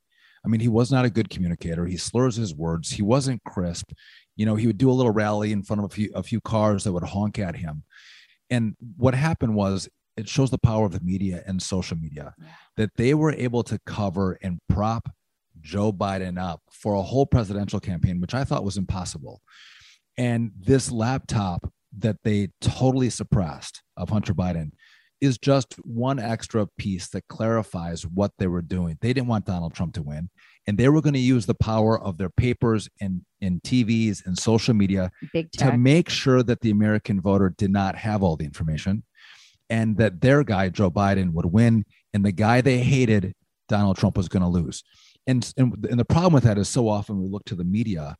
I 0.45 0.49
mean, 0.49 0.59
he 0.59 0.67
was 0.67 0.91
not 0.91 1.05
a 1.05 1.09
good 1.09 1.29
communicator. 1.29 1.85
He 1.85 1.97
slurs 1.97 2.35
his 2.35 2.53
words. 2.53 2.91
He 2.91 3.01
wasn't 3.01 3.43
crisp. 3.43 3.91
You 4.35 4.45
know, 4.45 4.55
he 4.55 4.67
would 4.67 4.77
do 4.77 4.89
a 4.89 4.93
little 4.93 5.11
rally 5.11 5.51
in 5.51 5.63
front 5.63 5.79
of 5.79 5.85
a 5.85 5.93
few 5.93 6.11
a 6.13 6.23
few 6.23 6.41
cars 6.41 6.83
that 6.83 6.91
would 6.91 7.03
honk 7.03 7.39
at 7.39 7.55
him. 7.55 7.83
And 8.49 8.75
what 8.97 9.13
happened 9.13 9.55
was 9.55 9.87
it 10.17 10.29
shows 10.29 10.51
the 10.51 10.57
power 10.57 10.85
of 10.85 10.91
the 10.91 10.99
media 10.99 11.43
and 11.47 11.61
social 11.61 11.97
media 11.97 12.35
that 12.77 12.91
they 12.97 13.13
were 13.13 13.31
able 13.31 13.63
to 13.63 13.79
cover 13.85 14.37
and 14.41 14.59
prop 14.69 15.09
Joe 15.61 15.91
Biden 15.91 16.39
up 16.39 16.61
for 16.71 16.95
a 16.95 17.01
whole 17.01 17.25
presidential 17.25 17.79
campaign, 17.79 18.19
which 18.19 18.33
I 18.33 18.43
thought 18.43 18.65
was 18.65 18.77
impossible. 18.77 19.41
And 20.17 20.51
this 20.59 20.91
laptop 20.91 21.71
that 21.99 22.17
they 22.23 22.49
totally 22.61 23.09
suppressed 23.09 23.81
of 23.97 24.09
Hunter 24.09 24.33
Biden 24.33 24.71
is 25.23 25.37
just 25.37 25.75
one 25.85 26.19
extra 26.19 26.67
piece 26.77 27.07
that 27.07 27.25
clarifies 27.29 28.05
what 28.05 28.31
they 28.37 28.47
were 28.47 28.61
doing. 28.61 28.97
They 28.99 29.13
didn't 29.13 29.29
want 29.29 29.45
Donald 29.45 29.73
Trump 29.73 29.93
to 29.93 30.01
win, 30.01 30.29
and 30.67 30.77
they 30.77 30.89
were 30.89 31.01
going 31.01 31.13
to 31.13 31.19
use 31.19 31.45
the 31.45 31.55
power 31.55 31.97
of 31.97 32.17
their 32.17 32.29
papers 32.29 32.89
and, 32.99 33.21
and 33.41 33.63
TVs 33.63 34.25
and 34.25 34.37
social 34.37 34.73
media 34.73 35.11
to 35.59 35.77
make 35.77 36.09
sure 36.09 36.43
that 36.43 36.59
the 36.59 36.71
American 36.71 37.21
voter 37.21 37.55
did 37.57 37.71
not 37.71 37.95
have 37.95 38.21
all 38.21 38.35
the 38.35 38.43
information 38.43 39.03
and 39.69 39.95
that 39.95 40.19
their 40.19 40.43
guy, 40.43 40.67
Joe 40.67 40.91
Biden, 40.91 41.31
would 41.31 41.45
win, 41.45 41.85
and 42.13 42.25
the 42.25 42.33
guy 42.33 42.59
they 42.59 42.79
hated, 42.79 43.33
Donald 43.69 43.97
Trump, 43.97 44.17
was 44.17 44.27
going 44.27 44.43
to 44.43 44.49
lose. 44.49 44.83
And, 45.25 45.53
and, 45.55 45.87
and 45.89 45.97
the 45.97 46.05
problem 46.05 46.33
with 46.33 46.43
that 46.43 46.57
is 46.57 46.67
so 46.67 46.89
often 46.89 47.21
we 47.21 47.29
look 47.29 47.45
to 47.45 47.55
the 47.55 47.63
media 47.63 48.17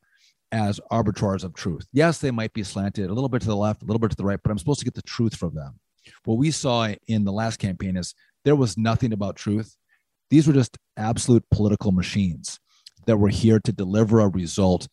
as 0.53 0.79
arbiters 0.89 1.43
of 1.43 1.53
truth. 1.53 1.85
Yes, 1.91 2.19
they 2.19 2.31
might 2.31 2.53
be 2.53 2.63
slanted 2.63 3.09
a 3.09 3.13
little 3.13 3.27
bit 3.27 3.41
to 3.41 3.47
the 3.47 3.57
left, 3.57 3.81
a 3.81 3.85
little 3.85 3.99
bit 3.99 4.11
to 4.11 4.15
the 4.15 4.23
right, 4.23 4.39
but 4.41 4.51
I'm 4.51 4.57
supposed 4.57 4.79
to 4.79 4.85
get 4.85 4.93
the 4.93 5.01
truth 5.01 5.35
from 5.35 5.53
them. 5.53 5.79
What 6.25 6.37
we 6.37 6.51
saw 6.51 6.93
in 7.07 7.23
the 7.23 7.31
last 7.31 7.57
campaign 7.57 7.97
is 7.97 8.13
there 8.45 8.55
was 8.55 8.77
nothing 8.77 9.13
about 9.13 9.35
truth. 9.35 9.75
These 10.29 10.47
were 10.47 10.53
just 10.53 10.77
absolute 10.97 11.43
political 11.51 11.91
machines 11.91 12.59
that 13.05 13.17
were 13.17 13.29
here 13.29 13.59
to 13.59 13.71
deliver 13.71 14.19
a 14.19 14.27
result 14.27 14.87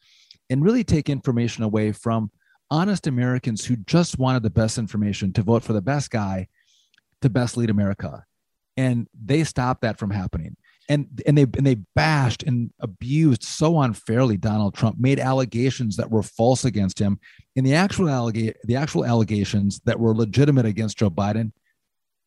and 0.49 0.65
really 0.65 0.85
take 0.85 1.09
information 1.09 1.63
away 1.65 1.93
from 1.93 2.31
honest 2.71 3.07
Americans 3.07 3.65
who 3.65 3.77
just 3.77 4.19
wanted 4.19 4.43
the 4.43 4.51
best 4.51 4.79
information 4.79 5.33
to 5.33 5.43
vote 5.43 5.63
for 5.63 5.73
the 5.73 5.81
best 5.81 6.11
guy 6.11 6.47
to 7.23 7.29
best 7.29 7.57
lead 7.57 7.71
America. 7.71 8.25
And 8.77 9.09
they 9.13 9.45
stopped 9.45 9.83
that 9.83 9.99
from 9.99 10.11
happening. 10.11 10.57
And, 10.91 11.07
and 11.25 11.39
they 11.39 11.43
and 11.43 11.65
they 11.65 11.77
bashed 11.95 12.43
and 12.43 12.71
abused 12.81 13.45
so 13.45 13.81
unfairly 13.81 14.37
Donald 14.37 14.75
Trump, 14.75 14.99
made 14.99 15.21
allegations 15.21 15.97
that 15.97 16.11
were 16.11 16.25
false 16.25 16.65
against 16.65 16.99
him. 16.99 17.21
And 17.57 17.65
the 17.65 17.75
actual 17.75 18.07
allega- 18.07 18.57
the 18.65 18.75
actual 18.75 19.07
allegations 19.07 19.81
that 19.85 20.01
were 20.01 20.15
legitimate 20.15 20.67
against 20.67 20.99
Joe 20.99 21.09
Biden, 21.09 21.53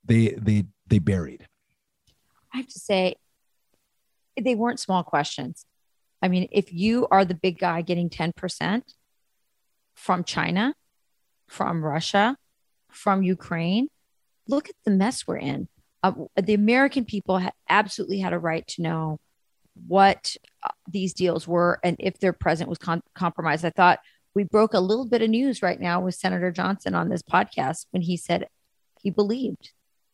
they 0.05 0.29
they 0.29 0.63
they 0.87 0.99
buried. 0.99 1.45
I 2.53 2.57
have 2.57 2.67
to 2.67 2.79
say, 2.79 3.15
they 4.39 4.55
weren't 4.55 4.79
small 4.79 5.03
questions. 5.03 5.65
I 6.21 6.29
mean, 6.29 6.47
if 6.51 6.71
you 6.71 7.07
are 7.11 7.25
the 7.25 7.33
big 7.35 7.59
guy 7.59 7.81
getting 7.81 8.09
10% 8.09 8.83
from 9.93 10.23
China, 10.23 10.73
from 11.49 11.83
Russia, 11.83 12.37
from 12.89 13.23
Ukraine, 13.23 13.89
look 14.47 14.69
at 14.69 14.75
the 14.85 14.91
mess 14.91 15.27
we're 15.27 15.37
in. 15.37 15.67
Uh, 16.03 16.11
the 16.41 16.53
American 16.53 17.05
people 17.05 17.39
ha- 17.39 17.51
absolutely 17.69 18.19
had 18.19 18.33
a 18.33 18.39
right 18.39 18.67
to 18.67 18.81
know 18.81 19.19
what 19.87 20.35
uh, 20.61 20.69
these 20.87 21.13
deals 21.13 21.47
were 21.47 21.79
and 21.83 21.95
if 21.99 22.19
their 22.19 22.33
president 22.33 22.69
was 22.69 22.77
con- 22.77 23.01
compromised. 23.15 23.65
I 23.65 23.71
thought 23.71 23.99
we 24.35 24.43
broke 24.43 24.73
a 24.73 24.79
little 24.79 25.07
bit 25.07 25.21
of 25.21 25.29
news 25.29 25.61
right 25.61 25.79
now 25.79 26.01
with 26.01 26.15
Senator 26.15 26.51
Johnson 26.51 26.93
on 26.93 27.09
this 27.09 27.23
podcast 27.23 27.85
when 27.91 28.01
he 28.01 28.17
said 28.17 28.47
he 29.01 29.09
believed 29.09 29.71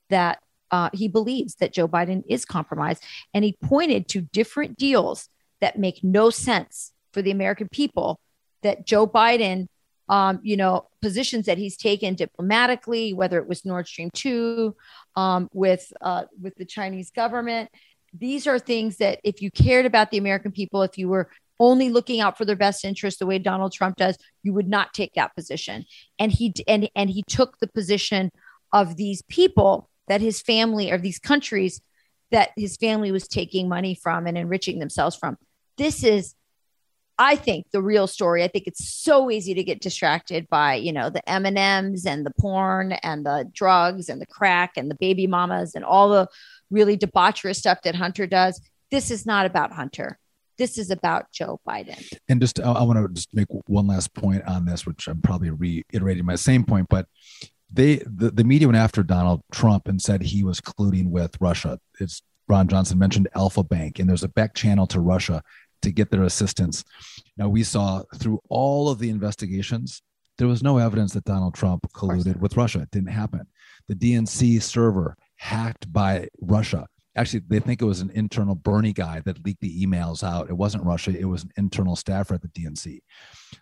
that 0.09 0.39
uh, 0.71 0.89
he 0.93 1.07
believes 1.07 1.55
that 1.55 1.73
Joe 1.73 1.87
Biden 1.87 2.23
is 2.27 2.45
compromised. 2.45 3.03
And 3.33 3.43
he 3.43 3.57
pointed 3.63 4.07
to 4.09 4.21
different 4.21 4.77
deals 4.77 5.29
that 5.61 5.79
make 5.79 6.03
no 6.03 6.29
sense 6.29 6.91
for 7.11 7.21
the 7.21 7.31
American 7.31 7.69
people 7.69 8.19
that 8.61 8.85
Joe 8.85 9.07
Biden, 9.07 9.67
um, 10.09 10.39
you 10.41 10.57
know, 10.57 10.87
positions 11.01 11.45
that 11.45 11.57
he's 11.57 11.77
taken 11.77 12.15
diplomatically, 12.15 13.13
whether 13.13 13.37
it 13.37 13.47
was 13.47 13.63
Nord 13.63 13.87
Stream 13.87 14.09
2 14.13 14.75
um, 15.15 15.49
with, 15.53 15.93
uh, 16.01 16.23
with 16.41 16.55
the 16.55 16.65
Chinese 16.65 17.11
government. 17.11 17.69
These 18.11 18.47
are 18.47 18.57
things 18.57 18.97
that 18.97 19.19
if 19.23 19.41
you 19.41 19.51
cared 19.51 19.85
about 19.85 20.09
the 20.09 20.17
American 20.17 20.51
people, 20.51 20.81
if 20.81 20.97
you 20.97 21.07
were 21.07 21.29
only 21.59 21.89
looking 21.89 22.21
out 22.21 22.37
for 22.37 22.45
their 22.45 22.55
best 22.55 22.83
interest 22.83 23.19
the 23.19 23.27
way 23.27 23.37
Donald 23.37 23.71
Trump 23.71 23.97
does, 23.97 24.17
you 24.41 24.53
would 24.53 24.67
not 24.67 24.93
take 24.93 25.13
that 25.13 25.35
position. 25.35 25.85
And 26.17 26.31
he 26.31 26.53
and 26.67 26.89
and 26.95 27.09
he 27.09 27.23
took 27.27 27.59
the 27.59 27.67
position 27.67 28.31
of 28.71 28.95
these 28.95 29.21
people 29.23 29.89
that 30.07 30.21
his 30.21 30.41
family 30.41 30.91
or 30.91 30.97
these 30.97 31.19
countries 31.19 31.81
that 32.31 32.51
his 32.55 32.77
family 32.77 33.11
was 33.11 33.27
taking 33.27 33.67
money 33.67 33.93
from 33.95 34.25
and 34.25 34.37
enriching 34.37 34.79
themselves 34.79 35.15
from. 35.15 35.37
This 35.77 36.03
is 36.03 36.35
I 37.21 37.35
think 37.35 37.69
the 37.71 37.81
real 37.81 38.07
story. 38.07 38.45
I 38.45 38.47
think 38.47 38.65
it's 38.65 38.89
so 38.89 39.29
easy 39.29 39.53
to 39.53 39.63
get 39.63 39.81
distracted 39.81 40.47
by, 40.49 40.75
you 40.75 40.93
know, 40.93 41.09
the 41.09 41.27
M&Ms 41.29 42.05
and 42.05 42.25
the 42.25 42.31
porn 42.39 42.93
and 42.93 43.25
the 43.25 43.49
drugs 43.53 44.07
and 44.07 44.21
the 44.21 44.25
crack 44.25 44.77
and 44.77 44.89
the 44.89 44.95
baby 44.95 45.27
mamas 45.27 45.75
and 45.75 45.83
all 45.83 46.07
the 46.07 46.29
really 46.71 46.97
debaucherous 46.97 47.57
stuff 47.57 47.81
that 47.83 47.93
Hunter 47.93 48.25
does. 48.25 48.61
This 48.89 49.11
is 49.11 49.25
not 49.25 49.45
about 49.45 49.73
Hunter. 49.73 50.17
This 50.57 50.77
is 50.77 50.91
about 50.91 51.29
Joe 51.33 51.59
Biden. 51.67 52.01
And 52.29 52.39
just, 52.39 52.61
I, 52.61 52.71
I 52.71 52.83
want 52.83 52.99
to 52.99 53.13
just 53.13 53.33
make 53.33 53.47
one 53.67 53.87
last 53.87 54.13
point 54.13 54.43
on 54.45 54.63
this, 54.63 54.85
which 54.85 55.07
I'm 55.09 55.21
probably 55.21 55.49
reiterating 55.49 56.25
my 56.25 56.35
same 56.35 56.63
point, 56.63 56.87
but 56.89 57.05
they, 57.71 57.97
the, 57.97 58.31
the 58.31 58.45
media 58.45 58.67
went 58.69 58.77
after 58.77 59.03
Donald 59.03 59.41
Trump 59.51 59.89
and 59.89 60.01
said 60.01 60.21
he 60.21 60.45
was 60.45 60.61
colluding 60.61 61.09
with 61.09 61.35
Russia. 61.41 61.79
It's 61.99 62.21
Ron 62.47 62.67
Johnson 62.67 62.97
mentioned 62.97 63.27
Alfa 63.35 63.63
Bank, 63.63 63.99
and 63.99 64.09
there's 64.09 64.23
a 64.23 64.29
back 64.29 64.55
channel 64.55 64.87
to 64.87 64.99
Russia 64.99 65.43
to 65.81 65.91
get 65.91 66.11
their 66.11 66.23
assistance. 66.23 66.83
Now, 67.37 67.49
we 67.49 67.63
saw 67.63 68.03
through 68.15 68.39
all 68.49 68.89
of 68.89 68.99
the 68.99 69.09
investigations, 69.09 70.01
there 70.37 70.47
was 70.47 70.63
no 70.63 70.77
evidence 70.77 71.13
that 71.13 71.25
Donald 71.25 71.53
Trump 71.53 71.85
colluded 71.93 72.37
with 72.37 72.57
Russia. 72.57 72.81
It 72.81 72.91
didn't 72.91 73.09
happen. 73.09 73.47
The 73.87 73.95
DNC 73.95 74.61
server 74.61 75.17
hacked 75.35 75.91
by 75.91 76.27
Russia 76.41 76.87
actually 77.19 77.41
they 77.47 77.59
think 77.59 77.81
it 77.81 77.85
was 77.85 78.01
an 78.01 78.11
internal 78.11 78.55
Bernie 78.55 78.93
guy 78.93 79.19
that 79.21 79.43
leaked 79.45 79.61
the 79.61 79.85
emails 79.85 80.23
out. 80.23 80.49
It 80.49 80.57
wasn't 80.57 80.85
Russia, 80.85 81.17
it 81.17 81.25
was 81.25 81.43
an 81.43 81.51
internal 81.57 81.95
staffer 81.95 82.35
at 82.35 82.41
the 82.41 82.47
DNC. 82.47 82.99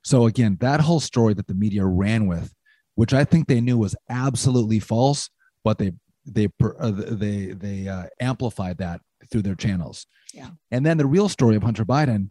So 0.03 0.27
again, 0.27 0.57
that 0.61 0.79
whole 0.81 0.99
story 0.99 1.33
that 1.33 1.47
the 1.47 1.53
media 1.53 1.85
ran 1.85 2.27
with, 2.27 2.53
which 2.95 3.13
I 3.13 3.23
think 3.23 3.47
they 3.47 3.61
knew 3.61 3.77
was 3.77 3.95
absolutely 4.09 4.79
false, 4.79 5.29
but 5.63 5.77
they 5.77 5.93
they 6.25 6.49
uh, 6.61 6.91
they 6.91 7.47
they 7.53 7.87
uh, 7.87 8.05
amplified 8.19 8.77
that 8.77 9.01
through 9.29 9.43
their 9.43 9.55
channels. 9.55 10.07
Yeah. 10.33 10.49
And 10.71 10.85
then 10.85 10.97
the 10.97 11.05
real 11.05 11.29
story 11.29 11.55
of 11.55 11.63
Hunter 11.63 11.85
Biden 11.85 12.29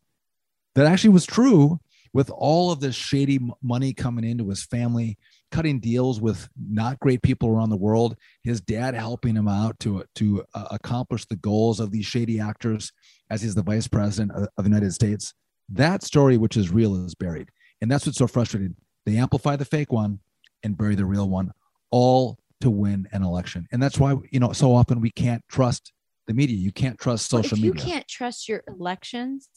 that 0.74 0.86
actually 0.86 1.10
was 1.10 1.26
true 1.26 1.80
with 2.12 2.30
all 2.30 2.70
of 2.70 2.80
this 2.80 2.94
shady 2.94 3.38
money 3.62 3.92
coming 3.92 4.24
into 4.24 4.48
his 4.48 4.64
family 4.64 5.18
cutting 5.50 5.80
deals 5.80 6.20
with 6.20 6.48
not 6.56 6.98
great 7.00 7.22
people 7.22 7.48
around 7.48 7.70
the 7.70 7.76
world. 7.76 8.16
His 8.42 8.60
dad 8.60 8.94
helping 8.94 9.36
him 9.36 9.48
out 9.48 9.78
to 9.80 10.04
to 10.16 10.44
uh, 10.54 10.68
accomplish 10.70 11.24
the 11.26 11.36
goals 11.36 11.80
of 11.80 11.90
these 11.90 12.06
shady 12.06 12.40
actors 12.40 12.92
as 13.30 13.42
he's 13.42 13.54
the 13.54 13.62
vice 13.62 13.88
president 13.88 14.32
of, 14.32 14.48
of 14.56 14.64
the 14.64 14.70
United 14.70 14.92
States. 14.92 15.34
That 15.68 16.02
story, 16.02 16.36
which 16.36 16.56
is 16.56 16.70
real, 16.70 17.04
is 17.04 17.14
buried, 17.14 17.50
and 17.80 17.90
that's 17.90 18.06
what's 18.06 18.18
so 18.18 18.26
frustrating. 18.26 18.76
They 19.04 19.16
amplify 19.16 19.56
the 19.56 19.64
fake 19.64 19.92
one 19.92 20.20
and 20.62 20.76
bury 20.76 20.94
the 20.94 21.04
real 21.04 21.28
one, 21.28 21.52
all 21.90 22.38
to 22.60 22.70
win 22.70 23.08
an 23.12 23.22
election. 23.22 23.66
And 23.72 23.82
that's 23.82 23.98
why 23.98 24.16
you 24.30 24.40
know 24.40 24.52
so 24.52 24.74
often 24.74 25.00
we 25.00 25.10
can't 25.10 25.44
trust 25.48 25.92
the 26.26 26.34
media. 26.34 26.56
You 26.56 26.72
can't 26.72 26.98
trust 26.98 27.30
social 27.30 27.56
media. 27.56 27.72
If 27.72 27.76
you 27.76 27.92
can't 27.92 28.08
trust 28.08 28.48
your 28.48 28.62
elections, 28.68 29.48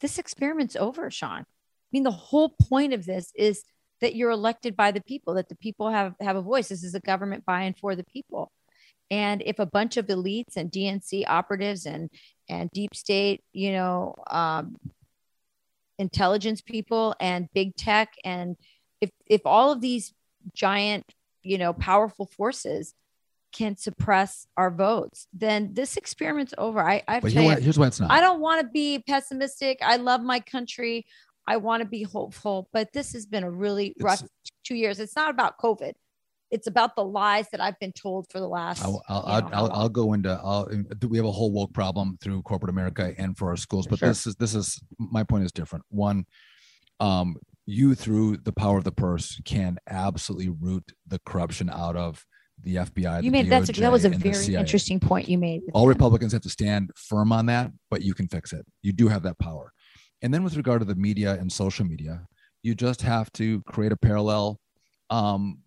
this 0.00 0.18
experiment's 0.18 0.76
over, 0.76 1.10
Sean. 1.10 1.40
I 1.40 1.92
mean, 1.92 2.02
the 2.02 2.10
whole 2.10 2.50
point 2.50 2.92
of 2.92 3.04
this 3.04 3.32
is 3.36 3.64
that 4.00 4.14
you're 4.14 4.30
elected 4.30 4.76
by 4.76 4.90
the 4.90 5.02
people, 5.02 5.34
that 5.34 5.48
the 5.48 5.56
people 5.56 5.90
have 5.90 6.14
have 6.20 6.36
a 6.36 6.42
voice. 6.42 6.68
This 6.68 6.84
is 6.84 6.94
a 6.94 7.00
government 7.00 7.44
by 7.44 7.62
and 7.62 7.76
for 7.76 7.94
the 7.94 8.04
people. 8.04 8.50
And 9.10 9.42
if 9.44 9.58
a 9.58 9.66
bunch 9.66 9.96
of 9.96 10.06
elites 10.06 10.56
and 10.56 10.70
DNC 10.70 11.24
operatives 11.26 11.86
and 11.86 12.10
and 12.48 12.70
deep 12.70 12.94
state, 12.94 13.42
you 13.52 13.72
know, 13.72 14.14
um, 14.28 14.76
intelligence 15.98 16.60
people 16.60 17.14
and 17.20 17.48
big 17.52 17.76
tech, 17.76 18.14
and 18.24 18.56
if 19.00 19.10
if 19.26 19.42
all 19.44 19.72
of 19.72 19.80
these 19.80 20.14
giant, 20.54 21.04
you 21.42 21.58
know, 21.58 21.72
powerful 21.72 22.26
forces 22.26 22.94
can 23.52 23.76
suppress 23.76 24.46
our 24.56 24.70
votes, 24.70 25.26
then 25.32 25.70
this 25.72 25.96
experiment's 25.96 26.54
over. 26.58 26.80
I, 26.80 27.02
I 27.08 27.20
but 27.20 27.32
here's 27.32 27.78
why 27.78 27.86
it's 27.88 28.00
not. 28.00 28.10
I 28.10 28.20
don't 28.20 28.40
want 28.40 28.60
to 28.60 28.68
be 28.68 29.02
pessimistic. 29.06 29.78
I 29.82 29.96
love 29.96 30.22
my 30.22 30.40
country. 30.40 31.06
I 31.46 31.56
want 31.56 31.82
to 31.82 31.88
be 31.88 32.02
hopeful, 32.02 32.68
but 32.72 32.92
this 32.92 33.12
has 33.12 33.26
been 33.26 33.44
a 33.44 33.50
really 33.50 33.88
it's, 33.88 34.02
rough 34.02 34.22
two 34.64 34.74
years. 34.74 35.00
It's 35.00 35.16
not 35.16 35.30
about 35.30 35.58
COVID. 35.58 35.92
It's 36.50 36.66
about 36.66 36.96
the 36.96 37.04
lies 37.04 37.46
that 37.52 37.60
I've 37.60 37.78
been 37.78 37.92
told 37.92 38.26
for 38.30 38.40
the 38.40 38.48
last. 38.48 38.84
I'll 38.84 39.02
I'll, 39.08 39.24
I'll, 39.26 39.50
I'll, 39.52 39.72
I'll, 39.72 39.88
go 39.88 40.12
into. 40.12 40.30
I'll, 40.30 40.68
we 41.08 41.16
have 41.16 41.26
a 41.26 41.30
whole 41.30 41.52
woke 41.52 41.72
problem 41.72 42.18
through 42.20 42.42
corporate 42.42 42.70
America 42.70 43.14
and 43.18 43.36
for 43.36 43.50
our 43.50 43.56
schools, 43.56 43.86
but 43.86 44.00
sure. 44.00 44.08
this 44.08 44.26
is 44.26 44.34
this 44.36 44.54
is 44.54 44.80
my 44.98 45.22
point 45.22 45.44
is 45.44 45.52
different. 45.52 45.84
One, 45.90 46.24
um, 46.98 47.36
you 47.66 47.94
through 47.94 48.38
the 48.38 48.52
power 48.52 48.78
of 48.78 48.84
the 48.84 48.92
purse 48.92 49.40
can 49.44 49.78
absolutely 49.88 50.48
root 50.48 50.92
the 51.06 51.20
corruption 51.24 51.70
out 51.70 51.96
of 51.96 52.26
the 52.62 52.76
FBI. 52.76 53.22
You 53.22 53.30
made 53.30 53.48
that's 53.48 53.68
a, 53.68 53.72
that 53.72 53.92
was 53.92 54.04
a 54.04 54.10
very 54.10 54.54
interesting 54.54 55.00
point 55.00 55.28
you 55.28 55.38
made. 55.38 55.62
All 55.72 55.86
Republicans 55.86 56.32
have 56.32 56.42
to 56.42 56.50
stand 56.50 56.90
firm 56.96 57.32
on 57.32 57.46
that, 57.46 57.72
but 57.90 58.02
you 58.02 58.14
can 58.14 58.28
fix 58.28 58.52
it. 58.52 58.66
You 58.82 58.92
do 58.92 59.08
have 59.08 59.22
that 59.22 59.38
power. 59.38 59.72
And 60.22 60.32
then 60.34 60.44
with 60.44 60.56
regard 60.56 60.80
to 60.80 60.84
the 60.84 60.94
media 60.94 61.34
and 61.34 61.50
social 61.50 61.86
media, 61.86 62.26
you 62.62 62.74
just 62.74 63.02
have 63.02 63.32
to 63.34 63.62
create 63.62 63.92
a 63.92 63.96
parallel 63.96 64.60
um, 65.08 65.58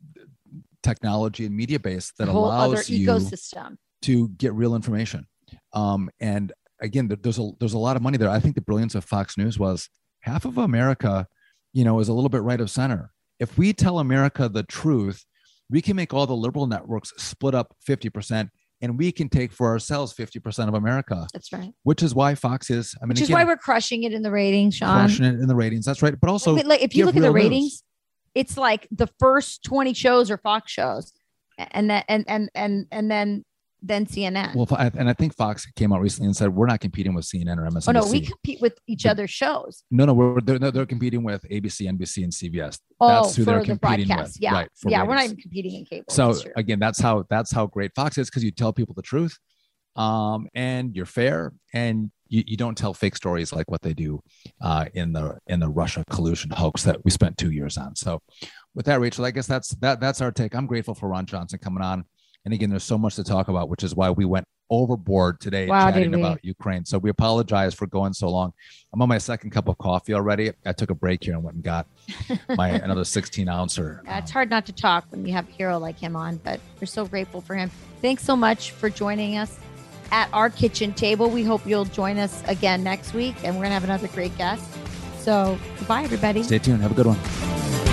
technology 0.84 1.46
and 1.46 1.56
media 1.56 1.80
base 1.80 2.14
that 2.20 2.28
allows 2.28 2.90
you 2.90 3.08
ecosystem. 3.08 3.78
to 4.04 4.30
get 4.30 4.54
real 4.54 4.76
information. 4.76 5.26
Um, 5.74 6.10
and 6.20 6.54
again, 6.80 7.10
there's 7.22 7.40
a 7.40 7.50
there's 7.60 7.74
a 7.74 7.80
lot 7.80 7.96
of 7.96 8.04
money 8.04 8.18
there. 8.18 8.30
I 8.30 8.40
think 8.40 8.56
the 8.56 8.62
brilliance 8.62 8.94
of 8.96 9.04
Fox 9.04 9.38
News 9.38 9.58
was 9.58 9.90
half 10.22 10.46
of 10.46 10.58
America, 10.58 11.28
you 11.74 11.84
know, 11.84 12.00
is 12.00 12.10
a 12.10 12.14
little 12.14 12.30
bit 12.30 12.44
right 12.44 12.62
of 12.62 12.70
center. 12.70 13.12
If 13.40 13.58
we 13.58 13.74
tell 13.74 14.00
America 14.00 14.48
the 14.48 14.64
truth, 14.64 15.26
we 15.70 15.82
can 15.82 15.96
make 15.96 16.14
all 16.14 16.28
the 16.28 16.36
liberal 16.36 16.68
networks 16.68 17.12
split 17.18 17.56
up 17.56 17.76
50% 17.88 18.50
and 18.82 18.98
we 18.98 19.12
can 19.12 19.30
take 19.30 19.54
for 19.54 19.68
ourselves 19.68 20.14
50% 20.14 20.68
of 20.68 20.74
America. 20.74 21.26
That's 21.34 21.54
right. 21.54 21.72
Which 21.84 22.04
is 22.04 22.14
why 22.14 22.36
Fox 22.36 22.70
is, 22.70 22.96
I 23.02 23.06
mean, 23.06 23.10
which 23.10 23.22
is 23.22 23.30
again, 23.30 23.40
why 23.40 23.44
we're 23.46 23.58
crushing 23.58 24.04
it 24.04 24.12
in 24.12 24.24
the 24.24 24.32
ratings, 24.32 24.76
Sean. 24.76 25.08
Crushing 25.08 25.26
it 25.26 25.36
in 25.36 25.48
the 25.48 25.56
ratings. 25.56 25.86
That's 25.86 26.02
right. 26.02 26.14
But 26.20 26.30
also, 26.30 26.56
like 26.56 26.82
if 26.82 26.94
you 26.94 27.06
look 27.06 27.16
at 27.16 27.22
the 27.22 27.32
ratings, 27.32 27.64
news. 27.64 27.84
it's 28.36 28.58
like 28.58 28.88
the 28.92 29.08
first 29.20 29.64
20 29.64 29.94
shows 29.94 30.30
are 30.30 30.38
Fox 30.38 30.72
shows. 30.72 31.14
And 31.58 31.90
then, 31.90 32.04
and, 32.10 32.26
and, 32.28 32.50
and, 32.56 32.88
and 32.92 33.10
then 33.10 33.46
than 33.84 34.06
CNN. 34.06 34.56
Well, 34.56 34.68
and 34.98 35.10
I 35.10 35.14
think 35.14 35.36
Fox 35.36 35.66
came 35.76 35.92
out 35.92 36.00
recently 36.00 36.28
and 36.28 36.36
said 36.36 36.50
we're 36.50 36.66
not 36.66 36.80
competing 36.80 37.14
with 37.14 37.26
CNN 37.26 37.58
or 37.58 37.70
MSNBC. 37.70 37.90
Oh 37.90 37.92
no, 37.92 38.08
we 38.08 38.22
compete 38.22 38.62
with 38.62 38.80
each 38.88 39.06
other's 39.06 39.30
shows. 39.30 39.84
No, 39.92 40.06
no, 40.06 40.14
we're 40.14 40.40
they're, 40.42 40.58
they're 40.58 40.86
competing 40.86 41.24
with 41.24 41.44
ABC, 41.50 41.92
NBC, 41.92 42.24
and 42.24 42.32
CBS. 42.32 42.80
Oh, 43.02 43.08
that's 43.08 43.36
who 43.36 43.44
they're 43.44 43.60
the 43.60 43.66
competing 43.66 44.08
broadcast. 44.08 44.36
with. 44.36 44.42
Yeah, 44.42 44.54
right, 44.54 44.70
yeah, 44.86 44.98
ratings. 44.98 45.08
we're 45.10 45.16
not 45.16 45.24
even 45.26 45.38
competing 45.38 45.76
in 45.76 45.86
cable. 45.86 46.06
So 46.10 46.34
again, 46.56 46.80
that's 46.80 47.00
how 47.00 47.26
that's 47.30 47.52
how 47.52 47.68
great 47.68 47.94
Fox 47.94 48.18
is 48.18 48.30
because 48.30 48.44
you 48.44 48.52
tell 48.52 48.72
people 48.72 48.96
the 48.96 49.02
truth, 49.02 49.38
um, 49.98 50.48
and 50.56 50.96
you're 50.96 51.06
fair, 51.06 51.52
and 51.74 52.10
you, 52.30 52.44
you 52.48 52.58
don't 52.58 52.78
tell 52.78 52.94
fake 52.94 53.16
stories 53.16 53.52
like 53.52 53.70
what 53.70 53.82
they 53.82 53.94
do 53.94 54.22
uh, 54.62 54.86
in 54.94 55.12
the 55.12 55.38
in 55.48 55.60
the 55.60 55.70
Russia 55.70 56.06
collusion 56.10 56.52
hoax 56.52 56.84
that 56.84 57.04
we 57.04 57.12
spent 57.12 57.38
two 57.38 57.52
years 57.52 57.78
on. 57.78 57.96
So, 57.96 58.22
with 58.74 58.86
that, 58.86 59.02
Rachel, 59.02 59.26
I 59.26 59.32
guess 59.32 59.48
that's 59.48 59.70
that 59.76 60.00
that's 60.00 60.22
our 60.22 60.32
take. 60.32 60.56
I'm 60.56 60.68
grateful 60.68 60.96
for 60.96 61.10
Ron 61.10 61.26
Johnson 61.26 61.60
coming 61.60 61.84
on. 61.84 62.06
And 62.46 62.54
again, 62.54 62.70
there's 62.70 62.84
so 62.84 62.98
much 62.98 63.16
to 63.16 63.24
talk 63.24 63.48
about, 63.48 63.70
which 63.70 63.84
is 63.84 63.96
why 63.96 64.10
we 64.10 64.26
went 64.26 64.46
overboard 64.70 65.40
today 65.40 65.68
wow, 65.68 65.92
chatting 65.92 66.14
about 66.14 66.44
Ukraine. 66.44 66.84
So 66.84 66.98
we 66.98 67.10
apologize 67.10 67.74
for 67.74 67.86
going 67.88 68.14
so 68.14 68.30
long. 68.30 68.54
I'm 68.94 69.02
on 69.02 69.10
my 69.10 69.18
second 69.18 69.52
cup 69.52 69.68
of 69.68 69.78
coffee 69.78 70.14
already. 70.14 70.52
I 70.66 70.74
took 70.74 70.90
a 70.90 70.96
break 70.96 71.24
here 71.24 71.36
and 71.36 71.44
went 71.44 71.56
and 71.56 71.64
got 71.64 71.88
my 72.58 72.70
another 72.70 73.04
16 73.06 73.48
ouncer. 73.48 74.02
Yeah, 74.06 74.18
it's 74.18 74.32
hard 74.32 74.50
not 74.50 74.66
to 74.66 74.74
talk 74.74 75.06
when 75.10 75.26
you 75.26 75.34
have 75.34 75.48
a 75.48 75.52
hero 75.52 75.78
like 75.78 76.00
him 76.00 76.16
on, 76.16 76.38
but 76.38 76.60
we're 76.82 76.88
so 76.88 77.06
grateful 77.06 77.42
for 77.42 77.56
him. 77.56 77.70
Thanks 78.02 78.24
so 78.24 78.36
much 78.36 78.72
for 78.72 78.90
joining 78.90 79.38
us 79.38 79.58
at 80.12 80.30
our 80.34 80.50
kitchen 80.50 80.94
table. 80.94 81.30
We 81.30 81.44
hope 81.44 81.66
you'll 81.66 81.86
join 81.86 82.18
us 82.18 82.44
again 82.48 82.84
next 82.84 83.14
week, 83.14 83.36
and 83.44 83.56
we're 83.56 83.64
gonna 83.64 83.74
have 83.76 83.84
another 83.84 84.08
great 84.10 84.36
guest. 84.38 84.66
So 85.20 85.58
goodbye, 85.80 86.04
everybody. 86.04 86.44
Stay 86.44 86.60
tuned. 86.60 86.82
Have 86.82 86.92
a 86.92 86.96
good 86.96 87.08
one. 87.08 87.93